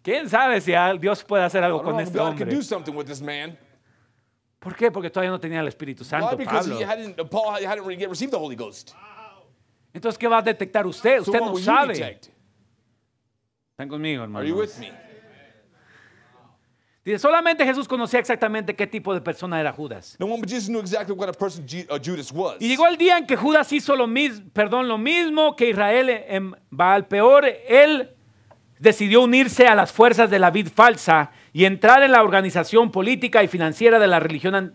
¿Quién 0.08 0.30
sabe 0.30 0.62
si 0.62 0.72
Dios 1.02 1.22
puede 1.26 1.44
hacer 1.44 1.62
algo 1.66 1.84
con 1.84 1.92
know 1.92 2.00
este 2.00 2.18
God 2.18 2.28
hombre? 2.30 2.56
do 2.56 2.62
something 2.62 2.94
with 2.94 3.04
this 3.08 3.22
man. 3.22 3.58
¿Por 4.58 4.74
qué? 4.74 4.90
Porque 4.90 5.10
todavía 5.10 5.32
no 5.32 5.38
tenía 5.38 5.60
el 5.60 5.68
Espíritu 5.68 6.04
Why? 6.06 6.10
Santo, 6.10 6.38
Because 6.38 6.70
Pablo. 6.70 6.80
he 6.80 6.86
hadn't, 6.86 7.30
Paul 7.30 7.54
hadn't 7.56 7.86
really 7.86 7.98
yet 8.00 8.08
received 8.10 8.32
the 8.32 8.38
Holy 8.40 8.56
Ghost. 8.56 8.94
Entonces, 9.94 10.18
¿qué 10.18 10.30
va 10.30 10.38
a 10.38 10.42
detectar 10.42 10.88
usted? 10.88 11.18
So 11.24 11.32
Usted 11.32 11.42
no 11.42 11.58
sabe. 11.58 11.94
detect? 11.94 12.28
Están 13.72 13.90
conmigo, 13.90 14.24
Are 14.24 14.48
you 14.48 14.56
hermano. 14.56 14.56
with 14.62 14.78
me? 14.80 14.92
Dice, 17.04 17.20
solamente 17.20 17.66
Jesús 17.66 17.86
conocía 17.86 18.22
exactamente 18.22 18.74
qué 18.78 18.88
tipo 18.88 19.14
de 19.14 19.20
persona 19.20 19.60
era 19.60 19.74
Judas. 19.74 20.16
No 20.20 20.26
one 20.28 20.40
but 20.40 20.50
Jesus 20.50 20.70
knew 20.70 20.80
exactly 20.80 21.14
what 21.14 21.28
a 21.28 21.34
person 21.34 21.66
Ju- 21.68 21.86
uh, 21.90 22.00
Judas 22.02 22.32
was. 22.32 22.56
Y 22.62 22.70
llegó 22.70 22.88
el 22.88 22.96
día 22.98 23.18
en 23.18 23.28
que 23.28 23.36
Judas 23.36 23.74
hizo 23.74 23.94
lo 23.98 24.08
mismo, 24.08 24.50
perdón, 24.54 24.88
lo 24.88 24.98
mismo 24.98 25.54
que 25.58 25.70
Israel 25.70 26.10
en 26.10 26.56
Baal 26.70 27.08
peor. 27.08 27.46
Él 27.46 28.14
decidió 28.80 29.22
unirse 29.22 29.68
a 29.68 29.76
las 29.76 29.92
fuerzas 29.92 30.30
de 30.30 30.40
la 30.40 30.52
vid 30.52 30.68
falsa 30.74 31.32
y 31.54 31.66
entrar 31.66 32.04
en 32.04 32.12
la 32.12 32.22
organización 32.22 32.92
política 32.92 33.44
y 33.44 33.48
financiera 33.48 34.00
de 34.00 34.08
la 34.08 34.20
religión 34.20 34.56
an- 34.56 34.74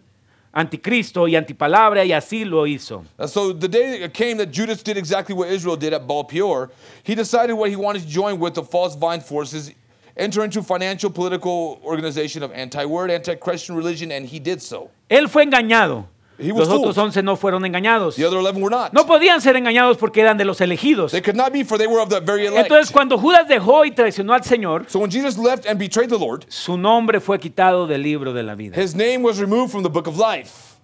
anticristo 0.53 1.29
y 1.29 1.37
antipalabra 1.37 2.05
y 2.05 2.13
así 2.13 2.45
lo 2.45 2.67
hizo. 2.67 3.05
So 3.27 3.55
the 3.55 3.69
day 3.69 4.09
came 4.11 4.37
that 4.39 4.53
Judas 4.53 4.83
did 4.83 4.97
exactly 4.97 5.35
what 5.35 5.49
Israel 5.51 5.77
did 5.77 5.95
at 5.95 6.07
Baal 6.07 6.25
Peor. 6.25 6.71
He 7.05 7.15
decided 7.15 7.55
what 7.55 7.71
he 7.71 7.77
wanted 7.77 8.03
to 8.03 8.09
join 8.09 8.39
with 8.39 8.55
the 8.55 8.63
false 8.63 8.95
vine 8.97 9.21
forces, 9.21 9.73
enter 10.17 10.45
into 10.45 10.63
financial 10.63 11.11
political 11.11 11.81
organization 11.85 12.43
of 12.43 12.53
anti-word, 12.53 13.11
anti-Christian 13.11 13.77
religion, 13.77 14.13
and 14.13 14.27
he 14.27 14.39
did 14.39 14.61
so. 14.61 14.91
Él 15.09 15.29
fue 15.29 15.43
engañado. 15.45 16.07
Los 16.39 16.69
otros 16.69 16.95
fooled. 16.95 16.99
once 16.99 17.23
no 17.23 17.37
fueron 17.37 17.65
engañados. 17.65 18.17
The 18.17 18.25
other 18.27 18.39
11 18.39 18.61
were 18.61 18.71
not. 18.75 18.93
No 18.93 19.07
podían 19.07 19.41
ser 19.41 19.57
engañados 19.57 19.97
porque 19.99 20.21
eran 20.21 20.37
de 20.39 20.45
los 20.45 20.61
elegidos. 20.61 21.13
They 21.13 21.21
could 21.23 21.37
not 21.37 21.53
be, 21.53 21.65
for 21.65 21.79
they 21.79 21.87
were 21.87 22.01
of 22.01 22.09
the 22.09 22.21
very 22.21 22.47
elect. 22.47 22.69
Entonces 22.71 22.91
cuando 22.91 23.19
Judas 23.19 23.47
dejó 23.49 23.85
y 23.85 23.93
traicionó 23.93 24.33
al 24.35 24.43
Señor, 24.43 24.87
so 24.89 24.99
when 24.99 25.11
Jesus 25.11 25.37
left 25.39 25.67
and 25.67 25.79
betrayed 25.79 26.09
the 26.11 26.19
Lord, 26.19 26.45
su 26.49 26.77
nombre 26.77 27.21
fue 27.21 27.39
quitado 27.39 27.87
del 27.87 28.03
libro 28.03 28.33
de 28.33 28.43
la 28.43 28.55
vida. 28.55 28.77
his 28.77 28.95
name 28.95 29.23
was 29.23 29.39
removed 29.39 29.71
from 29.71 29.83
the 29.83 29.91
book 29.91 30.07
of 30.07 30.17
life. 30.19 30.77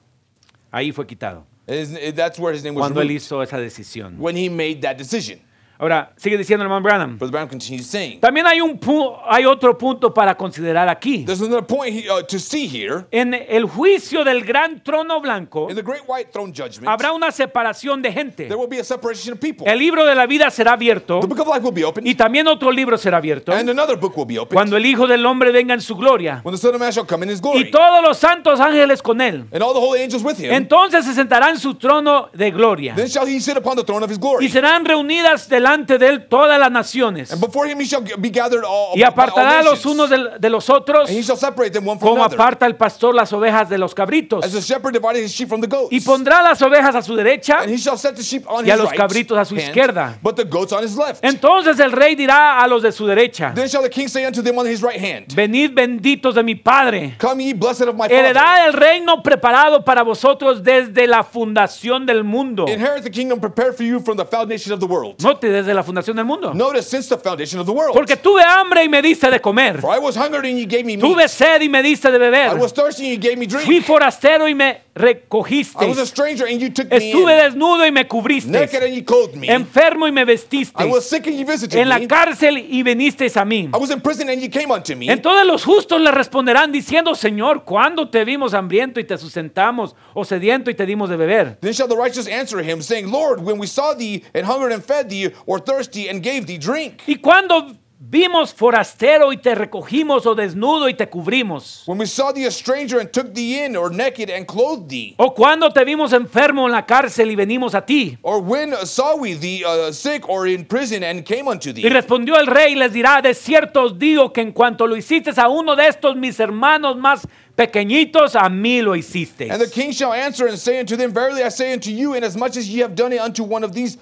Ahí 0.71 0.93
fue 0.93 1.07
quitado. 1.07 1.45
His- 1.67 2.15
that's 2.15 2.39
where 2.39 2.53
his 2.55 2.63
name 2.63 2.75
was 2.75 2.83
Cuando 2.83 3.01
él 3.01 3.09
removed. 3.09 3.23
hizo 3.23 3.43
esa 3.43 3.59
decisión. 3.59 4.17
When 4.19 4.37
he 4.37 4.49
made 4.49 4.81
that 4.83 4.97
decision. 4.97 5.41
Ahora, 5.81 6.11
sigue 6.17 6.37
diciendo 6.37 6.65
el 6.65 6.67
hermano 6.67 6.83
Branham. 6.83 7.19
Brother 7.19 7.47
continues 7.49 7.87
saying, 7.87 8.19
También 8.21 8.45
hay, 8.49 8.61
un 8.61 8.81
pu- 8.81 9.17
hay 9.29 9.45
otro 9.47 9.79
punto 9.79 10.13
para 10.13 10.37
considerar 10.37 10.89
aquí. 10.89 11.25
there's 11.25 11.41
another 11.41 11.65
point 11.65 11.95
he- 11.95 12.11
uh, 12.11 12.21
to 12.27 12.39
see 12.41 12.67
here. 12.67 13.05
En 13.13 13.33
el 13.33 13.65
juicio 13.67 14.25
del 14.25 14.43
gran 14.45 14.83
trono 14.83 15.21
blanco 15.21 15.69
In 15.71 15.77
the 15.77 15.83
great 15.83 16.03
white 16.09 16.31
throne 16.33 16.53
judgment, 16.53 16.89
habrá 16.89 17.13
una 17.13 17.31
separación 17.31 18.03
de 18.03 18.11
gente. 18.13 18.47
there 18.49 18.57
will 18.57 18.67
be 18.69 18.81
a 18.81 18.85
separation 18.85 19.35
of 19.35 19.39
people. 19.39 19.71
El 19.71 19.79
libro 19.79 20.05
de 20.05 20.17
la 20.17 20.27
vida 20.27 20.51
será 20.51 20.73
abierto 20.73 21.21
The 21.21 21.29
book 21.29 21.39
of 21.41 21.47
life 21.47 21.63
will 21.65 21.73
be 21.73 21.85
opened, 21.85 22.09
y 22.09 22.17
también 22.17 22.49
otro 22.49 22.73
libro 22.73 22.99
será 22.99 23.19
abierto 23.19 23.53
and 23.53 23.71
another 23.71 23.97
book 23.97 24.17
will 24.17 24.27
be 24.27 24.37
opened. 24.37 24.55
cuando 24.55 24.77
el 24.77 24.85
Hijo 24.85 25.07
del 25.07 25.25
Hombre 25.25 25.53
venga 25.53 25.75
en 25.75 25.81
su 25.81 25.95
gloria 25.95 26.41
when 26.45 26.53
the 26.57 26.61
Son 26.61 26.75
of 26.75 26.81
Man 26.81 26.91
shall 26.91 27.07
come 27.07 27.23
in 27.25 27.31
his 27.31 27.41
glory, 27.41 27.61
y 27.61 27.71
todos 27.71 28.03
los 28.03 28.19
santos 28.19 28.59
ángeles 28.59 29.01
con 29.01 29.21
él. 29.21 29.45
and 29.53 29.63
all 29.63 29.73
the 29.75 29.81
holy 29.81 30.01
angels 30.03 30.25
with 30.25 30.39
him, 30.41 30.51
Entonces 30.53 31.05
se 31.05 31.15
sentará 31.15 31.51
en 31.51 31.59
su 31.59 31.75
trono 31.75 32.31
de 32.35 32.51
gloria 32.51 32.95
then 32.97 33.07
shall 33.07 33.29
he 33.29 33.39
sit 33.39 33.57
upon 33.57 33.77
the 33.77 33.85
throne 33.85 34.03
of 34.05 34.11
his 34.11 34.19
glory. 34.19 34.45
y 34.45 34.49
serán 34.49 34.85
reunidas 34.85 35.49
delante 35.49 35.68
de 35.77 36.09
él 36.09 36.27
todas 36.29 36.59
las 36.59 36.71
naciones 36.71 37.31
and 37.31 37.41
before 37.41 37.67
him 37.71 37.79
he 37.81 37.85
shall 37.85 38.03
be 38.19 38.31
gathered 38.31 38.65
all, 38.65 38.97
y 38.99 39.03
apartará 39.03 39.59
a 39.61 39.63
los 39.63 39.85
unos 39.85 40.09
de, 40.09 40.49
los 40.51 40.71
otros 40.71 41.09
and 41.09 41.19
he 41.19 41.23
shall 41.23 41.37
separate 41.37 41.71
them 41.73 41.87
one 41.87 41.99
from 41.99 42.09
como 42.11 42.23
another. 42.23 42.37
aparta 42.37 42.67
el 42.67 42.75
pastor 42.77 43.15
las 43.15 43.33
ovejas 43.33 43.69
de 43.69 43.77
los 43.77 43.95
cabritos 43.95 44.45
As 44.45 44.53
the 44.53 44.61
shepherd 44.63 44.93
divided 44.95 45.23
his 45.23 45.33
sheep 45.33 45.49
from 45.49 45.61
the 45.61 45.67
goats. 45.67 45.89
y 45.93 46.01
pondrá 46.01 46.43
las 46.43 46.61
ovejas 46.63 46.95
a 46.95 47.03
su 47.03 47.15
derecha. 47.15 47.61
and 47.63 47.71
he 47.71 47.77
shall 47.77 47.99
set 47.99 48.17
the 48.17 48.23
sheep 48.23 48.45
on 48.49 48.65
y 48.67 48.71
a 48.71 48.75
his 48.75 48.81
los 48.81 48.91
right 48.91 48.99
cabritos 49.01 49.39
a 49.39 49.45
su 49.45 49.55
hand, 49.57 49.69
izquierda. 49.69 50.19
but 50.23 50.37
the 50.37 50.45
goats 50.45 50.73
on 50.73 50.83
his 50.83 50.97
left. 50.97 51.23
Entonces 51.25 51.79
el 51.81 51.93
rey 51.93 52.15
dirá 52.17 52.63
a 52.63 52.67
los 52.67 52.83
de 52.83 52.91
su 52.93 53.07
derecha, 53.07 53.53
then 53.55 53.69
shall 53.69 53.83
the 53.83 53.91
king 53.91 54.09
say 54.09 54.25
unto 54.25 54.41
them 54.43 54.59
on 54.59 54.67
his 54.67 54.83
right 54.83 54.99
hand, 54.99 55.27
venid 55.35 55.75
benditos 55.75 56.35
de 56.35 56.43
mi 56.43 56.55
Padre, 56.55 57.15
Come 57.19 57.45
ye 57.45 57.53
blessed 57.53 57.83
of 57.89 57.95
my 57.95 58.09
father. 58.09 58.15
heredad 58.17 58.67
el 58.67 58.73
reino 58.73 59.23
preparado 59.23 59.85
para 59.85 60.03
vosotros 60.03 60.63
desde 60.63 61.07
la 61.07 61.23
fundación 61.25 62.07
del 62.07 62.25
mundo. 62.25 62.67
Inherit 62.69 63.03
the 63.05 63.11
kingdom 63.11 63.41
prepared 63.41 63.75
for 63.77 63.85
you 63.85 64.01
from 64.01 64.17
the 64.17 64.25
foundation 64.25 64.73
of 64.73 64.81
the 64.81 64.87
world. 64.87 65.17
Note, 65.23 65.41
desde 65.59 65.75
la 65.75 65.83
fundación 65.83 66.17
del 66.17 66.25
mundo. 66.25 66.53
Notice 66.55 66.89
since 66.89 67.09
the 67.09 67.19
foundation 67.19 67.61
of 67.61 67.67
the 67.67 67.73
world. 67.73 67.93
Porque 67.95 68.17
tuve 68.17 68.43
hambre 68.43 68.85
y 68.85 68.89
me 68.89 69.01
diste 69.03 69.31
de 69.31 69.41
comer. 69.41 69.81
For 69.81 69.95
I 69.95 69.99
was 69.99 70.17
hungry 70.17 70.51
and 70.51 70.59
ye 70.59 70.65
gave 70.67 70.85
me 70.85 70.97
meat. 70.97 71.01
Tuve 71.01 71.29
sed 71.29 71.61
y 71.63 71.69
me 71.69 71.83
diste 71.83 72.11
de 72.11 72.17
I 72.17 72.21
beber. 72.21 72.59
was 72.59 72.73
thirsty 72.73 73.05
and 73.05 73.13
you 73.13 73.19
gave 73.31 73.37
me 73.39 73.47
drink. 73.47 73.65
Fui 73.65 73.81
forastero 73.81 74.49
y 74.49 74.55
me 74.55 74.83
recogiste. 74.95 75.85
I 75.85 75.89
was 75.89 75.99
a 75.99 76.07
stranger 76.07 76.45
and 76.47 76.61
you 76.61 76.71
took 76.71 76.91
me 76.91 76.97
Estuve 76.97 77.31
in. 77.33 77.39
desnudo 77.39 77.87
y 77.87 77.91
me 77.93 78.07
cubriste. 78.07 78.51
Naked 78.51 78.83
and 78.83 78.95
you 78.95 79.05
clothed 79.05 79.35
me. 79.37 79.49
Enfermo 79.49 80.07
y 80.07 80.13
me 80.13 80.25
vestiste. 80.25 80.83
I 80.83 80.87
was 80.87 81.09
sick 81.09 81.27
and 81.27 81.37
you 81.39 81.47
visited 81.47 81.79
En 81.79 81.89
la 81.89 81.99
me. 81.99 82.07
cárcel 82.09 82.59
y 82.59 82.83
vinisteis 82.83 83.37
a 83.37 83.45
mí. 83.45 83.71
I 83.75 83.79
was 83.79 83.91
in 83.91 84.01
prison 84.01 84.29
and 84.29 84.41
you 84.43 84.51
came 84.51 84.71
unto 84.73 84.95
me. 84.97 85.09
Entonces 85.11 85.47
los 85.47 85.65
justos 85.65 86.01
le 86.01 86.11
responderán 86.11 86.73
diciendo, 86.73 87.15
Señor, 87.15 87.65
¿cuándo 87.65 88.09
te 88.09 88.25
vimos 88.25 88.55
hambriento 88.55 89.01
y 89.01 89.05
te 89.05 89.17
sustentamos, 89.19 89.95
o 90.15 90.25
sediento 90.25 90.71
y 90.71 90.75
te 90.75 90.85
dimos 90.87 91.09
de 91.11 91.17
beber? 91.17 91.59
Then 91.61 91.73
shall 91.73 91.89
the 91.89 91.97
righteous 91.97 92.27
answer 92.29 92.61
him, 92.63 92.83
saying, 92.83 93.11
Lord, 93.11 93.41
when 93.41 93.59
we 93.59 93.67
saw 93.67 93.95
thee 93.95 94.25
and 94.35 94.45
hungered 94.47 94.73
and 94.73 94.83
fed 94.85 95.09
thee, 95.09 95.31
or 95.49 95.59
thirsty 95.59 96.09
and 96.11 96.23
gave 96.23 96.45
thee 96.47 96.59
drink. 96.59 97.01
¿Y 97.07 97.17
cuándo 97.17 97.75
vimos 98.01 98.55
forastero 98.55 99.33
y 99.33 99.39
te 99.39 99.55
recogimos, 99.55 100.25
o 100.27 100.35
desnudo 100.35 100.89
y 100.91 100.95
te 100.95 101.09
cubrimos? 101.09 101.83
When 101.87 101.99
we 101.99 102.07
saw 102.07 102.33
thee 102.33 102.45
a 102.47 102.51
stranger 102.51 103.01
and 103.01 103.11
took 103.11 103.33
thee 103.35 103.65
in, 103.65 103.75
or 103.75 103.91
naked 103.91 104.31
and 104.31 104.47
clothed 104.47 104.89
thee. 104.89 105.15
¿O 105.17 105.35
cuándo 105.35 105.71
te 105.73 105.83
vimos 105.85 106.13
enfermo 106.13 106.67
en 106.67 106.73
la 106.73 106.85
cárcel 106.85 107.31
y 107.31 107.35
venimos 107.35 107.75
a 107.75 107.81
ti? 107.85 108.19
Or 108.23 108.41
when 108.41 108.75
saw 108.85 109.17
we 109.17 109.35
thee 109.35 109.65
uh, 109.65 109.91
sick 109.91 110.29
or 110.29 110.47
in 110.47 110.67
prison 110.67 111.03
and 111.03 111.25
came 111.25 111.49
unto 111.49 111.71
Y 111.71 111.73
thee? 111.73 111.89
respondió 111.89 112.37
el 112.39 112.47
rey 112.47 112.73
y 112.73 112.77
les 112.77 112.93
dirá, 112.93 113.23
de 113.23 113.33
cierto 113.35 113.85
os 113.85 113.99
digo 113.99 114.33
que 114.35 114.43
en 114.43 114.53
cuanto 114.53 114.87
lo 114.87 114.95
hiciste 114.97 115.31
a 115.37 115.49
uno 115.49 115.75
de 115.75 115.89
estos 115.89 116.15
mis 116.15 116.39
hermanos 116.39 116.97
más 116.99 117.27
pequeñitos, 117.57 118.37
a 118.37 118.49
mí 118.49 118.81
lo 118.83 118.95
hiciste. 118.95 119.51
And 119.51 119.61
the 119.61 119.69
king 119.71 119.91
shall 119.93 120.13
answer 120.13 120.47
and 120.47 120.57
say 120.59 120.79
unto 120.79 120.97
them, 120.97 121.13
Verily 121.13 121.43
I 121.43 121.49
say 121.51 121.73
unto 121.73 121.91
you, 121.91 122.15
inasmuch 122.15 122.57
as 122.57 122.69
ye 122.69 122.81
have 122.83 122.95
done 122.95 123.13
it 123.13 123.21
unto 123.21 123.43
one 123.43 123.65
of 123.65 123.73
these, 123.73 123.99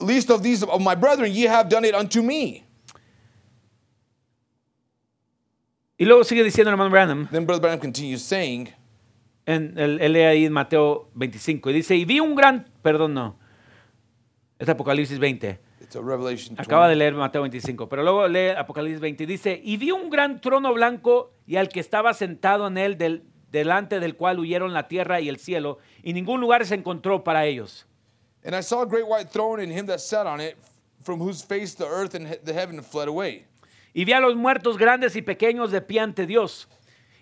least 0.00 0.30
of 0.30 0.42
these 0.42 0.62
of 0.64 0.80
my 0.80 0.94
brethren, 0.94 1.32
ye 1.32 1.46
have 1.46 1.68
done 1.68 1.84
it 1.86 1.94
unto 1.94 2.22
me. 2.22 2.64
Y 5.96 6.04
luego 6.04 6.22
sigue 6.24 6.44
diciendo 6.44 6.70
el 6.70 6.74
hermano 6.74 6.90
Branham, 6.90 7.28
Then 7.30 7.44
Brother 7.44 7.60
Branham 7.62 7.80
continues 7.80 8.22
saying, 8.22 8.68
en, 9.46 9.76
él, 9.76 9.98
él 10.00 10.12
lee 10.12 10.20
ahí 10.22 10.44
en 10.44 10.52
Mateo 10.52 11.10
25, 11.14 11.70
y 11.70 11.72
dice, 11.72 11.96
y 11.96 12.04
vi 12.04 12.20
un 12.20 12.36
gran, 12.36 12.68
perdón, 12.82 13.14
no, 13.14 13.36
es 14.60 14.68
Apocalipsis 14.68 15.18
20. 15.18 15.58
it's 15.80 15.96
a 15.96 16.00
Revelation 16.00 16.54
20. 16.54 16.62
Acaba 16.62 16.88
de 16.88 16.94
leer 16.94 17.14
Mateo 17.14 17.40
25, 17.42 17.88
pero 17.88 18.02
luego 18.04 18.28
lee 18.28 18.50
Apocalipsis 18.50 19.00
20 19.00 19.24
y 19.24 19.26
dice, 19.26 19.60
y 19.64 19.76
vi 19.76 19.90
un 19.90 20.08
gran 20.08 20.40
trono 20.40 20.72
blanco 20.72 21.32
y 21.46 21.56
al 21.56 21.68
que 21.68 21.80
estaba 21.80 22.14
sentado 22.14 22.68
en 22.68 22.78
él, 22.78 22.96
del- 22.96 23.24
delante 23.50 23.98
del 23.98 24.14
cual 24.14 24.38
huyeron 24.38 24.72
la 24.74 24.86
tierra 24.86 25.20
y 25.20 25.28
el 25.28 25.38
cielo, 25.38 25.78
y 26.04 26.12
ningún 26.12 26.40
lugar 26.40 26.64
se 26.64 26.76
encontró 26.76 27.24
para 27.24 27.44
ellos. 27.46 27.87
And 28.48 28.56
I 28.56 28.62
saw 28.62 28.80
a 28.80 28.86
great 28.86 29.06
white 29.06 29.28
throne 29.28 29.60
and 29.60 29.70
him 29.70 29.84
that 29.88 30.00
sat 30.00 30.26
on 30.26 30.40
it, 30.40 30.56
from 31.02 31.20
whose 31.20 31.42
face 31.42 31.74
the 31.74 31.86
earth 31.86 32.14
and 32.14 32.26
the 32.44 32.54
heaven 32.54 32.80
fled 32.80 33.06
away. 33.06 33.44
Y 33.94 34.04
vi 34.04 34.14
a 34.14 34.20
los 34.20 34.36
muertos 34.36 34.78
grandes 34.78 35.14
y 35.16 35.20
pequeños 35.20 35.70
de 35.70 35.82
pie 35.82 36.00
ante 36.00 36.24
Dios. 36.24 36.66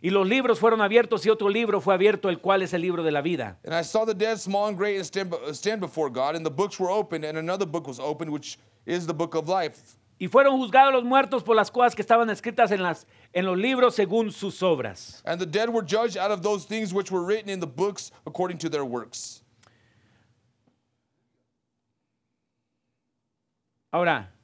Y 0.00 0.10
los 0.10 0.24
libros 0.24 0.60
fueron 0.60 0.80
abiertos 0.80 1.26
y 1.26 1.30
otro 1.30 1.48
libro 1.48 1.80
fue 1.80 1.94
abierto, 1.94 2.28
el 2.28 2.38
cual 2.38 2.62
es 2.62 2.72
el 2.74 2.80
libro 2.80 3.02
de 3.02 3.10
la 3.10 3.22
vida. 3.22 3.58
And 3.64 3.74
I 3.74 3.82
saw 3.82 4.04
the 4.04 4.14
dead, 4.14 4.38
small 4.38 4.68
and 4.68 4.78
great, 4.78 4.98
and 4.98 5.04
stand, 5.04 5.34
stand 5.50 5.80
before 5.80 6.10
God, 6.10 6.36
and 6.36 6.46
the 6.46 6.50
books 6.50 6.78
were 6.78 6.90
opened, 6.92 7.24
and 7.24 7.36
another 7.36 7.66
book 7.66 7.88
was 7.88 7.98
opened, 7.98 8.30
which 8.30 8.56
is 8.86 9.04
the 9.04 9.14
book 9.14 9.34
of 9.34 9.48
life. 9.48 9.96
Y 10.20 10.28
fueron 10.28 10.56
juzgados 10.60 10.92
los 10.92 11.02
muertos 11.02 11.42
por 11.42 11.56
las 11.56 11.72
cosas 11.72 11.96
que 11.96 12.02
estaban 12.02 12.30
escritas 12.30 12.70
en, 12.70 12.84
las, 12.84 13.04
en 13.34 13.46
los 13.46 13.58
libros 13.58 13.96
según 13.96 14.30
sus 14.30 14.62
obras. 14.62 15.22
And 15.24 15.40
the 15.40 15.46
dead 15.46 15.70
were 15.70 15.82
judged 15.82 16.16
out 16.16 16.30
of 16.30 16.42
those 16.42 16.66
things 16.66 16.94
which 16.94 17.10
were 17.10 17.24
written 17.24 17.50
in 17.50 17.58
the 17.58 17.66
books 17.66 18.12
according 18.26 18.58
to 18.58 18.68
their 18.68 18.84
works. 18.84 19.42
Ahora, 23.96 24.35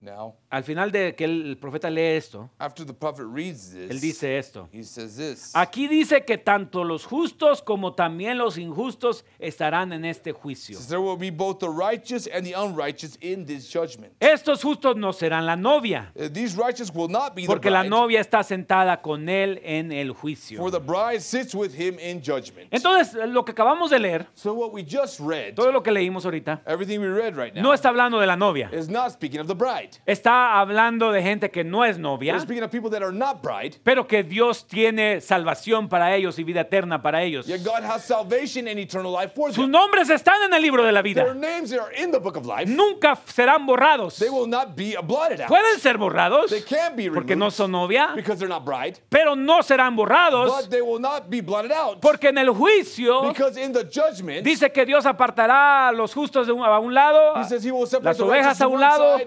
Now, 0.00 0.36
al 0.48 0.62
final 0.62 0.92
de 0.92 1.16
que 1.16 1.24
el, 1.24 1.56
profeta 1.60 1.90
lee 1.90 2.16
esto, 2.16 2.48
after 2.60 2.86
the 2.86 2.92
prophet 2.94 3.26
reads 3.26 3.72
this, 3.72 3.90
él 3.90 3.98
dice 4.00 4.38
esto. 4.38 4.68
he 4.72 4.84
says 4.84 5.16
this. 5.16 5.50
Aquí 5.56 5.88
dice 5.88 6.24
que 6.24 6.38
tanto 6.38 6.84
los 6.84 7.04
justos 7.04 7.60
como 7.62 7.94
también 7.94 8.38
los 8.38 8.58
injustos 8.58 9.24
estarán 9.40 9.92
en 9.92 10.04
este 10.04 10.30
juicio. 10.32 10.76
says, 10.78 10.86
There 10.86 11.00
will 11.00 11.16
be 11.18 11.30
both 11.30 11.58
the 11.58 11.68
righteous 11.68 12.28
and 12.32 12.46
the 12.46 12.54
unrighteous 12.54 13.18
in 13.20 13.44
this 13.44 13.68
judgment. 13.68 14.12
Estos 14.20 14.62
justos 14.62 14.94
no 14.96 15.12
serán 15.12 15.46
la 15.46 15.56
novia, 15.56 16.12
Uh, 16.14 16.28
These 16.32 16.56
righteous 16.56 16.92
will 16.94 17.08
not 17.10 17.34
be 17.34 17.42
the 17.42 17.48
porque 17.48 17.68
la 17.68 17.80
bride, 17.80 17.90
novia 17.90 18.20
está 18.20 18.44
sentada 18.44 19.02
con 19.02 19.28
él 19.28 19.60
en 19.64 19.90
el 19.90 20.12
juicio. 20.12 20.58
for 20.60 20.70
the 20.70 20.78
bride 20.78 21.20
sits 21.22 21.56
with 21.56 21.72
him 21.74 21.98
in 21.98 22.22
judgment. 22.22 22.68
Entonces, 22.70 23.14
lo 23.28 23.44
que 23.44 23.50
acabamos 23.50 23.90
de 23.90 23.98
leer, 23.98 24.28
So 24.34 24.54
what 24.54 24.72
we 24.72 24.84
just 24.84 25.18
read, 25.18 25.54
todo 25.56 25.72
lo 25.72 25.82
que 25.82 25.90
leímos 25.90 26.24
ahorita, 26.24 26.62
everything 26.66 27.00
we 27.00 27.08
read 27.08 27.34
right 27.36 27.52
now, 27.52 27.62
no 27.64 27.74
está 27.74 27.88
hablando 27.88 28.20
de 28.20 28.26
la 28.28 28.36
novia. 28.36 28.70
is 28.72 28.88
not 28.88 29.10
speaking 29.10 29.40
of 29.40 29.48
the 29.48 29.54
bride. 29.56 29.87
Está 30.06 30.58
hablando 30.60 31.12
de 31.12 31.22
gente 31.22 31.50
que 31.50 31.64
no 31.64 31.84
es 31.84 31.98
novia, 31.98 32.38
speaking 32.40 32.62
of 32.64 32.70
people 32.70 32.90
that 32.90 33.02
are 33.02 33.12
not 33.12 33.42
bride. 33.42 33.76
pero 33.82 34.06
que 34.06 34.22
Dios 34.22 34.66
tiene 34.66 35.20
salvación 35.20 35.88
para 35.88 36.14
ellos 36.14 36.38
y 36.38 36.44
vida 36.44 36.62
eterna 36.62 37.02
para 37.02 37.22
ellos. 37.22 37.46
Yet 37.46 37.62
God 37.64 37.84
has 37.84 38.04
salvation 38.04 38.68
and 38.68 38.78
eternal 38.78 39.12
life 39.12 39.32
for 39.34 39.48
Sus 39.48 39.64
them. 39.64 39.70
nombres 39.70 40.10
están 40.10 40.42
en 40.44 40.54
el 40.54 40.62
libro 40.62 40.84
de 40.84 40.92
la 40.92 41.02
Their 41.02 41.14
vida. 41.14 41.34
names 41.34 41.72
are 41.72 41.92
in 41.94 42.10
the 42.10 42.18
book 42.18 42.36
of 42.36 42.46
life. 42.46 42.66
Nunca 42.66 43.16
serán 43.26 43.66
borrados. 43.66 44.18
They 44.18 44.30
will 44.30 44.48
not 44.48 44.74
be 44.76 44.96
blotted 45.02 45.40
out. 45.40 45.48
Pueden 45.48 45.78
ser 45.80 45.96
borrados 45.98 46.50
They 46.50 46.62
can 46.62 46.96
be 46.96 47.10
porque 47.10 47.36
no 47.36 47.50
son 47.50 47.72
novia, 47.72 48.12
because 48.14 48.38
they're 48.38 48.48
not 48.48 48.64
bride, 48.64 48.98
pero 49.08 49.34
no 49.34 49.62
serán 49.62 49.96
borrados 49.96 50.50
but 50.50 50.70
they 50.70 50.82
will 50.82 51.00
not 51.00 51.28
be 51.28 51.40
blotted 51.40 51.72
out 51.72 52.00
porque 52.00 52.28
en 52.28 52.38
el 52.38 52.50
juicio 52.50 53.28
because 53.28 53.56
in 53.56 53.72
the 53.72 53.84
judgment, 53.84 54.44
dice 54.44 54.70
que 54.72 54.84
Dios 54.84 55.06
apartará 55.06 55.88
a 55.88 55.92
los 55.92 56.14
justos 56.14 56.46
de 56.46 56.52
un, 56.52 56.62
a 56.62 56.78
un 56.78 56.92
lado, 56.94 57.34
he 57.36 57.44
says 57.44 57.64
he 57.64 57.70
will 57.70 57.86
las 58.02 58.20
ovejas 58.20 58.60
a 58.60 58.66
un 58.66 58.80
lado 58.80 59.18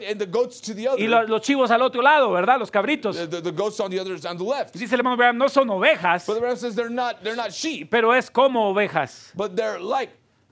goats 0.51 0.61
to 0.61 0.73
the 0.73 0.87
other, 0.87 0.99
y 1.01 1.07
lo- 1.07 1.23
los 1.27 1.41
chivos 1.41 1.71
al 1.71 1.81
otro 1.81 2.01
lado, 2.01 2.31
¿verdad? 2.31 2.59
Los 2.59 2.69
cabritos. 2.71 3.15
the, 3.15 3.27
the, 3.27 3.41
the 3.41 3.51
goats 3.51 3.79
on 3.79 3.89
the 3.89 3.99
other 3.99 4.13
on 4.27 4.37
the 4.37 4.43
left. 4.43 4.73
Dice 4.73 4.91
el 4.93 4.99
hermano 4.99 5.15
Branham, 5.17 5.37
no 5.37 5.47
son 5.47 5.67
ovejas, 5.69 6.25
But 6.25 6.35
the 6.35 6.41
Bible 6.41 6.55
says 6.57 6.75
they're 6.75 6.89
not 6.89 7.23
they're 7.23 7.35
not 7.35 7.51
sheep, 7.53 7.89
pero 7.89 8.11
es 8.11 8.29
como 8.29 8.73
ovejas. 8.73 9.31
but 9.35 9.55
they're 9.55 9.79
like 9.79 10.09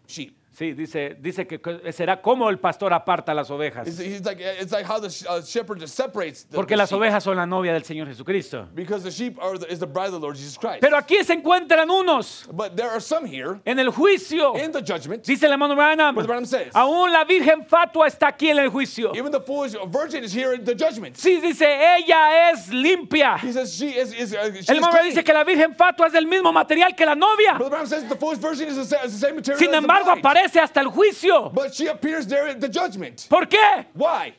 sheep. 0.07 0.35
Sí, 0.59 0.73
dice, 0.73 1.15
dice 1.17 1.47
que 1.47 1.57
será 1.93 2.21
como 2.21 2.49
el 2.49 2.59
pastor 2.59 2.91
aparta 2.91 3.33
las 3.33 3.49
ovejas. 3.49 3.87
It's, 3.87 3.97
he's 3.97 4.25
like 4.25 4.41
it's 4.41 4.73
like 4.73 4.85
how 4.85 4.99
the 4.99 5.09
sh- 5.09 5.23
uh, 5.25 5.41
shepherd 5.41 5.79
just 5.79 5.95
separates 5.95 6.43
the, 6.43 6.57
Porque 6.57 6.71
the 6.71 6.75
las 6.75 6.89
sheep. 6.89 6.97
ovejas 6.99 7.23
son 7.23 7.37
la 7.37 7.45
novia 7.45 7.71
del 7.71 7.83
Señor 7.83 8.07
Jesucristo. 8.07 8.67
because 8.75 9.01
the 9.01 9.09
sheep 9.09 9.41
are 9.41 9.57
the, 9.57 9.71
is 9.71 9.79
the 9.79 9.87
bride 9.87 10.07
of 10.07 10.11
the 10.11 10.19
Lord 10.19 10.35
Jesus 10.35 10.57
Christ. 10.57 10.81
Pero 10.81 10.97
aquí 10.97 11.23
se 11.23 11.31
encuentran 11.35 11.89
unos 11.89 12.45
but 12.51 12.75
there 12.75 12.89
are 12.89 12.99
some 12.99 13.25
here 13.25 13.61
en 13.65 13.79
el 13.79 13.89
juicio. 13.93 14.61
in 14.61 14.73
the 14.73 14.81
judgment. 14.81 15.23
Dice 15.23 15.43
el 15.43 15.53
hermano 15.53 15.75
Branham, 15.77 16.13
Brother 16.13 16.27
Branham 16.27 16.45
says, 16.45 16.73
aún 16.73 17.09
la 17.13 17.23
virgen 17.23 17.65
fatua 17.65 18.07
está 18.07 18.27
aquí 18.27 18.49
en 18.49 18.57
el 18.59 18.69
juicio. 18.69 19.15
even 19.15 19.31
the 19.31 19.39
foolish 19.39 19.77
virgin 19.87 20.25
is 20.25 20.33
here 20.33 20.51
in 20.53 20.65
the 20.65 20.75
judgment. 20.75 21.15
Sí, 21.15 21.39
dice, 21.39 21.61
ella 21.63 22.51
es 22.51 22.67
limpia. 22.67 23.37
He 23.37 23.53
says 23.53 23.73
she 23.73 23.91
is 23.97 24.11
is 24.11 24.33
uh, 24.33 24.51
she 24.61 24.73
El 24.73 24.79
hermano 24.83 25.03
dice 25.05 25.23
que 25.23 25.33
la 25.33 25.45
virgen 25.45 25.73
fatua 25.73 26.07
es 26.07 26.11
del 26.11 26.25
mismo 26.27 26.51
material 26.51 26.93
que 26.97 27.05
la 27.05 27.15
novia. 27.15 27.53
Brother 27.53 27.69
Branham 27.69 27.87
says 27.87 28.03
the 28.09 28.17
foolish 28.17 28.39
virgin 28.39 28.67
is 28.67 28.75
the, 28.75 28.83
sa- 28.83 29.05
is 29.05 29.13
the 29.13 29.25
same 29.25 29.35
material 29.37 29.57
Sin 29.57 29.73
embargo, 29.73 30.15
bride. 30.15 30.48
Aparece 30.49 30.59
hasta 30.59 30.81
el 30.81 30.87
juicio. 30.87 31.49
But 31.53 31.73
she 31.73 31.87
appears 31.87 32.27
there 32.27 32.47
at 32.47 32.59
the 32.59 32.67
judgment. 32.67 33.27
¿Por 33.29 33.47
qué? 33.47 33.85
Why? 33.93 34.33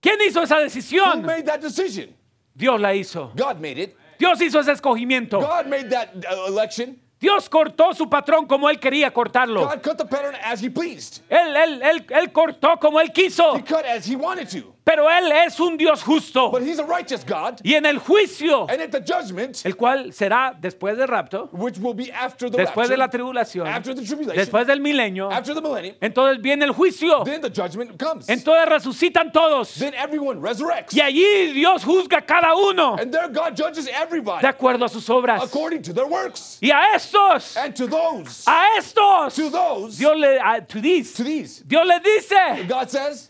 ¿Quién 0.00 0.18
hizo 0.22 0.42
esa 0.42 0.56
Who 0.56 0.62
decisión? 0.62 1.22
made 1.22 1.44
that 1.44 1.60
decision? 1.60 2.14
Dios 2.54 2.80
la 2.80 2.94
hizo. 2.94 3.32
God 3.36 3.60
made 3.60 3.78
it. 3.78 3.96
Dios 4.18 4.40
hizo 4.40 4.60
ese 4.60 4.72
escogimiento. 4.72 5.40
God 5.40 5.66
made 5.66 5.90
that 5.90 6.14
uh, 6.30 6.46
election. 6.46 6.98
Dios 7.20 7.50
cortó 7.50 7.94
su 7.94 8.08
patrón 8.08 8.46
como 8.46 8.70
él 8.70 8.80
quería 8.80 9.12
cortarlo. 9.12 9.66
God 9.68 9.82
cut 9.82 9.98
the 9.98 10.06
pattern 10.06 10.34
as 10.42 10.62
he 10.62 10.70
pleased. 10.70 11.20
Él, 11.28 11.54
él, 11.54 11.82
él, 11.82 12.06
él 12.08 12.32
cortó 12.32 12.78
como 12.80 12.98
él 12.98 13.12
quiso. 13.12 13.56
He 13.56 13.62
cut 13.62 13.84
as 13.84 14.06
he 14.06 14.16
wanted 14.16 14.48
to. 14.48 14.74
Pero 14.90 15.08
él 15.08 15.30
es 15.46 15.60
un 15.60 15.76
Dios 15.76 16.02
justo. 16.02 16.50
But 16.50 16.62
he's 16.62 16.80
a 16.80 16.84
righteous 16.84 17.22
God. 17.24 17.60
Y 17.62 17.74
en 17.74 17.86
el 17.86 17.98
juicio, 18.00 18.66
And 18.68 18.80
at 18.82 18.90
the 18.90 19.00
judgment, 19.00 19.64
el 19.64 19.76
cual 19.76 20.12
será 20.12 20.52
después 20.60 20.96
del 20.96 21.06
rapto, 21.06 21.48
which 21.52 21.78
will 21.78 21.94
be 21.94 22.10
after 22.10 22.50
the 22.50 22.56
después 22.58 22.88
de 22.88 22.96
la 22.96 23.06
tribulación, 23.08 23.68
after 23.68 23.94
the 23.94 24.02
tribulation, 24.02 24.36
después 24.36 24.66
del 24.66 24.80
milenio, 24.80 25.30
after 25.30 25.54
the 25.54 25.60
millennium, 25.60 25.94
entonces 26.00 26.42
viene 26.42 26.64
el 26.64 26.72
juicio. 26.72 27.22
then 27.24 27.40
the 27.40 27.48
judgment 27.48 27.96
comes. 28.00 28.28
Entonces 28.28 28.68
resucitan 28.68 29.30
todos. 29.32 29.74
Then 29.78 29.94
everyone 29.94 30.40
resurrects. 30.40 30.92
Y 30.92 31.00
allí 31.00 31.52
Dios 31.52 31.84
juzga 31.84 32.18
a 32.18 32.22
cada 32.22 32.56
uno 32.56 32.96
And 32.98 33.12
there 33.12 33.28
God 33.28 33.54
judges 33.56 33.86
everybody 33.86 34.42
de 34.42 34.48
acuerdo 34.48 34.84
a 34.84 34.88
sus 34.88 35.08
obras. 35.08 35.40
according 35.40 35.82
to 35.82 35.92
their 35.92 36.08
works. 36.08 36.58
Y 36.60 36.72
a 36.72 36.96
estos, 36.96 37.56
And 37.56 37.76
to 37.76 37.86
those, 37.86 38.42
a 38.48 38.76
estos, 38.76 39.36
to 39.36 39.50
those, 39.50 39.98
Dios 39.98 40.16
le, 40.18 40.40
a- 40.40 40.60
to 40.66 40.80
these, 40.80 41.14
to 41.14 41.22
these, 41.22 41.62
Dios 41.64 41.86
le 41.86 42.00
dice, 42.00 42.66
God 42.66 42.90
says, 42.90 43.29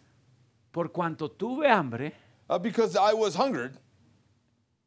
por 0.73 0.91
cuanto 0.93 1.29
tuve 1.31 1.69
hambre 1.69 2.13
uh, 2.49 2.59
because 2.59 2.97
I 2.97 3.13
was 3.15 3.35
hungered 3.37 3.73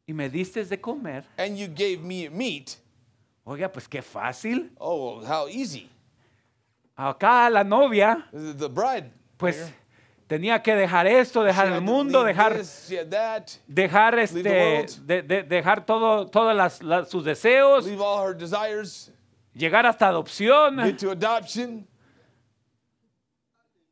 y 0.07 0.13
me 0.13 0.29
diste 0.29 0.63
de 0.67 0.77
comer, 0.77 1.23
and 1.37 1.57
you 1.57 1.67
gave 1.67 1.99
me 2.03 2.29
meat. 2.29 2.77
oiga, 3.45 3.71
pues 3.71 3.87
qué 3.87 4.01
fácil. 4.01 4.69
Oh, 4.79 5.21
how 5.25 5.47
easy. 5.47 5.89
Acá 6.95 7.49
la 7.49 7.63
novia, 7.63 8.27
The 8.31 8.53
the 8.53 8.67
bride. 8.69 9.11
pues 9.37 9.71
tenía 10.27 10.61
que 10.61 10.75
dejar 10.75 11.07
esto, 11.07 11.41
she 11.41 11.47
dejar 11.47 11.67
had 11.67 11.73
el 11.73 11.79
to 11.79 11.85
mundo, 11.85 12.19
leave 12.23 12.33
dejar, 12.33 12.57
this, 12.57 12.85
she 12.87 12.97
had 12.97 13.09
that, 13.09 13.51
dejar 13.67 14.17
este, 14.19 14.43
world. 14.43 15.07
de- 15.07 15.21
de- 15.23 15.43
dejar 15.43 15.85
todo, 15.85 16.27
todas 16.27 16.55
las, 16.55 16.81
las- 16.83 17.09
sus 17.09 17.23
deseos, 17.25 17.85
leave 17.85 17.99
all 18.01 18.27
her 18.27 18.35
desires, 18.37 19.11
llegar 19.55 19.85
hasta 19.85 20.07
adopción. 20.07 20.77
get 20.83 20.97
to 20.99 21.11
adoption, 21.11 21.87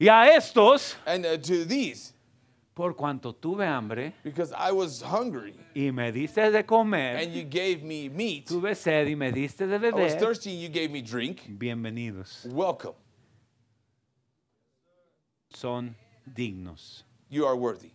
Y 0.01 0.07
a 0.09 0.35
estos, 0.35 0.95
and 1.05 1.23
uh, 1.27 1.37
to 1.37 1.63
these, 1.63 2.11
por 2.73 2.95
cuanto 2.95 3.33
tuve 3.35 3.63
hambre 3.67 4.13
because 4.23 4.51
I 4.51 4.71
was 4.71 4.99
hungry 5.03 5.53
y 5.75 5.91
me 5.91 6.11
diste 6.11 6.51
de 6.51 6.63
comer, 6.63 7.17
and 7.17 7.31
you 7.33 7.43
gave 7.43 7.83
me 7.83 8.09
meat. 8.09 8.47
tuve 8.47 8.73
sed 8.75 9.07
y 9.09 9.15
me 9.15 9.31
diste 9.31 9.67
de 9.67 9.75
I 9.75 9.91
was 9.91 10.13
beber, 10.13 10.19
thirsty 10.19 10.49
and 10.53 10.59
you 10.59 10.69
gave 10.69 10.89
me 10.89 11.03
drink. 11.03 11.43
bienvenidos. 11.47 12.47
Welcome. 12.51 12.95
Son 15.53 15.95
dignos. 16.25 17.03
You 17.29 17.45
are 17.45 17.55
worthy. 17.55 17.91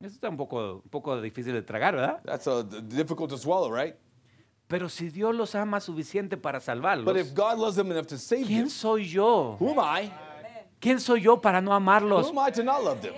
Eso 0.00 0.14
está 0.14 0.28
un 0.28 0.36
poco, 0.36 0.82
un 0.84 0.90
poco 0.90 1.20
difícil 1.20 1.52
de 1.54 1.62
tragar, 1.62 1.94
¿verdad? 1.96 2.20
That's 2.24 2.46
uh, 2.46 2.62
d- 2.62 2.80
difficult 2.82 3.30
to 3.30 3.38
swallow, 3.38 3.70
right? 3.70 3.96
Pero 4.66 4.88
si 4.88 5.10
Dios 5.10 5.34
los 5.34 5.54
ama 5.54 5.78
suficiente 5.80 6.36
para 6.36 6.58
salvarlos, 6.60 7.04
But 7.04 7.16
if 7.18 7.34
God 7.34 7.58
loves 7.58 7.76
them 7.76 7.90
enough 7.92 8.06
to 8.06 8.18
save 8.18 8.40
them, 8.40 8.48
¿quién 8.48 8.70
soy 8.70 9.04
yo? 9.08 9.56
who 9.60 9.70
am 9.78 9.78
I? 10.04 10.10
¿Quién 10.80 11.00
soy 11.00 11.20
yo 11.22 11.40
para 11.40 11.60
no 11.60 11.70
Who 11.70 11.76
amarlos? 11.76 12.28
am 12.30 12.38
I 12.48 12.50
to 12.52 12.62
not 12.64 12.82
love 12.82 13.00
them? 13.00 13.14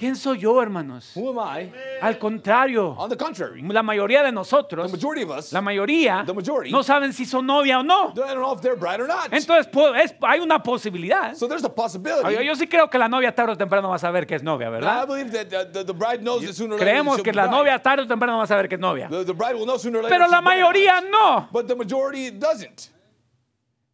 ¿Quién 0.00 0.16
soy 0.16 0.38
yo, 0.38 0.62
hermanos? 0.62 1.12
Who 1.14 1.28
am 1.28 1.38
I? 1.38 1.70
Al 2.00 2.18
contrario, 2.18 2.94
On 2.96 3.10
the 3.10 3.18
contrary, 3.18 3.60
la 3.60 3.82
mayoría 3.82 4.20
de 4.22 4.28
the 4.28 4.32
nosotros, 4.32 4.90
majority 4.90 5.24
of 5.24 5.30
us, 5.30 5.52
la 5.52 5.60
mayoría, 5.60 6.24
The 6.24 6.32
majority. 6.32 6.70
no 6.72 6.82
saben 6.82 7.12
si 7.12 7.26
son 7.26 7.44
novia 7.44 7.80
o 7.80 7.82
no. 7.82 8.08
I 8.12 8.14
don't 8.14 8.36
know 8.40 8.54
if 8.54 8.62
they're 8.62 8.76
bride 8.76 9.02
or 9.02 9.06
not. 9.06 9.30
Entonces, 9.30 9.66
po- 9.70 9.94
es- 9.94 10.14
hay 10.22 10.40
una 10.40 10.62
posibilidad. 10.62 11.34
So 11.34 11.46
there's 11.46 11.64
a 11.64 11.68
possibility. 11.68 12.26
Oye, 12.26 12.46
Yo 12.46 12.54
sí 12.54 12.66
creo 12.66 12.88
que 12.88 12.96
la 12.98 13.08
novia 13.10 13.34
tarde 13.34 13.52
o 13.52 13.56
temprano 13.58 13.90
va 13.90 13.96
a 13.96 13.98
saber 13.98 14.26
que 14.26 14.36
es 14.36 14.42
novia, 14.42 14.68
I 14.68 14.70
¿verdad? 14.70 15.06
believe 15.06 15.30
that 15.32 15.70
the, 15.70 15.84
the 15.84 15.92
bride 15.92 16.22
knows 16.22 16.46
that 16.46 16.54
sooner 16.54 16.76
or 16.76 16.78
later 16.80 16.86
Creemos 16.94 17.16
she'll 17.16 17.24
que 17.24 17.32
be 17.32 17.36
la 17.36 17.48
novia 17.48 17.78
tarde 17.78 18.04
o 18.04 18.06
temprano 18.06 18.38
va 18.38 18.44
a 18.44 18.46
saber 18.46 18.70
que 18.70 18.76
es 18.76 18.80
novia. 18.80 19.06
The, 19.10 19.22
the 19.26 19.34
bride 19.34 19.54
will 19.54 19.66
know 19.66 19.76
sooner 19.76 19.98
or 19.98 20.04
later. 20.04 20.16
Pero 20.16 20.30
la 20.30 20.38
or 20.38 20.42
mayoría 20.44 21.02
not. 21.02 21.10
no. 21.10 21.48
But 21.52 21.68
the 21.68 21.76
majority 21.76 22.30
doesn't. 22.30 22.88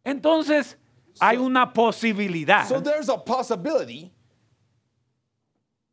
Entonces, 0.05 0.77
hay 1.19 1.35
una 1.35 1.73
posibilidad 1.73 2.65
So 2.65 2.79
there's 2.79 3.09
a 3.09 3.17
possibility 3.17 4.13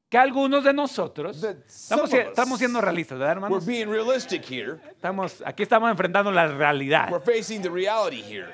que 0.09 0.19
algunos 0.19 0.63
de 0.63 0.73
nosotros, 0.73 1.43
estamos, 1.43 2.59
siendo 2.59 2.81
realistas, 2.81 3.19
¿verdad, 3.19 3.51
we're 3.51 3.65
being 3.65 3.89
realistic 3.89 4.45
here. 4.49 4.79
Estamos, 4.91 5.43
aquí 5.45 5.63
estamos 5.65 5.91
enfrentando 5.91 6.31
la 6.31 6.47
realidad. 6.47 7.11
We're 7.11 7.21
facing 7.25 7.63
the 7.63 7.71
reality 7.71 8.23
here. 8.23 8.49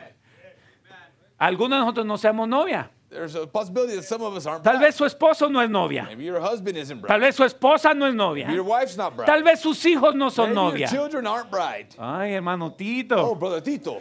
Algunos 1.38 1.78
de 1.78 1.80
nosotros 1.80 2.06
no 2.06 2.16
seamos 2.18 2.48
novia. 2.48 2.90
There's 3.10 3.34
a 3.34 3.44
possibility 3.46 3.96
that 3.96 4.04
some 4.04 4.22
of 4.22 4.36
us 4.36 4.46
aren't 4.46 4.62
Tal 4.62 4.78
vez 4.78 4.94
su 4.94 5.04
esposo 5.04 5.50
no 5.50 5.60
es 5.60 5.68
novia. 5.68 6.04
Maybe 6.04 6.24
your 6.24 6.38
husband 6.40 6.76
isn't 6.76 7.00
Tal 7.00 7.18
bride. 7.18 7.20
vez 7.26 7.34
su 7.34 7.44
esposa 7.44 7.92
no 7.92 8.06
es 8.06 8.14
novia. 8.14 8.46
Maybe 8.46 8.56
your 8.56 8.64
wife's 8.64 8.96
not 8.96 9.16
bride. 9.16 9.26
Tal 9.26 9.42
vez 9.42 9.58
sus 9.60 9.84
hijos 9.84 10.14
no 10.14 10.30
son 10.30 10.50
Maybe 10.54 10.60
your 10.60 10.70
novia. 10.70 10.88
children 10.88 11.26
aren't 11.26 11.50
bride. 11.50 11.88
Ay, 11.98 12.34
hermano 12.34 12.66
Oh, 12.66 12.70
Tito. 12.76 13.34
brother 13.34 13.60
Tito. 13.62 14.00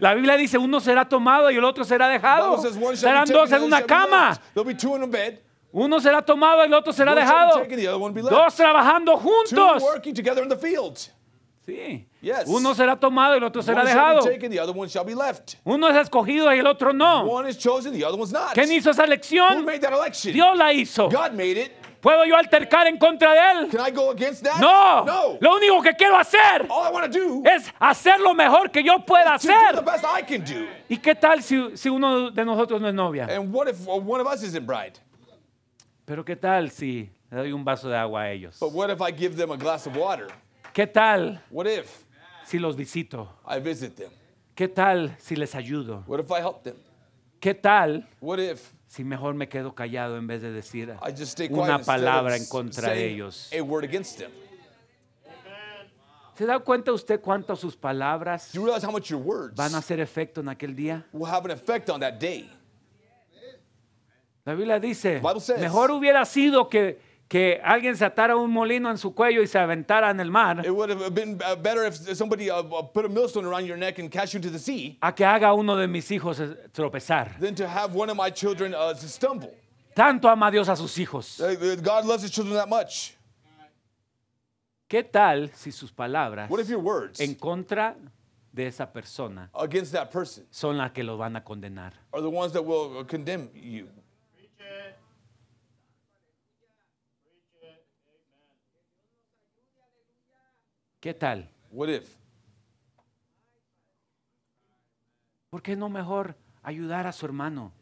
La 0.00 0.14
Biblia 0.14 0.36
dice, 0.36 0.58
uno 0.58 0.80
será 0.80 1.08
tomado 1.08 1.48
y 1.52 1.56
el 1.56 1.62
otro 1.64 1.84
será 1.84 2.08
dejado. 2.08 2.60
Serán 2.96 3.28
dos 3.28 3.52
en 3.52 3.62
una 3.62 3.82
cama. 3.82 4.36
There'll 4.54 4.66
be 4.66 4.74
two 4.74 4.96
in 4.96 5.04
a 5.04 5.06
bed. 5.06 5.38
Uno 5.72 6.00
será 6.00 6.20
tomado 6.22 6.62
y 6.62 6.66
el 6.66 6.74
otro 6.74 6.92
será 6.92 7.14
dejado. 7.14 7.64
Dos 8.30 8.54
trabajando 8.54 9.16
juntos. 9.16 9.82
Sí. 11.64 12.06
Yes. 12.20 12.44
Uno 12.46 12.74
será 12.74 12.96
tomado 12.98 13.34
y 13.34 13.38
el 13.38 13.44
otro 13.44 13.62
será 13.62 13.84
dejado. 13.84 14.20
Uno 15.64 15.88
es 15.88 15.96
escogido 15.96 16.52
y 16.54 16.58
el 16.58 16.66
otro 16.66 16.92
no. 16.92 17.24
¿Quién 18.52 18.72
hizo 18.72 18.90
esa 18.90 19.04
elección? 19.04 19.64
Dios 20.32 20.56
la 20.56 20.72
hizo. 20.72 21.08
God 21.08 21.32
made 21.32 21.62
it. 21.62 21.72
¿Puedo 22.00 22.24
yo 22.24 22.36
altercar 22.36 22.88
en 22.88 22.98
contra 22.98 23.32
de 23.32 23.38
él? 23.52 23.68
Can 23.70 23.86
I 23.86 23.92
go 23.92 24.10
against 24.10 24.42
that? 24.42 24.58
No. 24.60 25.04
No. 25.04 25.38
Lo 25.40 25.54
único 25.54 25.80
que 25.82 25.94
quiero 25.94 26.16
hacer 26.18 26.66
es 27.44 27.72
hacer 27.78 28.18
lo 28.18 28.34
mejor 28.34 28.72
que 28.72 28.82
yo 28.82 28.98
pueda 29.06 29.34
hacer. 29.34 29.84
¿Y 30.88 30.98
qué 30.98 31.14
tal 31.14 31.44
si, 31.44 31.76
si 31.76 31.88
uno 31.88 32.32
de 32.32 32.44
nosotros 32.44 32.80
no 32.80 32.88
es 32.88 32.94
novia? 32.94 33.28
Pero 36.04 36.24
qué 36.24 36.36
tal 36.36 36.70
si 36.70 37.10
le 37.30 37.36
doy 37.38 37.52
un 37.52 37.64
vaso 37.64 37.88
de 37.88 37.96
agua 37.96 38.22
a 38.22 38.30
ellos? 38.30 38.58
But 38.60 38.72
what 38.72 38.90
if 38.90 39.00
I 39.00 39.12
give 39.12 39.36
them 39.36 39.50
a 39.52 39.56
glass 39.56 39.86
of 39.86 39.96
water? 39.96 40.28
¿Qué 40.74 40.86
tal 40.86 41.40
What 41.50 41.66
if 41.66 42.04
si 42.44 42.58
los 42.58 42.76
visito? 42.76 43.28
I 43.46 43.60
visit 43.60 43.94
them? 43.96 44.10
¿Qué 44.54 44.68
tal 44.68 45.14
si 45.18 45.36
les 45.36 45.54
ayudo? 45.54 46.04
What 46.06 46.20
if 46.20 46.30
I 46.30 46.40
help 46.40 46.62
them? 46.62 46.76
¿Qué 47.40 47.54
tal 47.54 48.06
What 48.20 48.38
if 48.38 48.72
si 48.86 49.04
mejor 49.04 49.34
me 49.34 49.48
quedo 49.48 49.74
callado 49.74 50.16
en 50.18 50.26
vez 50.26 50.42
de 50.42 50.52
decir 50.52 50.94
I 51.02 51.10
just 51.10 51.32
stay 51.32 51.48
quiet 51.48 51.62
una 51.62 51.76
instead 51.78 51.86
palabra 51.96 52.34
of 52.34 52.40
en 52.40 52.46
contra 52.48 52.88
de 52.90 52.94
saying 52.94 53.14
ellos? 53.14 53.50
a 53.52 53.60
word 53.62 53.84
against 53.84 54.18
them? 54.18 54.30
¿Se 56.34 56.46
da 56.46 56.58
cuenta 56.60 56.92
usted 56.92 57.20
cuánto 57.20 57.54
sus 57.56 57.76
palabras 57.76 58.52
Do 58.52 58.60
you 58.60 58.64
realize 58.66 58.84
how 58.84 58.90
much 58.90 59.10
your 59.10 59.20
words 59.20 59.54
van 59.54 59.74
a 59.74 59.78
hacer 59.78 60.00
efecto 60.00 60.40
en 60.40 60.48
aquel 60.48 60.74
día? 60.74 61.04
will 61.12 61.26
have 61.30 61.44
an 61.44 61.50
effect 61.50 61.90
on 61.90 62.00
that 62.00 62.18
day? 62.18 62.48
La 64.44 64.54
Biblia 64.54 64.80
dice, 64.80 65.20
says- 65.40 65.60
mejor 65.60 65.90
hubiera 65.92 66.24
sido 66.24 66.68
que, 66.68 66.98
que 67.28 67.60
alguien 67.62 67.96
se 67.96 68.04
atara 68.04 68.36
un 68.36 68.50
molino 68.50 68.90
en 68.90 68.98
su 68.98 69.14
cuello 69.14 69.40
y 69.40 69.46
se 69.46 69.58
aventara 69.58 70.10
en 70.10 70.18
el 70.18 70.30
mar, 70.30 70.64
It 70.66 70.70
would 70.70 70.90
have 70.90 71.10
been 71.14 71.38
uh, 71.42 71.54
better 71.54 71.86
if 71.86 71.94
somebody 72.16 72.50
uh, 72.50 72.60
uh, 72.60 72.82
put 72.82 73.04
a 73.04 73.08
millstone 73.08 73.46
around 73.46 73.66
your 73.66 73.76
neck 73.78 73.98
and 74.00 74.10
cast 74.10 74.32
you 74.34 74.38
into 74.38 74.50
the 74.50 74.58
sea 74.58 74.98
a 75.00 75.12
que 75.14 75.24
haga 75.24 75.54
uno 75.54 75.76
de 75.76 75.86
mis 75.86 76.10
hijos 76.10 76.40
tropezar. 76.72 77.38
than 77.38 77.54
to 77.54 77.68
have 77.68 77.94
one 77.94 78.10
of 78.10 78.16
my 78.16 78.30
children 78.30 78.74
uh, 78.74 78.92
to 78.92 79.08
stumble. 79.08 79.50
Tanto 79.94 80.28
ama 80.28 80.50
Dios 80.50 80.68
a 80.68 80.74
sus 80.76 80.96
hijos. 80.98 81.38
God 81.82 82.04
loves 82.06 82.22
his 82.24 82.30
children 82.32 82.56
that 82.56 82.68
much. 82.68 83.14
¿Qué 84.88 85.02
tal 85.04 85.50
si 85.54 85.70
sus 85.70 85.90
palabras 85.92 86.50
What 86.50 86.60
if 86.60 86.68
your 86.68 86.80
words 86.80 87.20
en 87.20 87.34
contra 87.36 87.96
de 88.52 88.66
esa 88.66 88.86
persona 88.92 89.48
against 89.54 89.92
that 89.92 90.10
person 90.10 90.44
son 90.50 90.76
las 90.76 90.90
que 90.92 91.02
los 91.02 91.18
van 91.18 91.36
a 91.36 91.42
condenar. 91.44 91.92
are 92.12 92.20
the 92.20 92.28
ones 92.28 92.52
that 92.52 92.62
will 92.62 93.02
condemn 93.06 93.48
you. 93.54 93.88
¿Qué 101.02 101.12
tal? 101.14 101.50
What 101.72 101.88
if? 101.88 102.16
¿Por 105.50 105.60
qué 105.60 105.74
no 105.74 105.88
mejor 105.88 106.36
ayudar 106.62 107.08
a 107.08 107.12
su 107.12 107.26
hermano? 107.26 107.72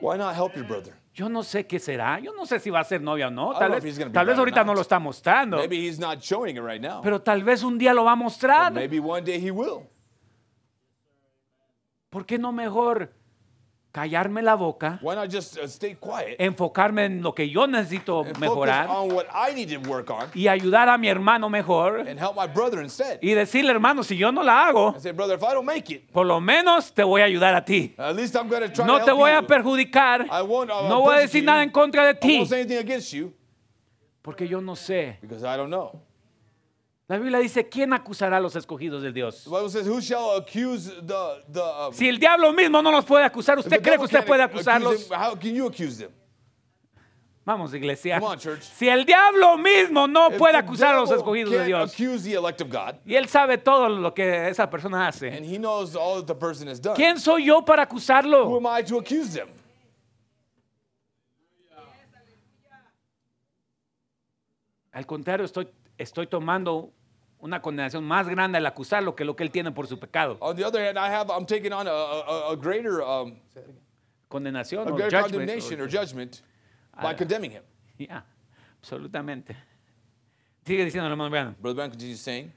Why 0.00 0.18
not 0.18 0.34
help 0.34 0.56
your 0.56 0.66
brother? 0.66 0.92
Yo 1.14 1.28
no 1.28 1.44
sé 1.44 1.68
qué 1.68 1.78
será. 1.78 2.18
Yo 2.18 2.32
no 2.34 2.44
sé 2.46 2.58
si 2.58 2.68
va 2.68 2.80
a 2.80 2.84
ser 2.84 3.00
novia 3.02 3.28
o 3.28 3.30
no. 3.30 3.56
Tal 3.56 3.80
vez, 3.80 4.12
tal 4.12 4.26
vez 4.26 4.36
ahorita 4.36 4.64
no 4.64 4.74
lo 4.74 4.80
está 4.80 4.98
mostrando. 4.98 5.58
Maybe 5.58 5.76
he's 5.76 6.00
not 6.00 6.18
showing 6.20 6.56
it 6.56 6.62
right 6.62 6.82
now. 6.82 7.00
Pero 7.02 7.22
tal 7.22 7.44
vez 7.44 7.62
un 7.62 7.78
día 7.78 7.94
lo 7.94 8.02
va 8.02 8.12
a 8.12 8.16
mostrar. 8.16 8.72
Maybe 8.72 8.98
one 8.98 9.22
day 9.22 9.40
he 9.40 9.52
will. 9.52 9.88
¿Por 12.08 12.26
qué 12.26 12.36
no 12.36 12.50
mejor 12.50 13.12
callarme 13.92 14.40
la 14.42 14.54
boca, 14.54 14.98
Why 15.02 15.14
not 15.16 15.28
just 15.30 15.58
uh, 15.58 15.66
stay 15.66 15.96
quiet 15.98 16.36
enfocarme 16.38 17.06
en 17.06 17.22
lo 17.22 17.32
que 17.34 17.48
yo 17.48 17.66
necesito 17.66 18.20
and 18.20 18.28
focus 18.36 18.40
mejorar 18.40 18.88
on 18.88 19.12
what 19.12 19.26
I 19.34 19.52
need 19.52 19.68
to 19.70 19.78
work 19.90 20.10
on 20.10 20.28
y 20.34 20.46
ayudar 20.46 20.88
a 20.88 20.96
mi 20.96 21.08
hermano 21.08 21.48
mejor 21.48 21.98
and 22.08 22.18
help 22.20 22.36
my 22.36 22.46
brother 22.46 22.80
instead? 22.82 23.18
y 23.20 23.34
decirle, 23.34 23.72
hermano, 23.72 24.04
si 24.04 24.16
yo 24.16 24.30
no 24.30 24.42
la 24.44 24.68
hago, 24.68 24.94
I 24.96 25.00
say, 25.00 25.12
brother, 25.12 25.34
if 25.34 25.42
I 25.42 25.54
don't 25.54 25.66
make 25.66 25.90
it, 25.92 26.10
por 26.12 26.24
lo 26.24 26.40
menos 26.40 26.92
te 26.92 27.02
voy 27.02 27.20
a 27.22 27.24
ayudar 27.24 27.54
a 27.56 27.64
ti. 27.64 27.94
at 27.98 28.14
least 28.14 28.36
I'm 28.36 28.48
going 28.48 28.62
to 28.62 28.68
try 28.68 28.86
No 28.86 28.98
to 28.98 29.04
te 29.04 29.10
help 29.10 29.18
voy 29.18 29.30
a 29.32 29.40
you. 29.40 29.46
perjudicar. 29.48 30.26
I 30.30 30.42
won't, 30.42 30.70
uh, 30.70 30.88
No 30.88 31.00
voy 31.00 31.14
a 31.14 31.20
persecute 31.20 31.22
decir 31.22 31.40
you. 31.42 31.46
nada 31.46 31.62
en 31.64 31.70
contra 31.70 32.04
de 32.04 32.10
I 32.10 32.14
ti. 32.20 32.36
won't 32.38 32.48
say 32.48 32.60
anything 32.60 32.78
against 32.78 33.12
you 33.12 33.32
Porque 34.22 34.46
yo 34.46 34.60
no 34.60 34.74
sé. 34.76 35.16
because 35.20 35.42
I 35.42 35.56
don't 35.56 35.70
know. 35.70 35.98
La 37.10 37.18
Biblia 37.18 37.40
dice, 37.40 37.68
¿quién 37.68 37.92
acusará 37.92 38.36
a 38.36 38.40
los 38.40 38.54
escogidos 38.54 39.02
de 39.02 39.10
Dios? 39.10 39.42
The 39.42 39.50
Bible 39.50 39.68
says, 39.68 39.88
"Who 39.88 40.00
shall 40.00 40.36
accuse 40.36 40.88
the 41.02 41.42
the?" 41.52 41.60
Um, 41.60 41.92
Si 41.92 42.08
el 42.08 42.20
diablo 42.20 42.52
mismo 42.52 42.80
no 42.80 42.92
los 42.92 43.04
puede 43.04 43.24
acusar, 43.24 43.58
¿usted 43.58 43.82
cree 43.82 43.96
que 43.96 44.04
usted 44.04 44.24
puede 44.24 44.44
acusarlos? 44.44 45.08
them, 45.08 45.20
how 45.20 45.34
can 45.34 45.52
you 45.52 45.66
accuse 45.66 45.98
them? 45.98 46.12
Vamos, 47.44 47.74
iglesia. 47.74 48.20
On. 48.22 48.38
Si 48.38 48.88
el 48.88 49.04
diablo 49.04 49.58
mismo 49.58 50.06
no 50.06 50.30
If 50.30 50.38
puede 50.38 50.56
acusar 50.56 50.94
a 50.94 51.00
los 51.00 51.10
escogidos 51.10 51.50
de 51.50 51.64
Dios, 51.64 51.96
God, 51.98 52.94
y 53.04 53.16
él 53.16 53.26
sabe 53.26 53.58
todo 53.58 53.88
lo 53.88 54.14
que 54.14 54.48
esa 54.48 54.70
persona 54.70 55.08
hace, 55.08 55.36
and 55.36 55.44
he 55.44 55.58
knows 55.58 55.96
all 55.96 56.24
that 56.24 56.32
the 56.32 56.34
person 56.36 56.68
has 56.68 56.80
done. 56.80 56.94
¿quién 56.94 57.18
soy 57.18 57.46
yo 57.46 57.64
para 57.64 57.82
Who 57.82 57.88
acusarlo? 57.88 58.56
am 58.56 58.66
I 58.68 58.84
to 58.84 58.98
accuse 58.98 59.34
them? 59.34 59.48
Al 64.92 65.04
contrario, 65.06 65.44
estoy, 65.44 65.68
estoy 65.98 66.28
tomando 66.28 66.92
una 67.40 67.60
condenación 67.62 68.04
más 68.04 68.28
grande 68.28 68.58
al 68.58 68.66
acusarlo 68.66 69.14
que 69.16 69.24
lo 69.24 69.34
que 69.36 69.42
él 69.42 69.50
tiene 69.50 69.72
por 69.72 69.86
su 69.86 69.98
pecado. 69.98 70.36
On 70.40 70.54
the 70.56 70.64
other 70.64 70.80
hand, 70.86 70.96
I 70.98 71.12
have 71.12 71.30
I'm 71.30 71.46
taking 71.46 71.72
on 71.72 71.86
a, 71.86 71.90
a, 71.90 72.52
a 72.52 72.56
greater 72.56 73.00
um, 73.00 73.34
Condenación 74.28 74.86
a 74.86 74.92
greater 74.92 75.20
condemnation 75.22 75.80
or 75.80 75.88
judgment 75.88 76.42
by 76.94 77.12
Ah. 77.12 77.16
condemning 77.16 77.50
him. 77.52 77.62
Ya, 77.98 78.24
absolutamente. 78.80 79.56
Sigue 80.64 80.84
diciendo 80.84 81.06
el 81.06 81.12
hermano 81.12 81.30
Branham. 81.30 81.56
Brother 81.58 81.74
Brown 81.76 81.90
continues 81.90 82.20
saying, 82.20 82.52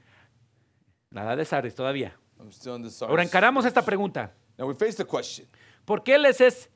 La 1.10 1.22
edad 1.24 1.36
de 1.36 1.44
Sardis 1.44 1.74
todavía. 1.74 2.12
I'm 2.38 2.52
still 2.52 2.76
in 2.76 2.82
this. 2.82 3.00
Ahora 3.02 3.22
encaramos 3.24 3.64
esta 3.64 3.82
pregunta. 3.82 4.32
Now 4.56 4.68
we 4.68 4.74
face 4.74 4.96
the 4.96 5.04
question: 5.04 5.46
¿Por 5.84 6.02
qué 6.04 6.18
les 6.18 6.40
es 6.40 6.68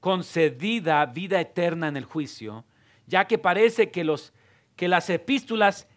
concedida 0.00 1.04
vida 1.06 1.40
eterna 1.40 1.88
en 1.88 1.96
el 1.96 2.04
juicio? 2.04 2.64
Ya 3.06 3.26
que 3.26 3.36
parece 3.38 3.90
que, 3.90 4.04
los, 4.04 4.32
que 4.78 4.86
las 4.86 5.10
epístolas 5.10 5.88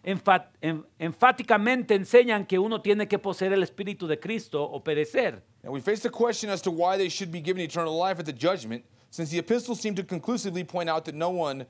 enfáticamente 0.98 1.94
enseñan 1.94 2.44
que 2.44 2.58
uno 2.58 2.82
tiene 2.82 3.06
que 3.06 3.16
poseer 3.16 3.52
el 3.52 3.62
Espíritu 3.62 4.08
de 4.08 4.18
Cristo 4.18 4.60
o 4.60 4.82
perecer. 4.82 5.40
And 5.62 5.72
we 5.72 5.80
face 5.80 6.00
the 6.02 6.10
question 6.10 6.50
as 6.50 6.60
to 6.62 6.72
why 6.72 6.96
they 6.96 7.08
should 7.08 7.30
be 7.30 7.40
given 7.40 7.62
eternal 7.62 7.96
life 7.96 8.18
at 8.18 8.26
the 8.26 8.32
judgment, 8.32 8.84
since 9.08 9.30
the 9.30 9.38
epistles 9.38 9.80
seem 9.80 9.94
to 9.94 10.02
conclusively 10.02 10.64
point 10.64 10.90
out 10.90 11.04
that 11.04 11.14
no 11.14 11.30
one, 11.30 11.64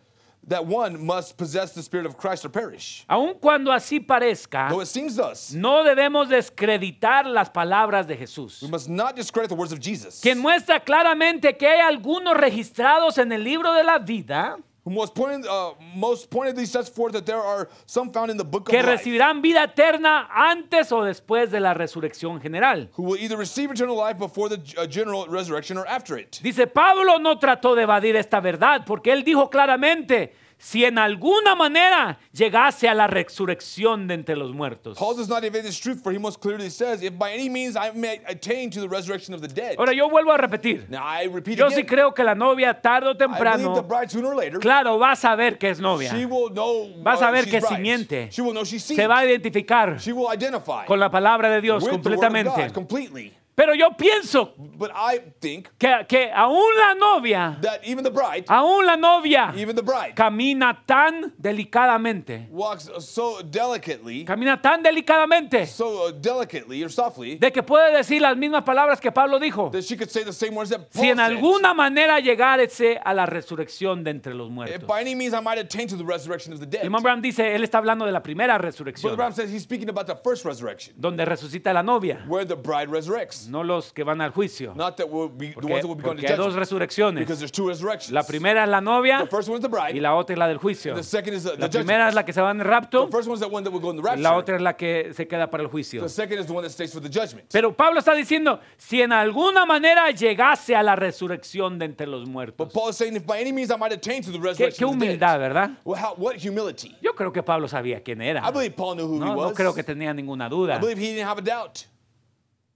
that 0.49 0.65
one 0.65 1.05
must 1.05 1.37
possess 1.37 1.75
the 1.75 1.83
Spirit 1.83 2.07
of 2.07 2.17
Christ 2.17 2.47
or 2.47 2.49
perish. 2.49 3.05
Aun 3.11 3.35
cuando 3.35 3.71
así 3.71 4.01
parezca, 4.01 4.71
Though 4.71 4.81
it 4.81 4.89
seems 4.89 5.15
thus, 5.15 5.53
no 5.53 5.85
debemos 5.85 6.31
descreditar 6.31 7.27
las 7.27 7.51
palabras 7.51 8.07
de 8.07 8.17
Jesús, 8.17 8.63
we 8.63 8.69
must 8.69 8.89
not 8.89 9.17
discredit 9.17 9.51
the 9.51 9.55
words 9.55 9.73
of 9.73 9.81
Jesus, 9.81 10.23
quien 10.23 10.39
muestra 10.39 10.81
claramente 10.81 11.59
que 11.59 11.69
hay 11.69 11.81
algunos 11.81 12.35
registrados 12.35 13.19
en 13.19 13.33
el 13.33 13.45
libro 13.45 13.75
de 13.75 13.85
la 13.85 13.99
vida 13.99 14.57
who 14.85 14.91
most, 14.91 15.15
pointed, 15.15 15.47
uh, 15.47 15.75
most 15.95 16.29
pointedly 16.29 16.67
sets 16.67 16.89
forth 16.89 17.13
that 17.13 17.25
there 17.25 17.41
are 17.41 17.69
some 17.87 18.11
found 18.11 18.31
in 18.31 18.37
the 18.37 18.45
book 18.45 18.69
of 18.69 18.73
que 18.73 18.83
life, 18.83 18.99
recibirán 18.99 19.41
vida 19.41 19.63
eterna 19.65 20.29
antes 20.35 20.91
o 20.91 21.03
después 21.03 21.51
de 21.51 21.61
la 21.61 21.73
resurrección 21.75 22.41
general. 22.41 22.89
who 22.95 23.05
will 23.05 23.17
either 23.17 23.37
receive 23.37 23.71
eternal 23.71 23.97
life 23.97 24.19
before 24.19 24.49
the 24.49 24.61
uh, 24.77 24.87
general 24.87 25.27
resurrection 25.29 25.79
or 25.79 25.87
after 25.87 26.19
it. 26.19 26.41
Dice, 26.43 26.67
Pablo 26.67 27.19
no 27.19 27.39
trató 27.39 27.75
de 27.77 27.83
evadir 27.83 28.17
esta 28.17 28.41
verdad 28.41 28.85
porque 28.85 29.13
él 29.13 29.23
dijo 29.25 29.51
claramente, 29.51 30.33
si 30.63 30.85
en 30.85 30.97
alguna 30.97 31.57
manera 31.57 32.21
llegase 32.33 32.89
a 32.89 32.95
la 32.95 33.09
resurrección 33.09 34.07
de 34.07 34.15
entre 34.15 34.37
los 34.37 34.53
muertos. 34.53 34.97
Paul 34.97 35.17
does 35.17 35.29
not 35.29 35.43
evade 35.43 35.65
this 35.65 35.79
truth, 35.79 36.01
for 36.01 36.13
he 36.13 36.21
most 36.21 36.41
clearly 36.41 36.71
says, 36.71 37.03
If 37.03 37.19
by 37.19 37.33
any 37.33 37.49
means 37.49 37.75
I 37.75 37.91
may 37.93 38.21
attain 38.29 38.71
to 38.71 38.81
the 38.81 38.89
resurrection 38.89 39.35
of 39.35 39.41
the 39.41 39.49
dead. 39.49 39.75
Ahora 39.77 39.93
yo 39.93 40.09
vuelvo 40.09 40.31
a 40.33 40.37
repetir. 40.39 40.87
Now 40.89 41.05
I 41.05 41.27
repeat 41.27 41.59
Yo 41.59 41.69
sí 41.69 41.81
again, 41.81 41.87
creo 41.87 42.15
que 42.15 42.23
la 42.23 42.37
novia 42.37 42.81
tarde 42.81 43.09
o 43.09 43.11
I 43.11 43.15
believe 43.15 43.29
the 43.29 43.35
temprano, 43.35 43.83
bride 43.83 44.11
sooner 44.11 44.29
or 44.29 44.37
later, 44.37 44.61
claro, 44.61 44.99
va 45.01 45.13
a 45.13 45.17
saber 45.17 45.59
que 45.59 45.69
es 45.69 45.81
novia. 45.81 46.11
she 46.11 46.27
will 46.27 46.51
know 46.53 46.89
Vas 47.03 47.21
a 47.21 47.33
she's 47.35 47.51
que 47.51 47.61
bride. 47.61 47.77
simiente. 47.77 48.29
She 48.31 48.41
will 48.41 48.53
know 48.53 48.65
she's. 48.65 48.85
Se 48.85 49.07
va 49.09 49.19
a 49.19 49.25
identificar 49.27 49.99
She 49.99 50.13
will 50.13 50.29
identify 50.33 50.87
con 50.87 51.01
la 51.01 51.11
palabra 51.11 51.51
de 51.51 51.61
Dios 51.61 51.83
with 51.83 51.91
the 51.91 51.97
word 51.97 51.99
of 51.99 52.73
completamente. 52.73 53.42
Pero 53.63 53.77
yo 53.77 53.91
pienso 53.97 54.55
But 54.57 54.91
I 54.93 55.21
think 55.41 55.69
que, 55.79 55.89
que 56.09 56.33
aún 56.35 56.67
la 56.77 56.95
novia, 56.95 57.59
that 57.63 57.79
even 57.85 58.03
the 58.03 58.11
bride, 58.11 58.45
aún 58.49 58.85
la 58.85 58.97
novia 58.97 59.53
even 59.57 59.77
the 59.77 59.83
bride, 59.83 60.17
camina 60.17 60.83
tan 60.85 61.33
delicadamente, 61.39 62.49
walks 62.51 62.91
so 62.99 63.41
delicately, 63.43 64.25
camina 64.25 64.61
tan 64.61 64.83
delicadamente 64.83 65.67
so 65.69 66.11
delicately 66.11 66.83
or 66.83 66.91
softly, 66.91 67.37
de 67.39 67.53
que 67.53 67.63
puede 67.63 67.97
decir 67.97 68.21
las 68.21 68.37
mismas 68.37 68.65
palabras 68.65 69.01
que 69.01 69.13
Pablo 69.13 69.39
dijo. 69.39 69.71
that 69.71 69.85
she 69.85 69.97
could 69.97 70.11
say 70.11 70.25
the 70.25 70.33
same 70.33 70.57
words 70.57 70.71
that 70.71 70.91
Paul 70.91 71.01
Si 71.01 71.11
en 71.11 71.19
said. 71.19 71.27
alguna 71.31 71.73
manera 71.73 72.19
llegárese 72.19 73.01
a 73.05 73.15
la 73.15 73.27
resurrección 73.27 74.03
de 74.03 74.11
entre 74.11 74.35
los 74.35 74.49
If 74.49 74.53
muertos. 74.55 74.89
by 74.89 75.03
any 75.03 75.15
means 75.15 75.35
I 75.35 75.41
might 75.41 75.59
attain 75.61 75.87
to 75.87 75.97
the 75.97 76.05
resurrection 76.05 76.53
of 76.53 76.59
the 76.59 76.67
dead. 76.67 76.83
Hermano 76.83 77.03
Branham 77.05 77.23
dice, 77.23 77.55
él 77.55 77.63
está 77.63 77.79
hablando 77.79 78.05
de 78.07 78.11
la 78.11 78.25
primera 78.25 78.59
Brother 78.59 78.73
resurrección, 78.73 79.33
says 79.33 79.53
he's 79.53 79.63
speaking 79.63 79.89
about 79.89 80.09
the 80.09 80.17
first 80.17 80.45
resurrection, 80.45 80.95
donde 80.99 81.25
resucita 81.25 81.73
la 81.73 81.85
novia, 81.85 82.25
where 82.27 82.45
the 82.45 82.57
bride 82.57 82.89
resurrects. 82.91 83.49
No 83.53 83.63
los 83.63 83.93
que 83.93 84.03
van 84.03 84.21
al 84.23 84.31
juicio. 84.33 84.73
Not 84.75 84.97
that 84.97 85.07
we'll 85.09 85.29
be 85.29 85.49
the 85.49 85.53
Porque, 85.55 85.73
ones 85.73 85.83
that 85.83 85.89
will 85.89 85.97
be 85.97 86.03
going 86.03 86.17
to 86.17 86.23
porque 86.23 86.27
hay 86.33 86.37
dos 86.37 86.55
resurrecciones. 86.55 87.21
because 87.21 87.39
there's 87.39 87.53
two 87.53 87.69
resurrections. 87.69 88.11
La 88.13 88.23
primera 88.23 88.65
es 88.65 88.69
la 88.71 88.81
novia 88.81 89.19
The 89.21 89.27
first 89.27 89.49
one's 89.49 89.61
the 89.63 89.69
bride, 89.69 89.95
y 89.95 90.01
la 90.01 90.15
otra 90.15 90.33
es 90.35 90.39
la 90.39 90.49
del 90.49 90.57
juicio. 90.59 90.95
the 90.95 91.03
second 91.03 91.35
is 91.35 91.45
the, 91.45 91.51
the 91.51 91.57
La 91.59 91.67
judgment. 91.67 91.87
primera 91.87 92.09
es 92.09 92.15
la 92.15 92.25
que 92.25 92.33
se 92.33 92.41
va 92.41 92.51
en 92.51 92.61
el 92.61 92.67
rapto, 92.67 93.07
The 93.07 93.13
first 93.13 93.29
one's 93.29 93.41
the 93.41 93.47
one 93.47 93.63
that 93.63 93.71
will 93.73 93.81
go 93.83 93.91
in 93.91 93.97
the 93.97 94.03
y 94.03 94.05
rapture. 94.07 94.23
la 94.23 94.37
otra 94.37 94.57
es 94.57 94.63
la 94.63 94.75
que 94.77 95.13
se 95.15 95.29
queda 95.29 95.51
para 95.51 95.63
el 95.63 95.69
juicio. 95.69 96.03
The 96.03 96.09
second 96.09 96.41
is 96.41 96.47
the 96.47 96.53
one 96.53 96.63
that 96.67 96.73
stays 96.73 96.93
for 96.93 97.01
the 97.03 97.09
judgment. 97.11 97.47
Pero 97.53 97.73
Pablo 97.77 97.99
está 98.01 98.15
diciendo, 98.15 98.59
si 98.79 99.03
en 99.03 99.13
alguna 99.13 99.67
manera 99.67 100.11
llegase 100.11 100.75
a 100.75 100.83
la 100.83 100.97
resurrección 100.97 101.79
de 101.79 101.85
entre 101.85 102.07
los 102.07 102.27
muertos. 102.27 102.73
Paul 102.73 102.91
is 102.91 102.97
saying, 102.97 103.17
if 103.17 103.27
by 103.27 103.39
any 103.41 103.53
means 103.53 103.71
I 103.71 103.77
might 103.77 103.93
attain 103.93 104.23
to 104.23 104.33
the 104.33 104.39
Qué, 104.39 104.45
resurrection 104.45 104.79
qué 104.79 104.85
of 104.85 104.99
the 104.99 105.07
humildad. 105.07 105.39
¿verdad? 105.39 105.71
Well, 105.85 106.01
how, 106.03 106.15
what 106.17 106.37
humility. 106.37 106.97
Yo 107.03 107.15
creo 107.15 107.33
que 107.33 107.43
Pablo 107.43 107.69
sabía 107.69 108.03
quién 108.03 108.23
era. 108.23 108.41
I 108.47 108.51
believe 108.51 108.75
Paul 108.75 108.95
knew 108.97 109.07
who 109.07 109.17
he 109.17 109.21
No, 109.21 109.35
no 109.35 109.49
was. 109.49 109.53
creo 109.55 109.75
que 109.75 109.83
tenía 109.85 110.15
ninguna 110.15 110.47
I 110.47 110.51
duda. 110.51 110.79
believe 110.79 110.99
he 110.99 111.13
didn't 111.15 111.29
have 111.29 111.39
a 111.39 111.43
doubt. 111.45 111.81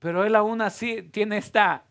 Pero 0.07 0.25
él 0.25 0.37
aún 0.37 0.61
así 0.61 1.03
tiene 1.11 1.37
esta, 1.39 1.83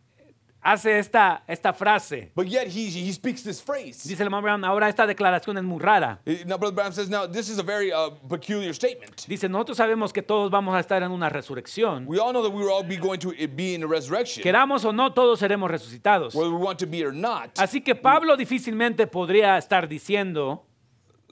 hace 0.62 0.98
esta, 0.98 1.44
esta 1.48 1.74
frase. 1.74 2.32
But 2.34 2.48
yet 2.48 2.68
he, 2.68 2.90
he 2.90 3.12
speaks 3.12 3.44
this 3.44 3.62
phrase. 3.62 4.08
Dice 4.08 4.22
el 4.22 4.28
hermano 4.28 4.42
Brown, 4.42 4.64
ahora 4.64 4.88
esta 4.88 5.06
declaración 5.06 5.58
es 5.58 5.64
muy 5.64 5.80
rara. 5.80 6.22
Now, 6.46 6.58
Brother 6.58 6.74
Brown 6.74 6.94
says, 6.94 7.10
now, 7.10 7.28
this 7.28 7.50
is 7.50 7.60
a 7.60 7.64
very 7.64 7.92
uh, 7.92 8.10
peculiar 8.30 8.74
statement. 8.74 9.26
Dice, 9.28 9.50
nosotros 9.50 9.78
sabemos 9.78 10.14
que 10.14 10.22
todos 10.22 10.50
vamos 10.50 10.74
a 10.76 10.80
estar 10.80 11.04
en 11.04 11.12
una 11.12 11.30
resurrección. 11.30 12.06
We 12.08 12.20
all 12.20 12.32
know 12.32 12.42
that 12.42 12.52
we 12.54 12.64
will 12.64 12.72
all 12.72 12.84
be 12.84 12.98
going 12.98 13.20
to 13.20 13.34
be 13.56 13.76
in 13.76 13.84
a 13.84 13.88
resurrection, 13.88 14.42
Queramos 14.44 14.86
o 14.86 14.94
no, 14.94 15.12
todos 15.14 15.40
seremos 15.40 15.70
resucitados. 15.70 16.34
whether 16.34 16.50
we 16.50 16.58
want 16.58 16.80
to 16.80 16.88
be 16.88 17.04
or 17.06 17.14
not. 17.14 17.50
Así 17.60 17.82
que 17.82 17.94
Pablo 17.96 18.38
difícilmente 18.38 19.08
podría 19.08 19.58
estar 19.58 19.88
diciendo, 19.90 20.66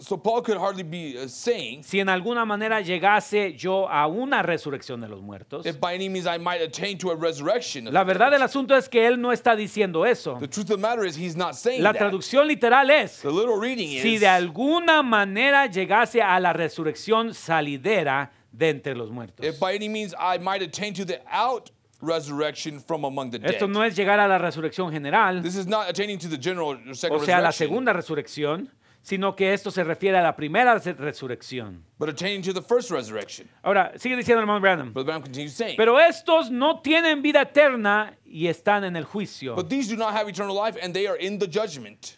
So 0.03 0.17
Paul 0.17 0.41
could 0.41 0.57
hardly 0.57 0.83
be 0.83 1.17
uh, 1.17 1.29
saying, 1.29 1.83
si 1.83 2.01
en 2.01 2.09
alguna 2.09 2.43
manera 2.45 2.81
llegase 2.81 3.55
yo 3.57 3.87
a 3.87 4.05
una 4.07 4.43
resurrección 4.43 4.99
de 4.99 5.07
los 5.07 5.21
muertos. 5.21 5.65
if 5.65 5.79
by 5.79 5.93
any 5.95 6.09
means 6.09 6.27
I 6.27 6.37
might 6.37 6.61
attain 6.61 6.97
to 6.97 7.11
a 7.11 7.15
resurrection. 7.15 7.87
of 7.87 7.93
La 7.93 8.01
the 8.03 8.07
verdad 8.07 8.25
dead. 8.31 8.39
del 8.39 8.41
asunto 8.43 8.75
es 8.75 8.89
que 8.89 9.07
él 9.07 9.17
no 9.21 9.31
está 9.31 9.55
diciendo 9.55 10.05
eso. 10.05 10.37
The 10.41 10.47
truth 10.49 10.71
of 10.71 10.75
the 10.75 10.81
matter 10.81 11.05
is 11.05 11.15
he's 11.15 11.37
not 11.37 11.55
saying 11.55 11.81
La 11.81 11.93
that. 11.93 11.99
traducción 11.99 12.45
literal 12.47 12.89
es, 12.89 13.21
The 13.21 13.31
little 13.31 13.55
reading 13.57 13.87
si 14.01 14.15
is, 14.15 14.19
de 14.19 14.27
alguna 14.27 15.01
manera 15.03 15.67
llegase 15.67 16.21
a 16.21 16.37
la 16.41 16.51
resurrección 16.51 17.33
salidera 17.33 18.29
de 18.51 18.71
entre 18.71 18.95
los 18.95 19.09
muertos. 19.09 19.45
if 19.45 19.57
by 19.57 19.73
any 19.73 19.87
means 19.87 20.13
I 20.19 20.37
might 20.37 20.61
attain 20.61 20.93
to 20.95 21.05
the 21.05 21.21
out 21.31 21.71
resurrection 22.01 22.81
from 22.81 23.05
among 23.05 23.31
the 23.31 23.39
dead. 23.39 23.51
Esto 23.51 23.67
no 23.67 23.81
es 23.85 23.95
llegar 23.95 24.19
a 24.19 24.27
la 24.27 24.37
resurrección 24.37 24.91
general, 24.91 25.41
This 25.41 25.55
is 25.55 25.65
not 25.65 25.87
attaining 25.89 26.19
to 26.19 26.27
the 26.27 26.37
general 26.37 26.75
second 26.93 27.21
o 27.21 27.23
sea, 27.25 27.39
la 27.39 27.51
resurrection, 27.51 27.53
segunda 27.53 27.93
resurrección, 27.93 28.69
sino 29.05 29.35
que 29.35 29.53
esto 29.53 29.69
se 29.69 29.83
refiere 29.83 30.17
a 30.17 30.21
la 30.23 30.33
primera 30.35 30.73
res- 30.75 30.97
resurrección. 30.97 31.83
but 31.99 32.07
attaining 32.09 32.41
to 32.41 32.53
the 32.53 32.61
first 32.61 32.89
resurrection. 32.89 33.47
Ahora, 33.61 33.91
sigue 33.99 34.15
diciendo 34.15 34.39
el 34.39 34.43
hermano 34.45 34.61
Branham. 34.61 34.93
Brother 34.93 35.05
Branham 35.05 35.21
continues 35.23 35.53
saying, 35.53 35.75
Pero 35.77 35.99
estos 35.99 36.49
no 36.49 36.79
tienen 36.81 37.21
vida 37.21 37.41
eterna 37.41 38.17
y 38.25 38.47
están 38.47 38.83
en 38.85 38.95
el 38.95 39.03
juicio. 39.03 39.55
but 39.55 39.67
these 39.69 39.87
do 39.89 39.97
not 39.97 40.13
have 40.13 40.27
eternal 40.29 40.55
life, 40.55 40.77
and 40.81 40.93
they 40.93 41.05
are 41.05 41.17
in 41.19 41.37
the 41.37 41.47
judgment. 41.47 42.17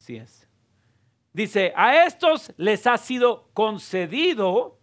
Así 0.00 0.16
es. 0.16 0.46
Dice, 1.32 1.72
a 1.76 2.04
estos 2.06 2.50
les 2.56 2.86
ha 2.86 2.96
sido 2.98 3.50
concedido 3.54 4.78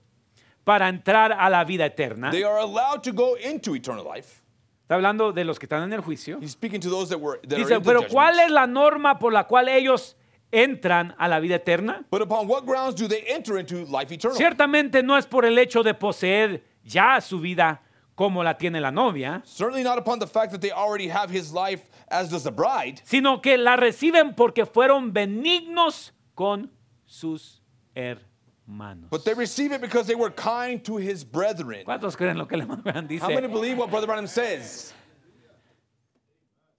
para 0.64 0.88
entrar 0.90 1.32
a 1.34 1.50
la 1.50 1.64
vida 1.66 1.86
eterna. 1.86 2.30
They 2.32 2.44
are 2.44 2.60
allowed 2.60 3.02
to 3.04 3.12
go 3.14 3.36
into 3.38 3.74
eternal 3.76 4.06
life. 4.06 4.44
Está 4.84 4.96
hablando 4.96 5.34
de 5.34 5.44
los 5.44 5.60
que 5.60 5.66
están 5.66 5.84
en 5.84 5.92
el 5.94 6.02
juicio. 6.02 6.40
He's 6.42 6.52
speaking 6.52 6.80
to 6.82 6.90
those 6.90 7.10
that 7.10 7.20
were 7.20 7.40
that 7.42 7.54
are 7.54 7.58
Dice, 7.64 7.72
in 7.74 7.80
the 7.82 7.86
pero 7.86 8.00
judgment. 8.02 8.14
¿cuál 8.14 8.40
es 8.40 8.52
la 8.52 8.68
norma 8.68 9.18
por 9.20 9.34
la 9.34 9.44
cual 9.46 9.68
ellos 9.68 10.16
entran 10.52 11.14
a 11.18 11.28
la 11.28 11.40
vida 11.40 11.56
eterna? 11.56 12.06
But 12.10 12.22
upon 12.22 12.48
what 12.48 12.66
grounds 12.66 12.96
do 12.96 13.08
they 13.08 13.22
enter 13.28 13.58
into 13.58 13.86
life 13.86 14.12
eternal? 14.12 14.38
Ciertamente 14.38 15.04
no 15.04 15.16
es 15.18 15.26
por 15.26 15.46
el 15.46 15.58
hecho 15.58 15.84
de 15.84 15.94
poseer 15.94 16.64
ya 16.84 17.20
su 17.22 17.40
vida 17.40 17.82
como 18.16 18.44
la 18.44 18.56
tiene 18.58 18.82
la 18.82 18.90
novia, 18.90 19.44
Certainly 19.46 19.84
not 19.84 20.00
upon 20.00 20.18
the 20.20 20.26
fact 20.26 20.52
that 20.52 20.60
they 20.60 20.72
already 20.72 21.08
have 21.08 21.30
his 21.30 21.54
life 21.54 21.82
as 22.10 22.30
does 22.30 22.44
the 22.44 22.52
bride, 22.52 23.00
sino 23.04 23.42
que 23.42 23.58
la 23.58 23.76
reciben 23.76 24.36
porque 24.36 24.66
fueron 24.66 25.14
benignos 25.14 26.12
con 26.34 26.72
sus 27.06 27.62
hermanos. 27.96 29.10
but 29.12 29.24
they 29.24 29.36
receive 29.36 29.72
it 29.72 29.82
because 29.82 30.08
they 30.08 30.16
were 30.16 30.32
kind 30.32 30.84
to 30.84 30.98
his 30.98 31.24
brethren. 31.24 31.86
¿Cuántos 31.86 32.18
creen 32.18 32.38
lo 32.40 32.48
que 32.48 32.56
el 32.56 32.62
hermano 32.62 32.82
Branham 32.82 33.08
How 33.20 33.28
many 33.28 33.42
dice? 33.42 33.52
believe 33.52 33.78
what 33.78 33.92
Brother 33.92 34.08
Branham 34.08 34.26
says? 34.28 34.94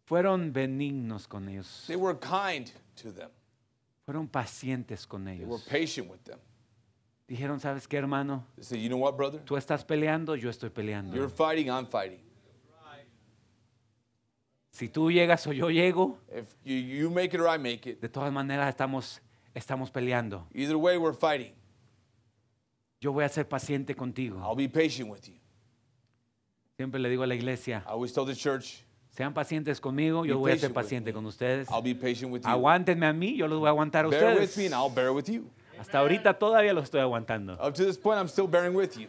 Fueron 0.08 0.52
benignos 0.52 1.28
con 1.28 1.48
ellos. 1.48 1.84
They 1.86 1.96
were 1.96 2.14
kind 2.14 2.70
to 2.96 3.12
them. 3.12 3.28
Fueron 4.08 4.26
pacientes 4.26 5.06
con 5.06 5.26
They 5.26 5.34
were 5.44 5.56
ellos. 5.56 5.64
patient 5.68 6.10
with 6.10 6.20
them. 6.24 6.38
Dijeron, 7.28 7.60
¿sabes 7.60 7.86
qué, 7.86 7.98
hermano? 7.98 8.42
They 8.56 8.64
say, 8.64 8.80
you 8.82 8.88
know 8.88 8.96
what, 8.96 9.18
brother? 9.18 9.44
Tú 9.44 9.54
estás 9.54 9.84
peleando, 9.84 10.34
yo 10.34 10.48
estoy 10.48 10.70
peleando. 10.70 11.14
You're 11.14 11.28
fighting, 11.28 11.68
I'm 11.68 11.86
fighting. 11.86 12.20
Si 14.70 14.88
tú 14.88 15.10
llegas 15.10 15.46
o 15.46 15.52
yo 15.52 15.68
llego, 15.68 16.16
If 16.34 16.46
you, 16.64 16.76
you 16.76 17.10
make 17.10 17.34
it 17.34 17.40
or 17.42 17.48
I 17.48 17.58
make 17.58 17.86
it, 17.86 18.00
de 18.00 18.08
todas 18.08 18.32
maneras 18.32 18.70
estamos, 18.70 19.20
estamos 19.54 19.90
peleando. 19.90 20.46
either 20.54 20.78
way, 20.78 20.96
we're 20.96 21.12
fighting. 21.12 21.52
Yo 23.02 23.12
voy 23.12 23.24
a 23.24 23.28
ser 23.28 23.44
paciente 23.46 23.94
contigo. 23.94 24.38
I'll 24.40 24.56
be 24.56 24.68
patient 24.70 25.10
with 25.10 25.26
you. 25.28 25.34
Siempre 26.78 26.98
le 26.98 27.10
digo 27.10 27.24
a 27.24 27.26
la 27.26 27.34
iglesia, 27.34 27.82
I 27.86 27.90
always 27.90 28.14
tell 28.14 28.24
the 28.24 28.34
church, 28.34 28.84
sean 29.18 29.34
pacientes 29.34 29.80
conmigo, 29.80 30.24
yo 30.24 30.38
voy 30.38 30.52
a 30.52 30.56
ser 30.56 30.72
paciente 30.72 31.12
con 31.12 31.26
ustedes. 31.26 31.68
I'll 31.70 31.82
be 31.82 31.92
patient 31.92 32.30
with 32.30 32.42
you. 32.42 32.48
Aguántenme 32.48 33.04
a 33.04 33.12
mí, 33.12 33.36
yo 33.36 33.48
los 33.48 33.58
voy 33.58 33.66
a 33.66 33.70
aguantar 33.70 34.04
a 34.04 34.08
Bear 34.08 34.36
with 34.36 34.44
ustedes. 34.44 34.56
me 34.56 34.66
and 34.66 34.74
I'll 34.74 34.88
bear 34.88 35.12
with 35.12 35.28
you. 35.28 35.50
Hasta 35.76 35.98
ahorita 35.98 36.38
todavía 36.38 36.72
los 36.72 36.84
estoy 36.84 37.00
aguantando. 37.00 37.54
Up 37.60 37.74
to 37.74 37.84
this 37.84 37.98
point, 37.98 38.16
I'm 38.18 38.28
still 38.28 38.46
bearing 38.46 38.74
with 38.74 38.96
you. 38.96 39.08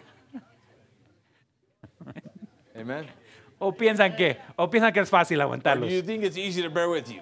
Amen. 2.76 3.05
O 3.60 3.72
piensan 3.72 4.16
que, 4.16 4.38
o 4.55 4.68
piensan 4.68 4.91
que 4.91 5.01
es 5.01 5.10
fácil 5.10 5.39
aguantarlos. 5.41 5.91
you 5.91 6.01
think 6.01 6.24
it's 6.24 6.38
easy 6.38 6.64
to 6.64 6.70
bear 6.70 6.89
with 6.89 7.07
you? 7.07 7.22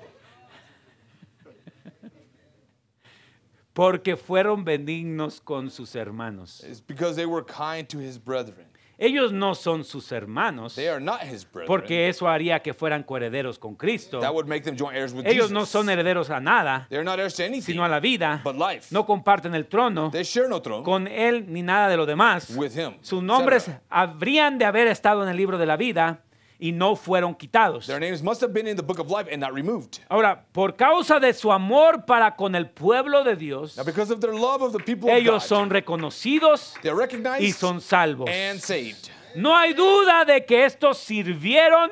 Porque 3.73 4.15
fueron 4.15 4.63
benignos 4.63 5.41
con 5.41 5.69
sus 5.69 5.93
hermanos. 5.93 6.63
It's 6.63 6.79
because 6.79 7.17
they 7.17 7.25
were 7.25 7.43
kind 7.43 7.87
to 7.89 7.99
his 7.99 8.17
brethren. 8.17 8.66
Ellos 8.99 9.31
no 9.31 9.53
son 9.53 9.83
sus 9.83 10.11
hermanos, 10.11 10.73
They 10.75 10.87
are 10.87 10.99
not 10.99 11.21
his 11.21 11.43
brethren. 11.45 11.67
porque 11.67 12.09
eso 12.09 12.27
haría 12.27 12.61
que 12.61 12.73
fueran 12.73 13.03
coherederos 13.03 13.59
con 13.59 13.75
Cristo. 13.75 14.19
that 14.19 14.33
would 14.33 14.47
make 14.47 14.63
them 14.63 14.75
joint 14.75 14.95
heirs 14.95 15.13
with 15.13 15.25
Ellos 15.25 15.49
Jesus. 15.49 15.51
no 15.51 15.65
son 15.67 15.87
herederos 15.89 16.29
a 16.31 16.39
nada, 16.39 16.87
They're 16.89 17.03
not 17.03 17.19
heirs 17.19 17.35
to 17.35 17.43
anything 17.43 17.73
sino 17.73 17.83
a 17.85 17.87
la 17.89 17.99
vida. 17.99 18.41
but 18.43 18.55
life. 18.55 18.87
No 18.91 19.05
comparten 19.05 19.53
el 19.53 19.67
trono 19.67 20.09
They 20.11 20.23
share 20.23 20.49
no 20.49 20.61
throne 20.61 20.83
con 20.83 21.07
él 21.07 21.45
ni 21.47 21.61
nada 21.61 21.89
de 21.89 21.97
lo 21.97 22.05
demás. 22.05 22.49
with 22.55 22.71
him. 22.75 22.95
Sus 23.01 23.21
nombres 23.21 23.67
etc. 23.67 23.77
habrían 23.89 24.57
de 24.57 24.65
haber 24.65 24.87
estado 24.87 25.21
en 25.23 25.29
el 25.29 25.37
libro 25.37 25.57
de 25.59 25.65
la 25.67 25.77
vida 25.77 26.23
y 26.59 26.71
no 26.71 26.95
fueron 26.95 27.35
quitados. 27.35 27.85
Their 27.85 27.99
names 27.99 28.21
must 28.23 28.41
have 28.41 28.51
been 28.53 28.67
in 28.67 28.75
the 28.75 28.83
book 28.83 28.99
of 28.99 29.09
life 29.11 29.27
and 29.31 29.39
not 29.41 29.53
removed. 29.53 29.99
Ahora, 30.09 30.43
por 30.53 30.71
causa 30.75 31.19
de 31.19 31.33
su 31.33 31.51
amor 31.51 32.05
para 32.05 32.35
con 32.35 32.55
el 32.55 32.65
pueblo 32.69 33.23
de 33.23 33.35
Dios, 33.35 33.77
Now, 33.77 33.83
because 33.83 34.11
of 34.11 34.19
their 34.21 34.33
love 34.33 34.61
of 34.61 34.71
the 34.73 34.79
people 34.79 35.09
of 35.09 35.15
ellos 35.15 35.43
God, 35.43 35.47
son 35.47 35.69
reconocidos 35.69 36.73
recognized 36.83 37.43
y 37.43 37.51
son 37.51 37.79
salvos. 37.81 38.27
and 38.29 38.59
saved. 38.59 39.09
No 39.35 39.55
hay 39.55 39.73
duda 39.73 40.25
de 40.25 40.45
que 40.45 40.65
estos 40.65 40.97
sirvieron 40.97 41.91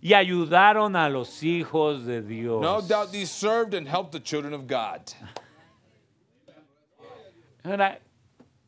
y 0.00 0.12
ayudaron 0.12 0.94
a 0.96 1.08
los 1.08 1.42
hijos 1.42 2.04
de 2.04 2.22
Dios. 2.22 2.60
No 2.60 2.80
doubt 2.82 3.10
these 3.10 3.30
served 3.30 3.74
and 3.74 3.88
helped 3.88 4.12
the 4.12 4.20
children 4.20 4.52
of 4.54 4.66
God. 4.68 5.00
Ahora, 7.64 7.98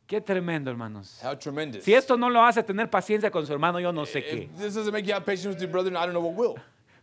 qué 0.07 0.21
tremendo, 0.21 0.71
hermanos. 0.71 1.21
How 1.23 1.37
tremendous. 1.37 1.85
Si 1.85 1.95
esto 1.95 2.17
no 2.17 2.31
lo 2.31 2.43
hace 2.43 2.63
tener 2.63 2.89
paciencia 2.89 3.31
con 3.31 3.47
su 3.47 3.53
hermano, 3.53 3.81
yo 3.81 3.93
no 3.93 4.05
sé 4.07 4.23
qué. 4.25 4.45
If 4.45 4.59
this 4.59 4.75
doesn't 4.75 4.93
make 4.93 5.07
you 5.07 5.15
have 5.15 5.25
patience 5.25 5.49
with 5.49 5.61
your 5.61 5.71
brother, 5.71 5.91
I 5.93 6.07
don't 6.07 6.13
know 6.13 6.21
what 6.23 6.35
will. 6.35 6.57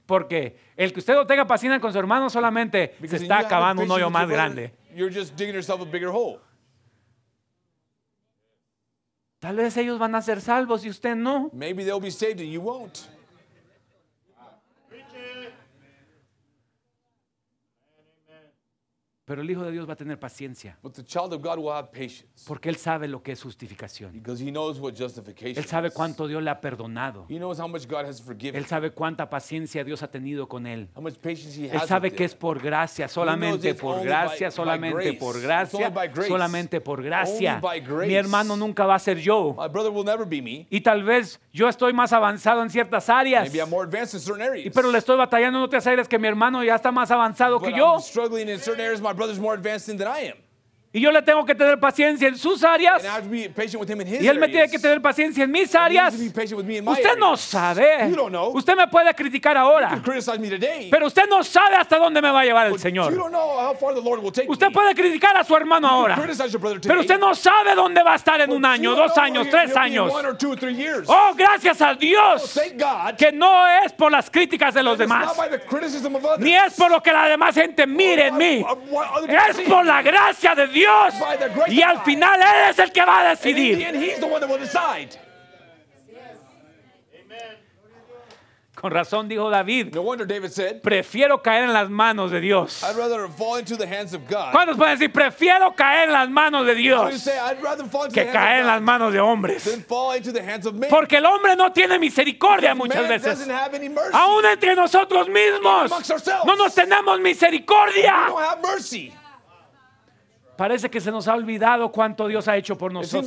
Porque 0.05 0.57
el 0.75 0.91
que 0.91 0.99
usted 0.99 1.13
no 1.13 1.25
tenga 1.25 1.45
paciencia 1.47 1.79
con 1.79 1.93
su 1.93 1.99
hermano 1.99 2.29
solamente 2.29 2.95
se 2.95 3.01
Because 3.01 3.15
if 3.17 3.21
está 3.23 3.39
acabando 3.39 3.83
un 3.83 3.91
hoyo 3.91 4.09
más 4.09 4.27
brother, 4.27 4.35
grande. 4.35 4.73
You're 4.93 5.13
just 5.13 5.35
digging 5.35 5.53
yourself 5.53 5.81
a 5.81 5.85
bigger 5.85 6.09
hole. 6.09 6.39
Tal 9.39 9.57
vez 9.57 9.75
ellos 9.75 9.99
van 9.99 10.15
a 10.15 10.21
ser 10.21 10.39
salvos 10.39 10.85
y 10.85 10.89
usted 10.89 11.15
no. 11.15 11.49
Maybe 11.53 11.83
they'll 11.83 11.99
be 11.99 12.11
saved 12.11 12.39
and 12.39 12.49
you 12.49 12.61
won't. 12.61 13.09
Preach 14.89 15.03
it. 15.13 15.53
Pero 19.33 19.41
el 19.41 19.49
Hijo 19.49 19.63
de 19.63 19.71
Dios 19.71 19.89
va 19.89 19.93
a 19.93 19.95
tener 19.95 20.19
paciencia. 20.19 20.77
But 20.83 20.93
the 20.93 21.03
child 21.03 21.33
of 21.33 21.41
God 21.41 21.57
will 21.57 21.71
have 21.71 21.89
patience 21.91 22.45
Porque 22.45 22.69
Él 22.69 22.75
sabe 22.75 23.07
lo 23.07 23.23
que 23.23 23.31
es 23.31 23.41
justificación. 23.41 24.11
because 24.13 24.39
he 24.39 24.51
knows 24.51 24.79
what 24.79 24.93
justification 24.95 25.57
Él 25.57 25.65
sabe 25.65 25.89
cuánto 25.89 26.27
Dios 26.27 26.43
le 26.43 26.51
ha 26.51 26.61
perdonado. 26.61 27.25
He 27.27 27.39
knows 27.39 27.59
how 27.59 27.67
much 27.67 27.87
God 27.87 28.05
has 28.05 28.21
forgiven. 28.21 28.55
Él 28.61 28.67
sabe 28.67 28.91
cuánta 28.91 29.31
paciencia 29.31 29.83
Dios 29.83 30.03
ha 30.03 30.11
tenido 30.11 30.47
con 30.47 30.67
Él. 30.67 30.87
how 30.95 31.01
much 31.01 31.15
patience 31.15 31.59
he 31.59 31.65
Él 31.65 31.77
has 31.77 31.87
sabe 31.87 32.09
with 32.09 32.15
que 32.15 32.25
es 32.25 32.35
por 32.35 32.61
gracia, 32.61 33.07
solamente 33.07 33.73
por 33.73 34.03
gracia, 34.03 34.51
solamente 34.51 35.13
por 35.13 35.41
gracia, 35.41 35.91
solamente 36.27 36.79
por 36.79 37.01
gracia. 37.01 37.59
Mi 38.05 38.13
hermano 38.13 38.55
nunca 38.55 38.85
va 38.85 38.93
a 38.93 38.99
ser 38.99 39.17
yo. 39.17 39.55
My 39.57 39.67
brother 39.67 39.89
will 39.89 40.05
never 40.05 40.27
be 40.27 40.43
me. 40.43 40.67
Y 40.69 40.81
tal 40.81 41.01
vez 41.01 41.39
yo 41.51 41.67
estoy 41.67 41.91
más 41.91 42.13
avanzado 42.13 42.61
en 42.61 42.69
ciertas 42.69 43.09
áreas. 43.09 43.45
Maybe 43.45 43.57
I'm 43.57 43.71
more 43.71 43.83
advanced 43.87 44.13
in 44.13 44.19
certain 44.19 44.43
Y 44.43 44.47
areas. 44.47 44.73
pero 44.75 44.91
le 44.91 44.99
estoy 44.99 45.17
batallando 45.17 45.57
en 45.57 45.65
otras 45.65 45.87
áreas 45.87 46.07
que 46.07 46.19
mi 46.19 46.27
hermano 46.27 46.63
ya 46.63 46.75
está 46.75 46.91
más 46.91 47.09
avanzado 47.09 47.57
but 47.59 47.69
que 47.69 47.75
yo. 47.75 47.93
I'm 47.95 48.01
struggling 48.01 48.47
in 48.47 48.59
certain 48.59 48.85
areas 48.85 49.01
my 49.01 49.11
brother's 49.23 49.39
more 49.39 49.53
advanced 49.53 49.87
in 49.87 49.95
than 49.95 50.07
I 50.07 50.19
am. 50.19 50.42
Y 50.95 51.01
yo 51.01 51.11
le 51.11 51.23
tengo 51.23 51.43
que 51.43 51.55
tener 51.55 51.79
paciencia 51.79 52.27
en 52.27 52.37
sus 52.37 52.63
áreas. 52.63 53.03
Y 53.31 54.27
él 54.27 54.37
me 54.37 54.47
tiene 54.47 54.69
que 54.69 54.77
tener 54.77 55.01
paciencia 55.01 55.43
en 55.43 55.49
mis 55.49 55.73
áreas. 55.73 56.13
Usted 56.13 57.17
no 57.17 57.35
sabe. 57.35 58.13
Usted 58.53 58.75
me 58.75 58.87
puede 58.87 59.11
criticar 59.15 59.57
ahora. 59.57 59.99
Pero 60.91 61.07
usted 61.07 61.23
no 61.27 61.43
sabe 61.43 61.77
hasta 61.77 61.97
dónde 61.97 62.21
me 62.21 62.29
va 62.29 62.41
a 62.41 62.45
llevar 62.45 62.67
el 62.67 62.77
Señor. 62.77 63.11
Usted 64.47 64.71
puede 64.71 64.93
criticar 64.93 65.35
a 65.35 65.43
su 65.43 65.55
hermano 65.57 65.87
ahora. 65.87 66.15
Pero 66.83 67.01
usted 67.01 67.19
no 67.19 67.33
sabe 67.33 67.73
dónde 67.73 68.03
va 68.03 68.13
a 68.13 68.17
estar 68.17 68.39
en 68.41 68.51
un 68.51 68.63
año, 68.63 68.93
dos 68.93 69.17
años, 69.17 69.47
tres 69.49 69.75
años. 69.75 70.13
Oh, 71.07 71.31
gracias 71.35 71.81
a 71.81 71.95
Dios. 71.95 72.59
God. 72.77 73.15
Que 73.17 73.31
no 73.31 73.67
es 73.83 73.91
por 73.93 74.11
las 74.11 74.29
críticas 74.29 74.75
de 74.75 74.83
los 74.83 74.99
demás. 74.99 75.35
Ni 76.37 76.55
es 76.55 76.75
por 76.75 76.91
lo 76.91 77.01
que 77.01 77.11
la 77.11 77.27
demás 77.29 77.55
gente 77.55 77.87
mire 77.87 78.27
en 78.27 78.37
mí. 78.37 78.65
Es 79.27 79.59
por 79.61 79.83
la 79.83 80.03
gracia 80.03 80.53
de 80.53 80.67
Dios. 80.67 80.82
Y 81.67 81.81
al 81.81 82.01
final 82.03 82.39
Él 82.41 82.69
es 82.69 82.79
el 82.79 82.91
que 82.91 83.05
va 83.05 83.21
a 83.21 83.29
decidir. 83.29 83.87
Con 88.83 88.91
razón 88.91 89.29
dijo 89.29 89.49
David, 89.49 89.95
No 89.95 90.01
wonder 90.01 90.27
David 90.27 90.49
said, 90.49 90.81
prefiero 90.81 91.41
caer 91.41 91.63
en 91.63 91.71
las 91.71 91.89
manos 91.89 92.31
de 92.31 92.41
Dios. 92.41 92.83
I'd 92.83 92.97
rather 92.97 93.29
fall 93.29 93.57
into 93.57 93.77
the 93.77 93.87
hands 93.87 94.13
of 94.13 94.23
God. 94.29 94.51
¿Cuántos 94.51 94.75
pueden 94.75 94.99
decir, 94.99 95.09
prefiero 95.09 95.73
caer 95.73 96.09
en 96.09 96.13
las 96.13 96.29
manos 96.29 96.65
de 96.65 96.75
Dios 96.75 97.23
que 98.11 98.25
caer 98.25 98.59
en 98.59 98.67
las 98.67 98.81
manos 98.81 99.13
de 99.13 99.21
hombres? 99.21 99.81
Porque 100.89 101.15
el 101.15 101.25
hombre 101.25 101.55
no 101.55 101.71
tiene 101.71 101.97
misericordia 101.97 102.75
muchas 102.75 103.07
veces. 103.07 103.47
Aún 104.11 104.45
entre 104.47 104.75
nosotros 104.75 105.29
mismos 105.29 105.89
no 106.45 106.55
nos 106.57 106.75
tenemos 106.75 107.21
misericordia. 107.21 108.27
Parece 110.55 110.87
que 110.89 111.01
se 111.01 111.09
nos 111.11 111.27
ha 111.27 111.33
olvidado 111.33 111.91
cuánto 111.91 112.27
Dios 112.27 112.47
ha 112.47 112.55
hecho 112.55 112.77
por 112.77 112.91
nosotros. 112.93 113.25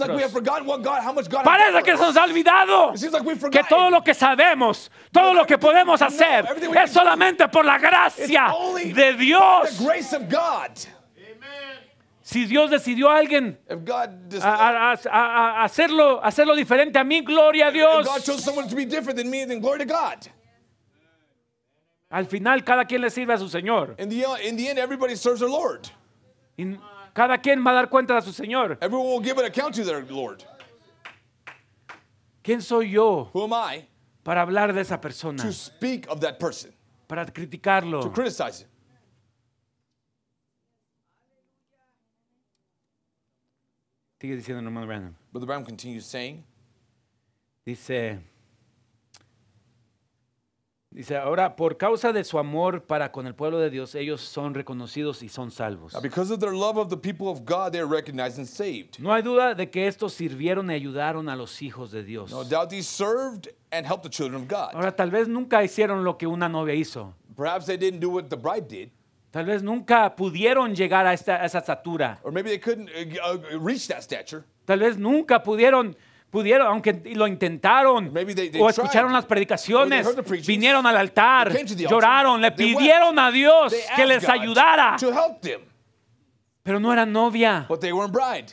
Parece 1.45 1.83
que 1.83 1.97
se 1.97 2.03
nos 2.03 2.17
ha 2.17 2.25
olvidado 2.25 2.93
que 3.51 3.65
todo 3.65 3.91
lo 3.91 4.03
que 4.05 4.15
sabemos, 4.15 4.91
todo 5.11 5.35
lo 5.35 5.45
que 5.45 5.59
podemos 5.59 6.01
hacer 6.03 6.47
es 6.85 6.91
solamente 6.93 7.49
por 7.49 7.65
la 7.65 7.79
gracia 7.79 8.53
de 8.95 9.13
Dios. 9.15 9.81
Si 12.23 12.45
Dios 12.45 12.71
decidió 12.71 13.09
a 13.09 13.19
alguien 13.19 13.59
a, 14.43 14.93
a- 14.93 14.97
a- 15.11 15.65
hacerlo, 15.65 16.21
hacerlo 16.25 16.55
diferente 16.57 16.99
a 16.99 17.05
mí, 17.05 17.21
gloria 17.23 17.69
a 17.69 17.71
Dios. 17.71 18.07
Al 22.09 22.27
final 22.27 22.63
cada 22.65 22.85
quien 22.85 23.01
le 23.03 23.11
sirve 23.11 23.35
a 23.35 23.39
su 23.39 23.49
Señor. 23.49 23.97
In 23.99 24.09
the, 24.09 24.25
in 24.49 24.57
the 24.57 24.69
end, 24.71 24.79
everybody 24.79 25.17
serves 25.17 25.41
their 25.41 25.51
Lord. 25.51 25.89
Y 26.57 26.65
cada 27.17 27.39
quien 27.39 27.65
va 27.65 27.71
a 27.71 27.75
dar 27.75 27.89
cuenta 27.89 28.15
a 28.19 28.21
su 28.21 28.31
Señor. 28.31 28.77
Everyone 28.83 29.09
will 29.09 29.23
give 29.23 29.39
an 29.39 29.47
account 29.47 29.75
to 29.75 29.83
their 29.85 30.05
Lord. 30.11 30.45
¿Quién 32.43 32.61
soy 32.61 32.91
yo 32.91 33.31
Who 33.33 33.45
am 33.45 33.55
I 33.55 33.89
para 34.23 34.43
hablar 34.43 34.75
de 34.75 34.83
esa 34.83 35.01
persona? 35.01 35.43
to 35.43 35.51
speak 35.51 36.07
of 36.11 36.21
that 36.21 36.39
person, 36.39 36.73
Para 37.09 37.25
criticarlo. 37.25 38.03
to 38.03 38.11
criticize 38.13 38.61
him? 38.61 38.69
Sigue 44.21 44.37
diciendo 44.37 44.63
hermano 44.63 44.87
Branham. 44.87 45.15
Brother 45.33 45.47
Branham 45.47 45.65
continues 45.65 46.07
saying, 46.07 46.43
Dice, 47.65 48.19
dice, 50.97 51.17
ahora 51.17 51.55
por 51.55 51.77
causa 51.77 52.13
de 52.13 52.25
su 52.25 52.39
amor 52.39 52.83
para 52.83 53.13
con 53.13 53.27
el 53.27 53.35
pueblo 53.35 53.59
de 53.59 53.71
Dios, 53.71 53.95
ellos 53.95 54.21
son 54.23 54.55
reconocidos 54.55 55.23
y 55.23 55.29
son 55.29 55.51
salvos. 55.51 55.93
Now, 55.93 56.01
because 56.01 56.33
of 56.33 56.41
their 56.41 56.53
love 56.55 56.79
of 56.79 56.89
the 56.89 56.97
people 56.97 57.29
of 57.29 57.45
God, 57.45 57.73
they 57.73 57.81
are 57.81 57.87
recognized 57.89 58.39
and 58.39 58.47
saved. 58.49 58.99
No 58.99 59.13
hay 59.13 59.23
duda 59.23 59.55
de 59.55 59.71
que 59.71 59.87
estos 59.87 60.15
sirvieron 60.15 60.71
y 60.71 60.75
ayudaron 60.75 61.29
a 61.29 61.37
los 61.37 61.61
hijos 61.63 61.91
de 61.91 62.03
Dios. 62.03 62.31
No 62.31 62.43
doubt 62.45 62.71
these 62.71 62.89
served 62.89 63.49
and 63.71 63.87
helped 63.87 64.03
the 64.03 64.11
children 64.11 64.43
of 64.43 64.49
God. 64.49 64.75
Ahora, 64.75 64.91
tal 64.97 65.11
vez 65.11 65.29
nunca 65.29 65.63
hicieron 65.63 66.03
lo 66.03 66.17
que 66.17 66.27
una 66.27 66.49
novia 66.49 66.75
hizo. 66.75 67.15
Perhaps 67.37 67.67
they 67.67 67.77
didn't 67.77 68.01
do 68.01 68.09
what 68.11 68.25
the 68.31 68.37
bride 68.37 68.67
did, 68.67 68.91
Tal 69.31 69.45
vez 69.45 69.63
nunca 69.63 70.17
pudieron 70.17 70.75
llegar 70.75 71.07
a, 71.07 71.13
esta, 71.13 71.43
a 71.43 71.45
esa 71.45 71.59
estatura. 71.59 72.19
or 72.23 72.33
maybe 72.33 72.49
they 72.49 72.59
couldn't 72.59 72.89
uh, 72.89 73.33
uh, 73.35 73.59
reach 73.61 73.87
that 73.89 74.03
stature. 74.03 74.45
Tal 74.65 74.79
vez 74.79 74.97
nunca 74.97 75.43
pudieron, 75.43 75.95
pudieron, 76.37 76.67
aunque 76.67 76.93
lo 77.15 77.27
intentaron, 77.27 78.13
they- 78.13 78.51
they 78.51 78.61
o 78.61 78.69
escucharon 78.69 79.09
tried. 79.11 79.17
las 79.21 79.25
predicaciones, 79.27 80.47
vinieron 80.47 80.85
al 80.87 80.97
altar, 80.97 81.51
lloraron, 81.77 82.41
le 82.43 82.53
pidieron 82.53 83.19
a 83.19 83.31
Dios 83.31 83.75
que 83.97 84.05
les 84.07 84.29
ayudara, 84.29 84.97
pero 86.63 86.79
no 86.79 86.93
eran 86.93 87.11
novia. 87.13 87.65
but 87.69 87.81
they 87.81 87.93
weren't 87.93 88.13
bride. 88.13 88.53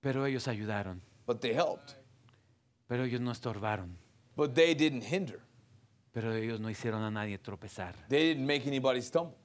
Pero 0.00 0.24
ellos 0.26 0.48
ayudaron, 0.48 1.00
But 1.26 1.40
they 1.40 1.54
helped. 1.54 1.94
pero 2.86 3.04
ellos 3.04 3.20
no 3.20 3.30
estorbaron, 3.32 3.96
But 4.36 4.52
they 4.54 4.74
didn't 4.74 5.04
hinder. 5.04 5.40
pero 6.12 6.34
ellos 6.34 6.60
no 6.60 6.68
hicieron 6.70 7.02
a 7.02 7.10
nadie 7.10 7.38
tropezar. 7.38 7.94
They 8.08 8.28
didn't 8.34 8.46
make 8.46 8.66
anybody 8.66 9.00
stumble. 9.02 9.36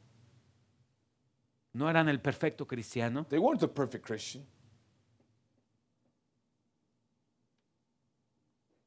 No 1.74 1.90
eran 1.90 2.08
el 2.08 2.20
perfecto 2.22 2.66
cristiano, 2.66 3.26
They 3.30 3.38
weren't 3.40 3.60
the 3.60 3.68
perfect 3.68 4.06
Christian. 4.06 4.46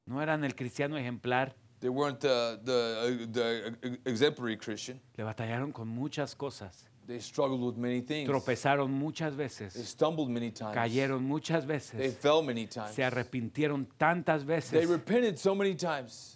No 0.09 0.21
eran 0.23 0.43
el 0.45 0.55
cristiano 0.55 0.97
ejemplar. 0.97 1.55
They 1.81 1.91
weren't 1.91 2.19
the, 2.21 2.59
the, 2.65 3.23
uh, 3.23 3.33
the 3.33 3.89
uh, 3.89 3.97
exemplary 4.05 4.57
Christian. 4.57 5.01
Le 5.17 5.23
batallaron 5.25 5.71
con 5.73 5.87
muchas 5.87 6.35
cosas, 6.35 6.89
They 7.07 7.21
struggled 7.21 7.61
with 7.63 7.77
many 7.77 8.03
things. 8.03 8.29
tropezaron 8.29 8.91
muchas 8.91 9.37
They 9.37 9.45
veces, 9.45 9.89
stumbled 9.89 10.29
many 10.29 10.51
times. 10.51 10.75
cayeron 10.75 11.23
muchas 11.25 11.67
They 11.67 11.75
veces, 11.75 12.17
fell 12.19 12.43
many 12.43 12.67
times. 12.67 12.91
se 12.95 13.05
arrepintieron 13.05 13.87
tantas 13.97 14.45
They 14.45 14.57
veces 14.57 14.89
repented 14.89 15.37
so 15.39 15.55
many 15.55 15.75
times 15.77 16.35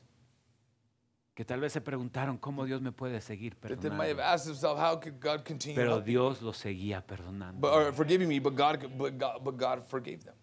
que 1.35 1.45
tal 1.45 1.61
vez 1.61 1.73
se 1.73 1.81
preguntaron 1.81 2.37
cómo 2.39 2.65
Dios 2.67 2.81
me 2.83 2.93
puede 2.93 3.21
seguir 3.23 3.55
that 3.63 3.81
they 3.81 3.91
might 3.91 4.11
have 4.11 4.19
perdonando. 4.19 4.23
asked 4.23 4.47
themselves, 4.47 4.81
how 4.81 4.97
could 5.01 5.19
God 5.19 5.45
continue 5.45 5.75
Pero? 5.75 6.01
Dios 6.01 6.41
los 6.43 6.57
seguía 6.59 7.05
perdonando. 7.05 7.59
but, 7.61 7.73
or 7.73 7.93
forgiving 7.93 8.29
me? 8.29 8.39
But 8.39 8.55
God, 8.55 8.87
but 8.97 9.19
God, 9.19 9.43
but 9.43 9.57
God 9.57 9.83
forgave 9.89 10.23
them. 10.25 10.35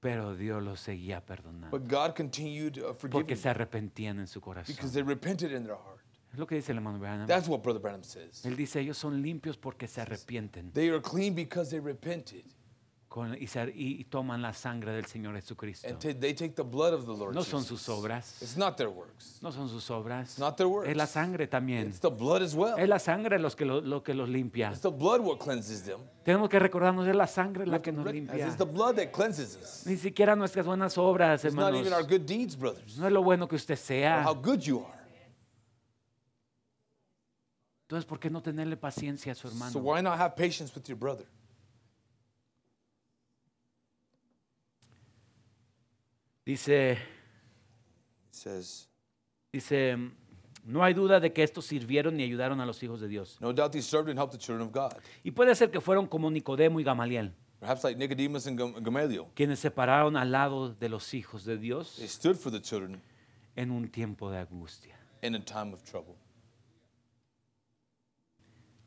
Pero 0.00 0.36
Dios 0.36 0.62
los 0.62 0.80
seguía 0.80 1.24
perdonando. 1.24 1.76
But 1.76 1.90
God 1.90 2.14
continued 2.14 2.78
uh, 2.78 2.94
forgiving 2.94 3.10
Porque 3.10 3.36
se 3.36 3.48
arrepentían 3.48 4.20
en 4.20 4.26
su 4.26 4.40
corazón. 4.40 4.74
because 4.74 4.92
they 4.92 5.02
repented 5.02 5.52
in 5.52 5.64
their 5.64 5.76
heart. 5.76 5.98
Es 6.32 6.38
lo 6.38 6.46
que 6.46 6.56
dice 6.56 6.72
el 6.72 6.78
hermano 6.78 6.98
Branham. 6.98 7.26
That's 7.26 7.48
what 7.48 7.62
Brother 7.62 7.80
Branham 7.80 8.04
says. 8.04 8.44
Él 8.44 8.56
dice, 8.56 8.80
ellos 8.80 8.98
son 8.98 9.22
limpios 9.22 9.56
porque 9.56 9.88
se 9.88 10.00
arrepienten 10.00 10.72
They 10.72 10.90
are 10.90 11.00
clean 11.00 11.34
because 11.34 11.70
they 11.70 11.80
repented 11.80 12.44
con- 13.08 13.36
y, 13.38 14.04
toman 14.04 14.42
la 14.42 14.52
sangre 14.52 14.92
del 14.92 15.06
Señor 15.06 15.34
Jesucristo. 15.34 15.88
they 15.98 16.34
take 16.34 16.54
the 16.54 16.62
blood 16.62 16.92
of 16.92 17.06
the 17.06 17.12
Lord. 17.16 17.34
No 17.34 17.42
son 17.42 17.64
sus 17.64 17.88
obras. 17.88 18.40
It's 18.42 18.56
not 18.56 18.76
their 18.76 18.90
works. 18.90 19.38
No 19.42 19.50
son 19.50 19.68
sus 19.68 19.90
obras. 19.90 20.38
not 20.38 20.56
their 20.56 20.68
works. 20.68 20.88
Es 20.90 20.96
la 20.96 21.06
sangre 21.06 21.46
también. 21.46 21.88
It's 21.88 22.00
the 22.00 22.10
blood 22.10 22.42
as 22.42 22.54
well. 22.54 22.78
Es 22.78 22.88
la 22.88 22.98
sangre 22.98 23.38
los 23.38 23.56
que 23.56 23.64
lo, 23.64 23.80
lo 23.80 24.02
que 24.02 24.14
los 24.14 24.28
limpia. 24.28 24.70
It's 24.70 24.82
the 24.82 24.90
blood 24.90 25.20
what 25.20 25.38
cleanses 25.38 25.82
them. 25.82 26.00
Tenemos 26.22 26.50
que 26.50 26.58
recordarnos, 26.58 27.08
es 27.08 27.16
la 27.16 27.26
sangre 27.26 27.66
la 27.66 27.80
que 27.80 27.90
nos 27.90 28.04
limpia. 28.12 28.46
It's 28.46 28.58
the 28.58 28.64
blood 28.66 28.96
that 28.96 29.10
cleanses 29.10 29.56
us. 29.56 29.86
Ni 29.86 29.96
siquiera 29.96 30.36
nuestras 30.36 30.66
buenas 30.66 30.98
obras, 30.98 31.44
It's 31.44 31.54
not 31.54 31.68
hermanos. 31.68 31.86
even 31.86 31.92
our 31.94 32.06
good 32.06 32.26
deeds, 32.26 32.56
brothers. 32.56 32.98
No 32.98 33.06
es 33.06 33.12
lo 33.12 33.22
bueno 33.22 33.48
que 33.48 33.56
usted 33.56 33.74
Or 33.74 33.78
sea. 33.78 34.24
how 34.26 34.34
good 34.34 34.60
you 34.60 34.84
are. 34.84 34.98
Entonces, 37.88 38.04
¿por 38.04 38.20
qué 38.20 38.28
no 38.28 38.42
tenerle 38.42 38.76
paciencia 38.76 39.32
a 39.32 39.34
su 39.34 39.48
hermano? 39.48 39.72
So 39.72 39.78
why 39.78 40.02
not 40.02 40.18
have 40.18 40.36
patience 40.36 40.74
with 40.74 40.84
your 40.86 40.98
brother? 40.98 41.24
Dice, 46.48 46.96
says, 48.30 48.88
dice, 49.52 49.98
no 50.64 50.82
hay 50.82 50.94
duda 50.94 51.20
de 51.20 51.30
que 51.30 51.42
estos 51.42 51.66
sirvieron 51.66 52.18
y 52.18 52.22
ayudaron 52.22 52.58
a 52.62 52.64
los 52.64 52.82
hijos 52.82 53.02
de 53.02 53.08
Dios. 53.08 53.36
No 53.38 53.52
doubt 53.52 53.72
they 53.72 53.82
served 53.82 54.08
and 54.08 54.18
helped 54.18 54.32
the 54.32 54.38
children 54.42 54.66
of 54.66 54.72
God. 54.72 54.94
Y 55.22 55.30
puede 55.32 55.54
ser 55.54 55.70
que 55.70 55.82
fueron 55.82 56.06
como 56.06 56.30
Nicodemo 56.30 56.80
y 56.80 56.84
Gamaliel, 56.84 57.34
Perhaps 57.60 57.84
like 57.84 57.98
Nicodemus 57.98 58.46
and 58.46 58.58
Gam- 58.58 58.82
Gamaliel. 58.82 59.26
quienes 59.34 59.58
se 59.58 59.70
pararon 59.70 60.16
al 60.16 60.32
lado 60.32 60.70
de 60.72 60.88
los 60.88 61.12
hijos 61.12 61.44
de 61.44 61.58
Dios 61.58 61.96
They 61.98 62.08
stood 62.08 62.36
for 62.36 62.50
the 62.50 62.62
children 62.62 63.02
en 63.54 63.70
un 63.70 63.86
tiempo 63.90 64.30
de 64.30 64.38
angustia. 64.38 64.96
in 65.20 65.34
a 65.34 65.44
time 65.44 65.74
of 65.74 65.82
trouble. 65.82 66.14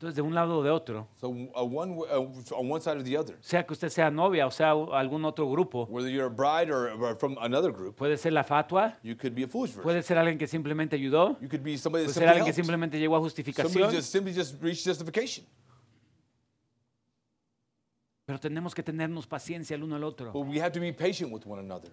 Entonces, 0.02 0.16
de 0.16 0.22
un 0.22 0.34
lado 0.34 0.58
o 0.58 0.62
de 0.64 0.70
otro, 0.70 1.06
So 1.20 1.28
uh, 1.28 1.62
one, 1.62 1.92
uh, 1.92 2.58
on 2.58 2.68
one 2.68 2.80
side 2.80 2.96
or 2.96 3.04
the 3.04 3.16
other, 3.16 3.36
sea 3.40 3.64
que 3.64 3.72
usted 3.72 3.88
sea 3.88 4.10
novia 4.10 4.48
o 4.48 4.50
sea 4.50 4.72
algún 4.72 5.24
otro 5.24 5.48
grupo, 5.48 5.86
whether 5.88 6.10
you're 6.10 6.26
a 6.26 6.28
bride 6.28 6.72
or, 6.72 6.88
or 7.00 7.16
from 7.16 7.36
another 7.40 7.70
group, 7.70 7.94
puede 7.94 8.16
ser 8.16 8.32
la 8.32 8.42
fatua, 8.42 8.98
you 9.04 9.16
could 9.16 9.32
be 9.32 9.44
a 9.44 9.46
foolish 9.46 9.76
puede 9.76 10.02
ser 10.02 10.18
alguien 10.18 10.38
que 10.38 10.48
simplemente 10.48 10.96
ayudó, 10.96 11.38
You 11.40 11.48
could 11.48 11.62
be 11.62 11.78
somebody 11.78 12.02
puede 12.02 12.14
that 12.14 12.14
ser 12.14 12.22
simply 12.22 12.28
alguien 12.30 12.46
que 12.46 12.52
simplemente 12.52 12.98
llegó 12.98 13.14
a 13.14 13.20
Somebody 13.20 13.44
justificación, 13.44 13.92
just 13.92 14.10
simply 14.10 14.34
just 14.34 14.60
reached 14.60 14.84
justification. 14.84 15.46
pero 18.24 18.40
tenemos 18.40 18.74
que 18.74 18.82
tenernos 18.82 19.28
paciencia 19.28 19.76
el 19.76 19.84
uno 19.84 19.94
al 19.94 20.02
otro. 20.02 20.32
But 20.32 20.48
we 20.48 20.60
have 20.60 20.72
to 20.72 20.80
be 20.80 20.92
patient 20.92 21.32
with 21.32 21.42
one 21.46 21.60
another. 21.60 21.92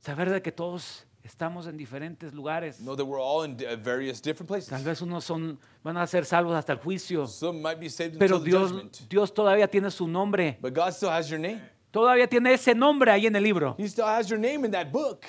Saber 0.00 0.28
de 0.28 0.42
que 0.42 0.52
todos 0.52 1.06
estamos 1.26 1.66
en 1.66 1.76
diferentes 1.76 2.32
lugares. 2.32 2.78
Know 2.78 2.96
that 2.96 3.04
we're 3.04 3.20
all 3.20 3.44
in 3.44 3.52
uh, 3.54 3.76
various 3.76 4.20
different 4.22 4.48
Tal 4.48 4.58
places. 4.58 4.84
vez 4.84 5.02
unos 5.02 5.24
son, 5.24 5.58
van 5.84 5.96
a 5.96 6.06
ser 6.06 6.24
salvos 6.24 6.54
hasta 6.54 6.72
el 6.72 6.78
juicio, 6.78 7.26
Some 7.26 7.60
might 7.60 7.78
be 7.78 7.88
saved 7.90 8.16
pero 8.18 8.36
until 8.36 8.44
the 8.52 8.58
Dios, 8.58 8.70
judgment. 8.72 9.08
Dios 9.08 9.34
todavía 9.34 9.68
tiene 9.68 9.90
su 9.90 10.06
nombre. 10.08 10.58
But 10.60 10.74
God 10.74 10.92
still 10.92 11.10
has 11.10 11.28
your 11.28 11.38
name. 11.40 11.60
Todavía 11.90 12.28
tiene 12.28 12.52
ese 12.52 12.74
nombre 12.74 13.10
ahí 13.10 13.26
en 13.26 13.36
el 13.36 13.42
libro. 13.42 13.74
He 13.78 13.84
still 13.88 14.04
has 14.06 14.28
your 14.28 14.38
name 14.38 14.64
in 14.66 14.70
that 14.72 14.90
book. 14.92 15.24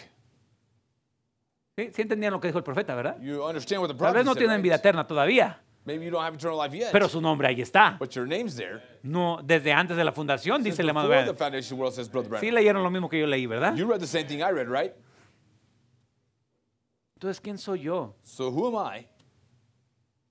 ¿Sí, 1.78 1.92
Sí 1.94 2.02
entendían 2.02 2.34
lo 2.34 2.40
que 2.40 2.48
dijo 2.48 2.58
el 2.58 2.64
profeta, 2.64 2.96
verdad? 2.96 3.18
You 3.22 3.44
understand 3.44 3.82
what 3.82 3.88
the 3.90 3.94
Tal 3.94 4.00
prophet 4.00 4.16
vez 4.18 4.26
no 4.26 4.34
said, 4.34 4.40
tienen 4.40 4.58
right? 4.58 4.64
vida 4.64 4.76
eterna 4.76 5.06
todavía, 5.06 5.62
Maybe 5.86 6.04
you 6.04 6.12
don't 6.12 6.22
have 6.26 6.36
eternal 6.36 6.58
life 6.58 6.76
yet. 6.76 6.90
pero 6.92 7.08
su 7.08 7.22
nombre 7.22 7.48
ahí 7.48 7.62
está. 7.62 7.96
but 8.00 8.10
your 8.14 8.28
name's 8.28 8.56
there. 8.56 8.82
No, 9.04 9.40
desde 9.44 9.72
antes 9.72 9.96
de 9.96 10.04
la 10.04 10.12
fundación, 10.12 10.58
Since 10.58 10.70
dice 10.72 10.82
el 10.82 10.90
hermano 10.90 11.08
before 11.08 11.26
the 11.26 11.32
Branham. 11.34 11.38
foundation 11.38 11.74
of 11.74 11.78
the 11.78 11.82
world 11.82 11.94
says 11.96 12.10
Brother 12.12 12.30
Sí 12.40 12.48
Branham. 12.48 12.56
leyeron 12.56 12.84
lo 12.84 12.90
mismo 12.90 13.08
que 13.08 13.20
yo 13.20 13.28
leí, 13.28 13.46
¿verdad? 13.46 13.76
You 13.76 13.88
read 13.88 14.00
the 14.02 14.08
same 14.08 14.26
thing 14.26 14.40
I 14.40 14.52
read, 14.52 14.68
right? 14.68 14.94
Entonces, 17.18 17.42
¿quién 17.42 17.58
soy 17.58 17.82
yo 17.82 18.16
So 18.22 18.52
who 18.52 18.68
am 18.78 18.96
I 18.96 19.08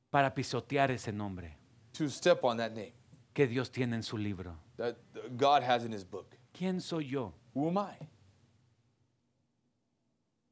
para 0.08 0.32
pisotear 0.32 0.92
ese 0.92 1.12
nombre 1.12 1.58
to 1.92 2.08
step 2.08 2.44
on 2.44 2.58
that 2.58 2.70
name 2.70 2.92
que 3.34 3.48
Dios 3.48 3.72
tiene 3.72 3.96
en 3.96 4.04
su 4.04 4.16
libro? 4.16 4.56
that 4.76 4.94
God 5.36 5.64
has 5.64 5.82
in 5.84 5.92
his 5.92 6.04
book? 6.08 6.36
¿Quién 6.52 6.80
soy 6.80 7.08
yo 7.08 7.34
Who 7.54 7.68
am 7.68 7.78
I 7.78 8.08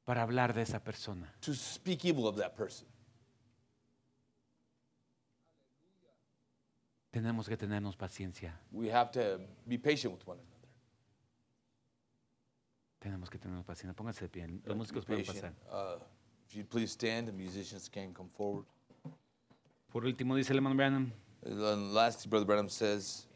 para 0.05 0.23
hablar 0.23 0.53
de 0.55 0.63
esa 0.63 0.83
persona? 0.83 1.33
to 1.41 1.55
speak 1.55 2.05
evil 2.05 2.27
of 2.27 2.37
that 2.37 2.57
person? 2.57 2.89
Tenemos 7.13 7.49
que 7.49 7.57
tenernos 7.57 7.95
paciencia. 7.97 8.59
We 8.73 8.91
have 8.91 9.13
to 9.13 9.39
be 9.69 9.79
patient 9.79 10.13
with 10.15 10.27
one 10.27 10.41
another. 10.41 10.69
Tenemos 12.99 13.31
que 13.31 13.39
tenernos 13.39 13.65
paciencia. 13.65 13.95
Pónganse 13.95 14.25
de 14.25 14.29
pie. 14.31 14.49
Los 14.49 14.63
Be 14.65 14.75
músicos 14.75 15.05
pueden 15.05 15.25
patient. 15.25 15.57
pasar. 15.61 16.01
Uh, 16.01 16.03
if 16.55 16.59
you'd 16.59 16.71
please 16.71 16.93
stand, 16.93 17.27
the 17.27 17.33
musicians 17.33 17.89
can 17.89 18.15
come 18.15 18.29
forward. 18.37 18.65
Por 19.93 20.05
último, 20.05 20.37
dice 20.37 20.51
el 20.51 20.59
hermano 20.59 20.77
Branham, 20.77 21.13
And 21.45 21.93
lastly, 21.93 22.31
Brother 22.31 22.47
Branham 22.47 22.69
says, 22.69 23.27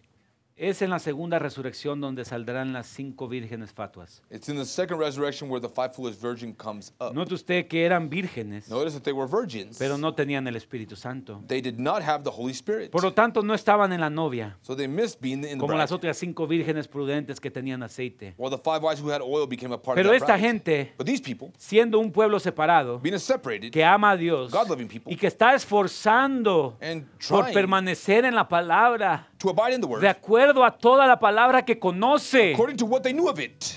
Es 0.61 0.83
en 0.83 0.91
la 0.91 0.99
segunda 0.99 1.39
resurrección 1.39 2.01
donde 2.01 2.25
saldrán 2.25 2.73
las 2.73 2.89
cinco 2.89 3.29
vírgenes 3.29 3.73
fatuas. 3.73 4.23
It's 4.29 4.49
in 4.49 4.57
the 4.57 4.65
second 4.65 4.99
resurrection 4.99 5.49
where 5.49 5.61
the 5.65 5.73
five 5.73 5.95
foolish 5.95 6.17
virgin 6.21 6.53
comes 6.53 6.93
up. 7.01 7.15
Note 7.15 7.33
usted 7.33 7.69
que 7.69 7.85
eran 7.87 8.11
vírgenes, 8.11 8.69
Notice 8.69 8.95
that 8.97 9.05
they 9.05 9.13
were 9.13 9.29
virgins. 9.31 9.79
pero 9.79 9.97
no 9.97 10.15
tenían 10.17 10.49
el 10.49 10.57
Espíritu 10.57 10.97
Santo. 10.97 11.41
They 11.47 11.61
did 11.61 11.79
not 11.79 12.03
have 12.03 12.25
the 12.25 12.31
Holy 12.31 12.51
Spirit. 12.53 12.91
Por 12.91 13.05
lo 13.05 13.13
tanto, 13.13 13.43
no 13.43 13.55
estaban 13.55 13.93
en 13.93 14.01
la 14.01 14.11
novia, 14.11 14.57
So 14.63 14.75
they 14.75 14.89
missed 14.89 15.21
being 15.21 15.45
in 15.45 15.51
the 15.53 15.59
como 15.59 15.75
las 15.75 15.91
bride. 15.91 15.97
otras 15.97 16.19
cinco 16.19 16.49
vírgenes 16.49 16.89
prudentes 16.89 17.39
que 17.41 17.53
tenían 17.53 17.85
aceite. 17.85 18.35
While 18.37 18.51
the 18.51 18.61
five 18.61 18.81
wise 18.83 19.01
who 19.01 19.13
had 19.13 19.21
oil 19.23 19.47
became 19.47 19.73
a 19.73 19.79
part 19.81 19.95
Pero 19.95 20.11
of 20.11 20.15
that 20.19 20.23
esta 20.23 20.37
bride. 20.37 20.41
gente, 20.49 20.95
But 20.99 21.07
these 21.07 21.23
people, 21.23 21.53
siendo 21.57 22.01
un 22.01 22.11
pueblo 22.11 22.41
separado, 22.41 22.99
being 22.99 23.17
separated, 23.21 23.71
que 23.71 23.85
ama 23.85 24.11
a 24.11 24.17
Dios 24.17 24.51
God-loving 24.51 24.89
people. 24.89 25.13
y 25.13 25.17
que 25.17 25.29
está 25.29 25.55
esforzando 25.55 26.77
And 26.81 27.05
por 27.29 27.43
trying. 27.45 27.55
permanecer 27.55 28.25
en 28.25 28.35
la 28.35 28.49
palabra, 28.49 29.29
to 29.39 29.49
abide 29.51 29.74
in 29.74 29.80
the 29.80 29.86
word, 29.86 30.01
de 30.01 30.09
acuerdo 30.09 30.64
a 30.64 30.70
toda 30.76 31.07
la 31.07 31.18
palabra 31.18 31.64
que 31.64 31.78
conoce, 31.78 32.53
according 32.53 32.76
to 32.76 32.86
what 32.86 33.03
they 33.03 33.12
knew 33.12 33.28
of 33.28 33.39
it, 33.39 33.76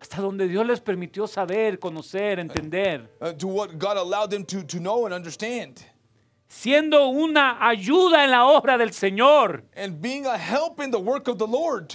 hasta 0.00 0.20
donde 0.20 0.46
Dios 0.48 0.66
les 0.66 0.80
permitió 0.80 1.26
saber, 1.26 1.78
conocer, 1.78 2.38
entender, 2.38 3.08
uh, 3.20 3.32
to 3.32 3.48
what 3.48 3.76
God 3.78 3.96
allowed 3.96 4.30
them 4.30 4.44
to, 4.44 4.62
to 4.64 4.78
know 4.78 5.06
and 5.06 5.14
understand, 5.14 5.80
siendo 6.48 7.08
una 7.08 7.56
ayuda 7.66 8.24
en 8.24 8.30
la 8.30 8.44
obra 8.46 8.76
del 8.78 8.90
Señor, 8.92 9.64
and 9.74 10.00
being 10.00 10.26
a 10.26 10.36
help 10.36 10.80
in 10.80 10.90
the 10.90 10.98
work 11.00 11.26
of 11.28 11.38
the 11.38 11.46
Lord, 11.46 11.94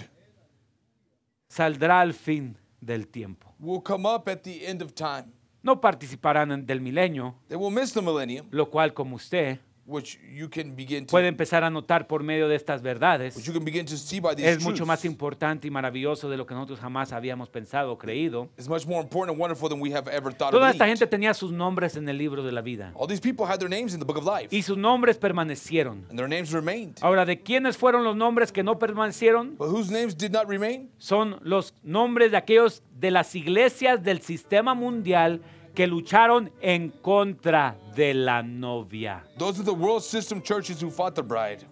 saldrá 1.48 2.02
al 2.02 2.14
fin 2.14 2.58
del 2.82 3.08
tiempo. 3.08 3.54
will 3.60 3.82
come 3.82 4.06
up 4.08 4.28
at 4.28 4.44
the 4.44 4.66
end 4.66 4.82
of 4.82 4.94
time. 4.96 5.32
No 5.64 5.80
participarán 5.80 6.52
en- 6.52 6.66
del 6.66 6.82
milenio, 6.82 7.36
They 7.48 7.56
will 7.56 7.70
miss 7.70 7.94
the 7.94 8.02
millennium, 8.02 8.48
lo 8.50 8.66
cual 8.72 8.94
como 8.94 9.16
usted 9.18 9.60
which 9.86 10.20
you 10.32 10.48
can 10.50 10.76
begin 10.76 11.06
to 11.06 11.12
puede 11.12 11.28
empezar 11.28 11.64
a 11.64 11.70
notar 11.70 12.08
por 12.08 12.24
medio 12.24 12.48
de 12.48 12.56
estas 12.56 12.82
verdades, 12.82 13.36
which 13.36 13.48
you 13.48 13.54
can 13.54 13.64
begin 13.66 13.86
to 13.86 13.98
see 13.98 14.20
by 14.20 14.36
these 14.36 14.48
es 14.50 14.64
mucho 14.64 14.86
más 14.86 15.04
importante 15.06 15.68
y 15.68 15.72
maravilloso 15.72 16.30
de 16.30 16.38
lo 16.38 16.46
que 16.46 16.54
nosotros 16.54 16.80
jamás 16.80 17.12
habíamos 17.14 17.50
pensado 17.50 17.92
o 17.92 17.98
creído. 17.98 18.50
It's 18.58 18.70
much 18.70 18.86
more 18.86 19.02
important 19.02 19.32
and 19.34 19.40
wonderful 19.42 19.70
than 19.70 19.82
we 19.82 19.94
have 19.94 20.08
ever 20.10 20.34
thought 20.34 20.52
Toda 20.52 20.70
esta 20.72 20.86
gente 20.86 21.08
tenía 21.08 21.34
sus 21.34 21.52
nombres 21.52 21.96
en 21.98 22.08
el 22.08 22.18
libro 22.18 22.44
de 22.44 22.52
la 22.52 22.62
vida 22.62 22.92
All 22.96 23.08
these 23.08 23.22
people 23.22 23.46
had 23.46 23.60
their 23.60 23.70
names 23.70 23.94
in 23.94 24.00
the 24.00 24.06
book 24.06 24.18
of 24.18 24.26
life, 24.26 24.56
y 24.56 24.62
sus 24.62 24.78
nombres 24.78 25.18
permanecieron. 25.18 26.06
and 26.10 26.18
their 26.18 26.30
names 26.30 26.52
remained. 26.54 26.98
Ahora, 27.02 27.26
¿de 27.26 27.42
quiénes 27.42 27.76
fueron 27.78 28.04
los 28.04 28.16
nombres 28.16 28.52
que 28.52 28.64
no 28.64 28.78
permanecieron? 28.78 29.58
But 29.58 29.70
whose 29.70 29.92
names 29.92 30.16
did 30.16 30.32
not 30.32 30.48
remain? 30.48 30.90
Son 30.98 31.38
los 31.42 31.74
nombres 31.84 32.32
de 32.32 32.38
aquellos 32.38 32.84
de 33.00 33.12
las 33.12 33.36
iglesias 33.36 34.04
del 34.04 34.22
sistema 34.22 34.74
mundial 34.76 35.42
que 35.74 35.88
lucharon 35.88 36.52
en 36.62 36.90
contra 37.02 37.76
de 37.96 38.14
la 38.14 38.42
novia. 38.44 39.24
Those 39.38 39.60
are 39.60 39.64
the 39.66 39.74
world 39.74 40.04
system 40.04 40.42
churches 40.42 40.82
who 40.82 40.90
fought 40.92 41.16
the 41.16 41.24
bride. 41.24 41.64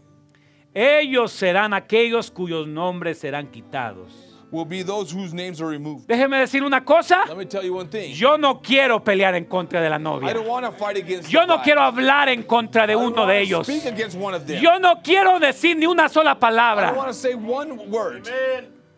Ellos 0.74 1.32
serán 1.32 1.74
aquellos 1.74 2.30
cuyos 2.32 2.68
nombres 2.68 3.20
serán 3.20 3.48
quitados. 3.52 4.12
Will 4.52 4.66
be 4.66 4.82
those 4.82 5.12
whose 5.12 5.32
names 5.32 5.62
are 5.62 5.68
removed. 5.70 6.08
Déjeme 6.08 6.40
decir 6.40 6.64
una 6.64 6.84
cosa. 6.84 7.24
Let 7.28 7.38
me 7.38 7.46
tell 7.46 7.64
you 7.64 7.74
one 7.76 7.88
thing. 7.88 8.12
Yo 8.16 8.36
no 8.38 8.62
quiero 8.62 9.04
pelear 9.04 9.36
en 9.36 9.46
contra 9.46 9.80
de 9.80 9.90
la 9.90 9.98
I 9.98 10.00
novia. 10.00 10.34
don't 10.34 10.48
want 10.48 10.66
to 10.66 10.72
fight 10.72 10.98
against 10.98 11.30
Yo 11.30 11.42
no 11.46 11.58
bride. 11.58 11.64
quiero 11.66 11.82
hablar 11.82 12.30
en 12.30 12.42
contra 12.44 12.88
de 12.88 12.94
I 12.94 12.96
uno 12.96 13.28
de 13.28 13.42
ellos. 13.42 13.68
Speak 13.68 13.86
against 13.86 14.18
one 14.18 14.34
of 14.36 14.48
them. 14.48 14.60
Yo 14.62 14.80
no 14.80 15.02
quiero 15.04 15.40
decir 15.40 15.78
ni 15.78 15.86
una 15.86 16.10
sola 16.10 16.32
I 16.32 16.34
don't 16.34 16.40
palabra. 16.40 16.94
want 16.96 17.10
to 17.10 17.14
say 17.14 17.36
one 17.36 17.90
word. 17.92 18.28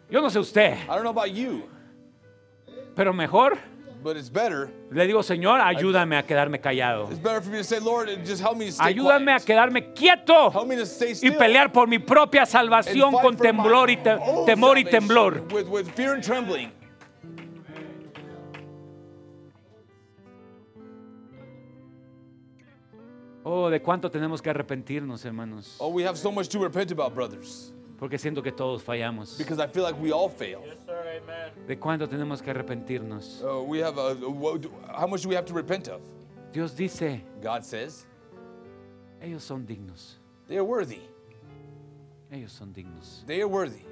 Yo 0.10 0.22
no 0.22 0.30
sé 0.30 0.40
usted, 0.40 0.74
I 0.74 0.88
don't 0.96 1.04
know 1.04 1.10
about 1.12 1.32
you, 1.34 1.64
pero 2.96 3.12
mejor 3.14 3.58
but 4.04 4.18
it's 4.18 4.30
better. 4.30 4.70
le 4.92 5.06
digo, 5.06 5.22
Señor, 5.24 5.62
ayúdame 5.62 6.18
a 6.18 6.24
quedarme 6.24 6.60
callado. 6.60 7.08
It's 7.10 7.20
better 7.22 7.42
for 7.42 7.50
me 7.52 7.58
to 7.60 7.64
say, 7.64 7.80
Lord, 7.80 8.10
just 8.26 8.42
help 8.42 8.58
me 8.58 8.66
to 8.68 8.72
stay 8.72 8.94
Ayúdame 8.94 9.32
a 9.36 9.40
quedarme 9.40 9.94
quieto 9.94 10.50
Help 10.52 10.68
me 10.68 10.76
to 10.76 10.86
stay 10.86 11.12
y 11.12 11.16
still. 11.16 11.38
pelear 11.38 11.72
por 11.72 11.88
mi 11.88 12.00
propia 12.00 12.42
and 12.42 12.50
salvación 12.50 13.12
fight 13.12 13.22
con 13.24 13.38
for 13.38 13.44
my 13.44 13.52
temblor 13.52 13.90
y 13.90 13.96
te- 13.98 14.18
temor 14.46 14.78
y 14.78 14.84
salvation 14.84 14.92
temblor. 14.92 15.54
With, 15.54 15.68
with 15.68 15.88
fear 15.96 16.14
and 16.14 16.24
trembling. 16.24 16.72
Oh, 23.44 23.70
de 23.70 23.82
cuánto 23.82 24.12
tenemos 24.12 24.42
que 24.42 24.50
arrepentirnos, 24.52 25.26
hermanos, 25.26 25.76
Oh, 25.80 25.90
we 25.90 26.04
have 26.04 26.18
so 26.18 26.32
much 26.32 26.48
to 26.50 26.60
repent 26.60 26.92
about, 26.92 27.14
brothers, 27.16 27.74
porque 27.98 28.20
siento 28.20 28.44
que 28.44 28.52
todos 28.52 28.84
fallamos. 28.84 29.38
because 29.38 29.60
I 29.60 29.66
feel 29.68 29.84
like 29.84 30.00
we 30.00 30.12
all 30.12 30.30
fail. 30.30 30.62
Yes, 30.66 30.78
sir. 30.86 31.01
De 31.68 31.78
cuánto 31.78 32.08
tenemos 32.08 32.42
que 32.42 32.52
arrepentirnos. 32.52 33.44
Uh, 33.44 33.64
we 33.64 33.80
have 33.80 33.98
a, 33.98 34.16
how 34.98 35.08
much 35.08 35.22
do 35.24 35.30
we 35.30 35.36
have 35.36 35.46
to 35.46 35.54
repent 35.54 35.88
of? 35.88 36.02
Dios 36.52 36.74
dice, 36.76 37.22
God 37.42 37.64
says 37.64 38.06
ellos 39.22 39.44
son 39.44 39.66
dignos. 39.66 40.18
they 40.48 40.58
are 40.58 40.64
worthy. 40.64 41.00
Ellos 42.32 42.52
son 42.52 42.74
dignos. 42.74 43.26
They 43.26 43.42
are 43.42 43.48
worthy. 43.48 43.86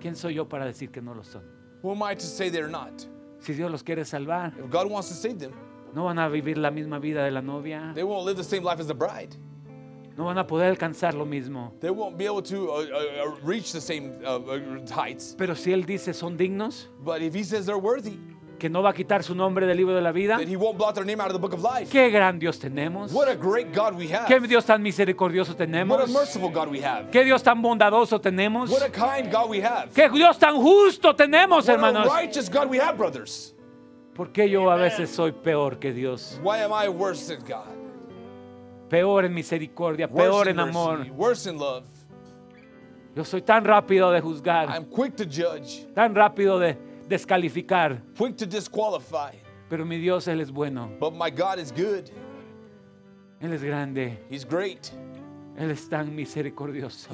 ¿Quién 0.00 0.14
soy 0.16 0.34
yo 0.34 0.44
para 0.44 0.64
decir 0.66 0.90
que 0.90 1.00
no 1.00 1.14
lo 1.14 1.22
son? 1.22 1.42
Who 1.82 1.90
am 1.92 2.02
I 2.02 2.14
to 2.14 2.26
say 2.26 2.48
they're 2.50 2.68
not? 2.68 2.92
Si 3.40 3.54
Dios 3.54 3.70
los 3.70 3.82
quiere 3.82 4.04
salvar, 4.04 4.52
If 4.58 4.70
God 4.70 4.90
wants 4.90 5.08
to 5.08 5.14
save 5.14 5.38
them, 5.38 5.52
no 5.94 6.04
van 6.04 6.18
a 6.18 6.28
vivir 6.28 6.58
la 6.58 6.70
misma 6.70 6.98
vida 7.00 7.24
de 7.24 7.30
la 7.30 7.40
novia. 7.40 7.92
they 7.94 8.02
won't 8.04 8.24
live 8.24 8.36
the 8.36 8.44
same 8.44 8.62
life 8.64 8.80
as 8.80 8.86
the 8.86 8.94
bride. 8.94 9.34
No 10.16 10.24
van 10.24 10.38
a 10.38 10.46
poder 10.46 10.68
alcanzar 10.70 11.14
lo 11.14 11.26
mismo. 11.26 11.74
They 11.80 11.90
won't 11.90 12.16
be 12.16 12.24
able 12.24 12.42
to 12.44 12.70
uh, 12.70 12.78
uh, 12.78 13.32
uh, 13.32 13.36
reach 13.44 13.72
the 13.72 13.80
same 13.82 14.12
uh, 14.24 14.36
uh, 14.36 14.86
heights. 14.90 15.34
Pero 15.36 15.54
si 15.54 15.72
Él 15.72 15.84
dice 15.84 16.14
son 16.14 16.38
dignos, 16.38 16.88
But 17.04 17.20
if 17.20 17.34
He 17.34 17.44
says 17.44 17.66
they're 17.66 17.76
worthy, 17.78 18.18
que 18.58 18.70
no 18.70 18.82
va 18.82 18.90
a 18.90 18.94
quitar 18.94 19.22
su 19.22 19.34
nombre 19.34 19.66
del 19.66 19.76
libro 19.76 19.94
de 19.94 20.00
la 20.00 20.12
vida, 20.12 20.38
then 20.38 20.48
He 20.48 20.56
won't 20.56 20.78
blot 20.78 20.94
their 20.94 21.04
name 21.04 21.20
out 21.20 21.26
of 21.26 21.34
the 21.34 21.38
book 21.38 21.52
of 21.52 21.62
life. 21.62 21.90
qué 21.92 22.08
gran 22.10 22.38
Dios 22.38 22.58
tenemos. 22.58 23.12
What 23.12 23.28
a 23.28 23.34
great 23.36 23.74
God 23.74 23.94
we 23.94 24.08
have. 24.10 24.26
Qué 24.26 24.40
Dios 24.40 24.64
tan 24.64 24.82
misericordioso 24.82 25.50
What 25.52 25.58
tenemos. 25.58 26.02
a 26.02 26.06
merciful 26.06 26.48
God 26.48 26.68
we 26.70 26.80
have. 26.80 27.10
Qué 27.10 27.22
Dios 27.22 27.42
tan 27.42 27.60
bondadoso 27.60 28.18
tenemos. 28.18 28.70
What 28.70 28.82
a 28.82 28.90
kind 28.90 29.30
God 29.30 29.50
we 29.50 29.60
have. 29.60 29.90
Qué 29.92 30.08
Dios 30.08 30.38
tan 30.38 30.56
justo 30.56 31.14
tenemos, 31.14 31.66
What 31.66 31.68
a 31.68 31.72
hermanos. 31.74 32.06
righteous 32.08 32.48
God 32.48 32.70
we 32.70 32.78
have, 32.80 32.96
brothers. 32.96 33.54
¿Por 34.14 34.32
qué 34.32 34.48
yo 34.48 34.70
a 34.70 34.76
veces 34.76 35.10
soy 35.10 35.32
peor 35.32 35.78
que 35.78 35.92
Dios? 35.92 36.40
Why 36.42 36.60
am 36.62 36.72
I 36.72 36.88
worse 36.88 37.26
than 37.26 37.44
God? 37.44 37.85
Peor 38.88 39.24
en 39.24 39.34
misericordia, 39.34 40.08
peor 40.08 40.48
en 40.48 40.60
amor. 40.60 41.06
Yo 43.14 43.24
soy 43.24 43.42
tan 43.42 43.64
rápido 43.64 44.10
de 44.10 44.20
juzgar, 44.20 44.68
I'm 44.68 44.84
quick 44.84 45.16
to 45.16 45.24
judge, 45.24 45.86
tan 45.94 46.14
rápido 46.14 46.58
de 46.58 46.76
descalificar. 47.08 48.02
quick 48.16 48.36
to 48.36 48.46
disqualify. 48.46 49.32
Pero 49.68 49.84
mi 49.84 49.98
Dios, 49.98 50.28
Él 50.28 50.40
es 50.40 50.50
bueno. 50.50 50.90
But 51.00 51.14
my 51.14 51.30
God 51.30 51.58
is 51.58 51.72
good. 51.72 52.10
Él 53.40 53.52
es 53.52 53.62
grande. 53.62 54.18
He's 54.30 54.44
great. 54.44 54.92
Él 55.56 55.70
es 55.70 55.88
tan 55.88 56.14
misericordioso. 56.14 57.08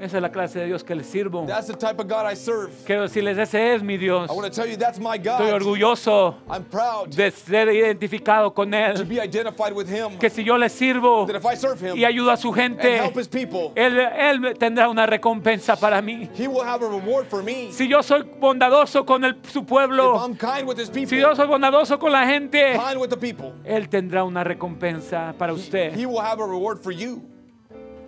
Esa 0.00 0.16
es 0.16 0.22
la 0.22 0.30
clase 0.32 0.58
de 0.58 0.66
Dios 0.66 0.82
que 0.82 0.94
le 0.94 1.04
sirvo. 1.04 1.46
That's 1.46 1.68
the 1.68 1.74
type 1.74 2.00
of 2.00 2.08
God 2.08 2.30
I 2.30 2.34
serve. 2.34 2.70
Quiero 2.84 3.02
decirles, 3.02 3.38
ese 3.38 3.74
es 3.74 3.82
mi 3.82 3.96
Dios. 3.96 4.28
I 4.28 4.34
want 4.34 4.44
to 4.44 4.50
tell 4.50 4.68
you 4.68 4.76
that's 4.76 4.98
my 4.98 5.16
Estoy 5.16 5.50
God. 5.50 5.52
orgulloso 5.52 6.36
I'm 6.50 6.64
proud 6.64 7.08
de 7.14 7.30
ser 7.30 7.68
identificado 7.72 8.52
con 8.52 8.72
to 8.72 8.76
Él. 8.76 9.04
be 9.08 9.20
identified 9.20 9.72
with 9.72 9.86
Him. 9.88 10.18
Que 10.18 10.30
si 10.30 10.42
yo 10.42 10.58
le 10.58 10.68
sirvo 10.68 11.26
That 11.26 11.36
if 11.36 11.44
I 11.44 11.56
serve 11.56 11.80
Him 11.80 11.96
y 11.96 12.04
ayudo 12.04 12.32
a 12.32 12.36
su 12.36 12.48
and 12.52 12.58
help 12.80 12.80
gente, 13.14 13.20
His 13.20 13.28
people, 13.28 13.72
Él, 13.76 13.98
él 13.98 14.58
tendrá 14.58 14.88
una 14.88 15.06
recompensa 15.06 15.76
para 15.76 16.02
mí. 16.02 16.28
He 16.36 16.48
will 16.48 16.64
have 16.64 16.82
a 16.84 16.88
reward 16.88 17.26
for 17.26 17.42
me. 17.42 17.70
Si 17.70 17.86
yo 17.88 18.02
soy 18.02 18.22
bondadoso 18.40 19.06
con 19.06 19.24
el- 19.24 19.36
su 19.48 19.60
If 19.60 19.66
pueblo, 19.66 20.16
I'm 20.18 20.36
kind 20.36 20.66
with 20.66 20.78
His 20.78 20.90
si 21.08 21.16
yo 21.18 21.34
soy 21.36 21.46
bondadoso 21.46 21.98
con 21.98 22.10
la 22.12 22.26
gente, 22.26 22.74
kind 22.74 23.00
with 23.00 23.10
the 23.10 23.16
people, 23.16 23.52
Él 23.64 23.88
tendrá 23.88 24.24
una 24.24 24.42
recompensa 24.42 25.34
para 25.38 25.52
usted. 25.52 25.96
He 25.96 26.04
will 26.04 26.20
have 26.20 26.40
a 26.42 26.46
reward 26.46 26.80
for 26.82 26.92
you. 26.92 27.22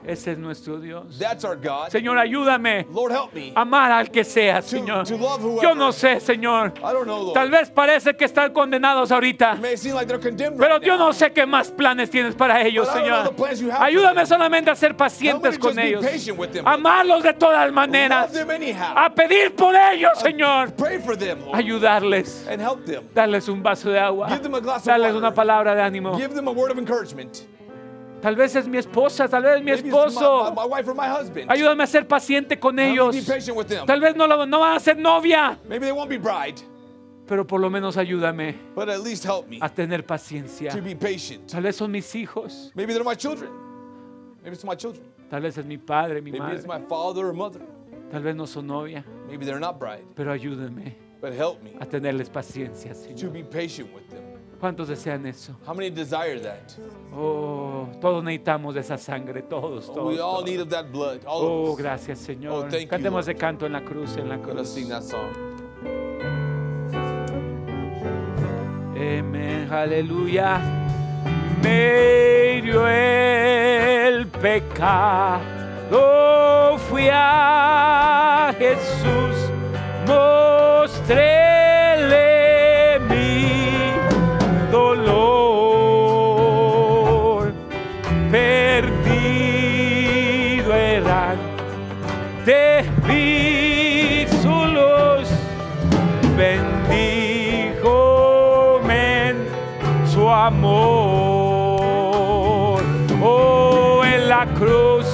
Ese 0.07 0.33
es 0.33 0.39
nuestro 0.39 0.79
Dios. 0.79 1.19
That's 1.19 1.45
our 1.45 1.57
God. 1.57 1.89
Señor, 1.91 2.17
ayúdame 2.19 2.87
Lord, 2.93 3.11
help 3.13 3.35
me. 3.35 3.53
amar 3.57 3.91
al 3.91 4.09
que 4.11 4.23
sea, 4.23 4.63
Señor. 4.63 5.05
to 5.07 5.17
love 5.17 5.43
whoever. 5.43 5.63
Yo 5.63 5.75
no 5.75 5.91
sé, 5.91 6.21
Señor. 6.21 6.73
I 6.79 6.93
don't 6.93 7.05
know, 7.07 7.23
Lord. 7.25 7.35
Tal 7.35 7.51
vez 7.51 7.71
parece 7.71 8.17
que 8.17 8.25
están 8.25 8.53
condenados 8.53 9.11
ahorita. 9.11 9.55
It 9.55 9.61
may 9.61 9.77
seem 9.77 9.95
like 9.95 10.07
they're 10.07 10.21
condemned 10.23 10.59
Pero 10.61 10.81
yo 10.81 10.97
no 10.97 11.13
sé 11.13 11.33
qué 11.33 11.45
más 11.45 11.71
planes 11.73 12.09
tienes 12.09 12.37
para 12.37 12.63
ellos, 12.63 12.87
But 12.87 12.97
Señor. 13.57 13.81
Ayúdame 13.81 14.27
solamente 14.27 14.71
a 14.71 14.77
ser 14.77 14.97
pacientes 14.97 15.59
con 15.59 15.77
ellos. 15.79 16.05
them. 16.53 16.67
Amarlos 16.67 17.25
de 17.25 17.35
todas 17.35 17.73
maneras. 17.73 18.31
A 18.95 19.11
pedir 19.13 19.55
por 19.57 19.75
ellos, 19.75 20.13
Señor. 20.21 20.73
Pray 20.77 20.99
for 20.99 21.17
them, 21.17 21.41
Lord, 21.45 21.57
Ayudarles. 21.57 22.47
and 22.49 22.61
help 22.63 22.85
them. 22.85 23.03
Darles 23.13 23.49
un 23.49 23.63
vaso 23.63 23.91
de 23.91 23.99
agua. 23.99 24.29
Give 24.29 24.41
them 24.43 24.55
a 24.55 24.61
glass 24.61 24.83
of 24.83 24.87
Darles 24.87 25.15
water. 25.15 25.19
una 25.19 25.35
palabra 25.35 25.75
de 25.75 25.83
ánimo. 25.83 26.17
Give 26.17 26.33
them 26.33 26.47
a 26.47 26.53
word 26.53 26.71
of 26.71 26.79
encouragement. 26.79 27.45
Tal 28.27 28.35
vez 28.35 28.57
es 28.57 28.67
mi 28.67 28.77
esposa, 28.77 29.29
tal 29.29 29.45
vez 29.45 29.59
es 29.59 29.63
mi 29.63 29.71
esposo. 29.71 30.53
Ayúdame 31.47 31.85
a 31.85 31.87
ser 31.87 32.09
paciente 32.09 32.59
con 32.59 32.77
ellos. 32.77 33.15
Tal 33.87 34.01
vez 34.01 34.17
no, 34.17 34.27
no 34.27 34.59
van 34.59 34.77
a 34.77 34.81
ser 34.81 34.97
novia, 34.97 35.57
Maybe 35.69 35.87
they 35.87 35.93
won't 35.93 36.09
be 36.09 36.19
bride, 36.19 36.61
pero 37.25 37.47
por 37.47 37.61
lo 37.61 37.71
menos 37.71 37.97
ayúdame 37.97 38.57
but 38.75 38.89
at 38.89 38.99
least 39.05 39.25
help 39.25 39.47
me 39.47 39.61
a 39.63 39.69
tener 39.69 40.05
paciencia. 40.05 40.73
to 40.73 40.83
be 40.83 40.97
patient. 40.97 41.47
Tal 41.49 41.63
vez 41.63 41.77
son 41.77 41.93
mis 41.93 42.13
hijos, 42.17 42.73
Maybe 42.75 42.93
they're 42.93 43.05
my 43.05 43.15
children. 43.15 43.49
Maybe 44.43 44.57
it's 44.57 44.65
my 44.65 44.75
children. 44.75 45.07
tal 45.31 45.43
vez 45.43 45.57
es 45.57 45.65
mi 45.65 45.79
padre, 45.79 46.21
mi 46.21 46.33
Maybe 46.33 46.53
it's 46.53 46.67
madre, 46.67 46.81
my 46.81 46.85
father 46.85 47.29
or 47.29 47.33
mother. 47.33 47.63
tal 48.11 48.25
vez 48.25 48.35
no 48.35 48.47
son 48.47 48.67
novia, 48.67 49.05
Maybe 49.29 49.47
they're 49.47 49.61
not 49.61 49.79
bride, 49.79 50.03
pero 50.17 50.33
ayúdame 50.33 50.97
but 51.21 51.33
help 51.33 51.63
me 51.63 51.77
a 51.79 51.87
tenerles 51.87 52.29
paciencia, 52.29 52.93
Señor. 52.93 53.33
¿Cuántos 54.67 54.89
desean 54.89 55.25
eso? 55.27 55.53
How 55.65 55.75
many 55.77 55.91
desire 55.91 56.41
that? 56.41 56.73
Oh, 57.17 57.87
todos 58.01 58.25
necesitamos 58.25 58.75
de 58.75 58.81
esa 58.81 58.99
sangre, 58.99 59.43
todos, 59.43 59.87
todos. 59.87 60.13
We 60.13 60.19
all 60.21 60.39
todos. 60.39 60.45
need 60.51 60.59
of 60.61 60.69
that 60.71 60.91
blood. 60.91 61.21
All 61.25 61.45
Oh, 61.45 61.71
of 61.71 61.79
gracias, 61.79 62.19
Señor. 62.19 62.53
Oh, 62.53 62.63
thank 62.69 62.83
you, 62.83 62.89
Cantemos 62.89 63.27
Lord. 63.27 63.27
de 63.27 63.35
canto 63.37 63.65
en 63.67 63.73
la 63.75 63.83
cruz, 63.85 64.17
en 64.17 64.29
la 64.29 64.35
Let 64.39 64.43
us 64.43 64.51
cruz. 64.55 64.69
sing 64.71 64.89
that 64.89 65.05
song. 65.05 65.31
Amén, 68.97 69.69
aleluya. 69.71 70.59
Me 71.63 72.57
hirió 72.59 72.89
el 72.89 74.27
pecado, 74.27 75.47
fui 76.91 77.09
a 77.13 78.53
Jesús, 78.59 79.37
mostréle 80.09 81.56
amor. 100.47 101.83
Oh, 103.23 104.03
en 104.05 104.29
la 104.29 104.47
cruz, 104.55 105.07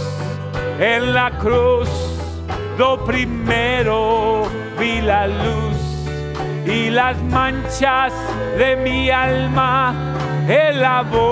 en 0.78 1.14
la 1.14 1.30
cruz, 1.38 1.88
lo 2.78 3.04
primero 3.04 4.42
vi 4.78 5.00
la 5.00 5.26
luz 5.26 5.78
y 6.66 6.90
las 6.90 7.16
manchas 7.22 8.12
de 8.58 8.76
mi 8.76 9.08
alma 9.10 9.94
el 10.48 10.82
lavó. 10.82 11.22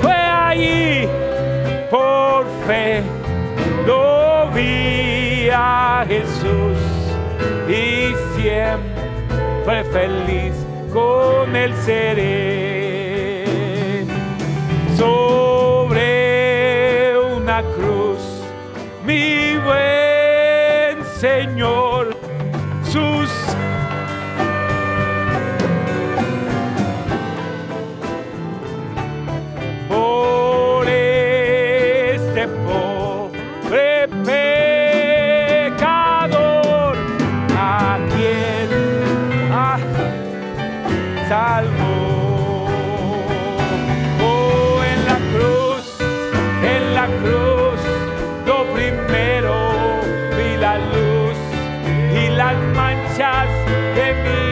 Fue 0.00 0.12
allí 0.12 1.06
por 1.90 2.46
fe 2.66 3.02
lo 3.86 4.50
vi 4.54 5.50
a 5.52 6.04
Jesús 6.08 6.78
y 7.68 8.14
siempre 8.36 9.84
feliz 9.92 10.63
con 10.94 11.54
él 11.56 11.74
seré. 11.84 13.44
Sobre 14.96 15.98
una 17.36 17.62
cruz, 17.62 18.20
mi 19.04 19.58
buen 19.58 21.04
Señor, 21.18 22.16
sus 22.84 23.28
manchas 53.16 53.48
de 53.94 54.14
mi 54.22 54.43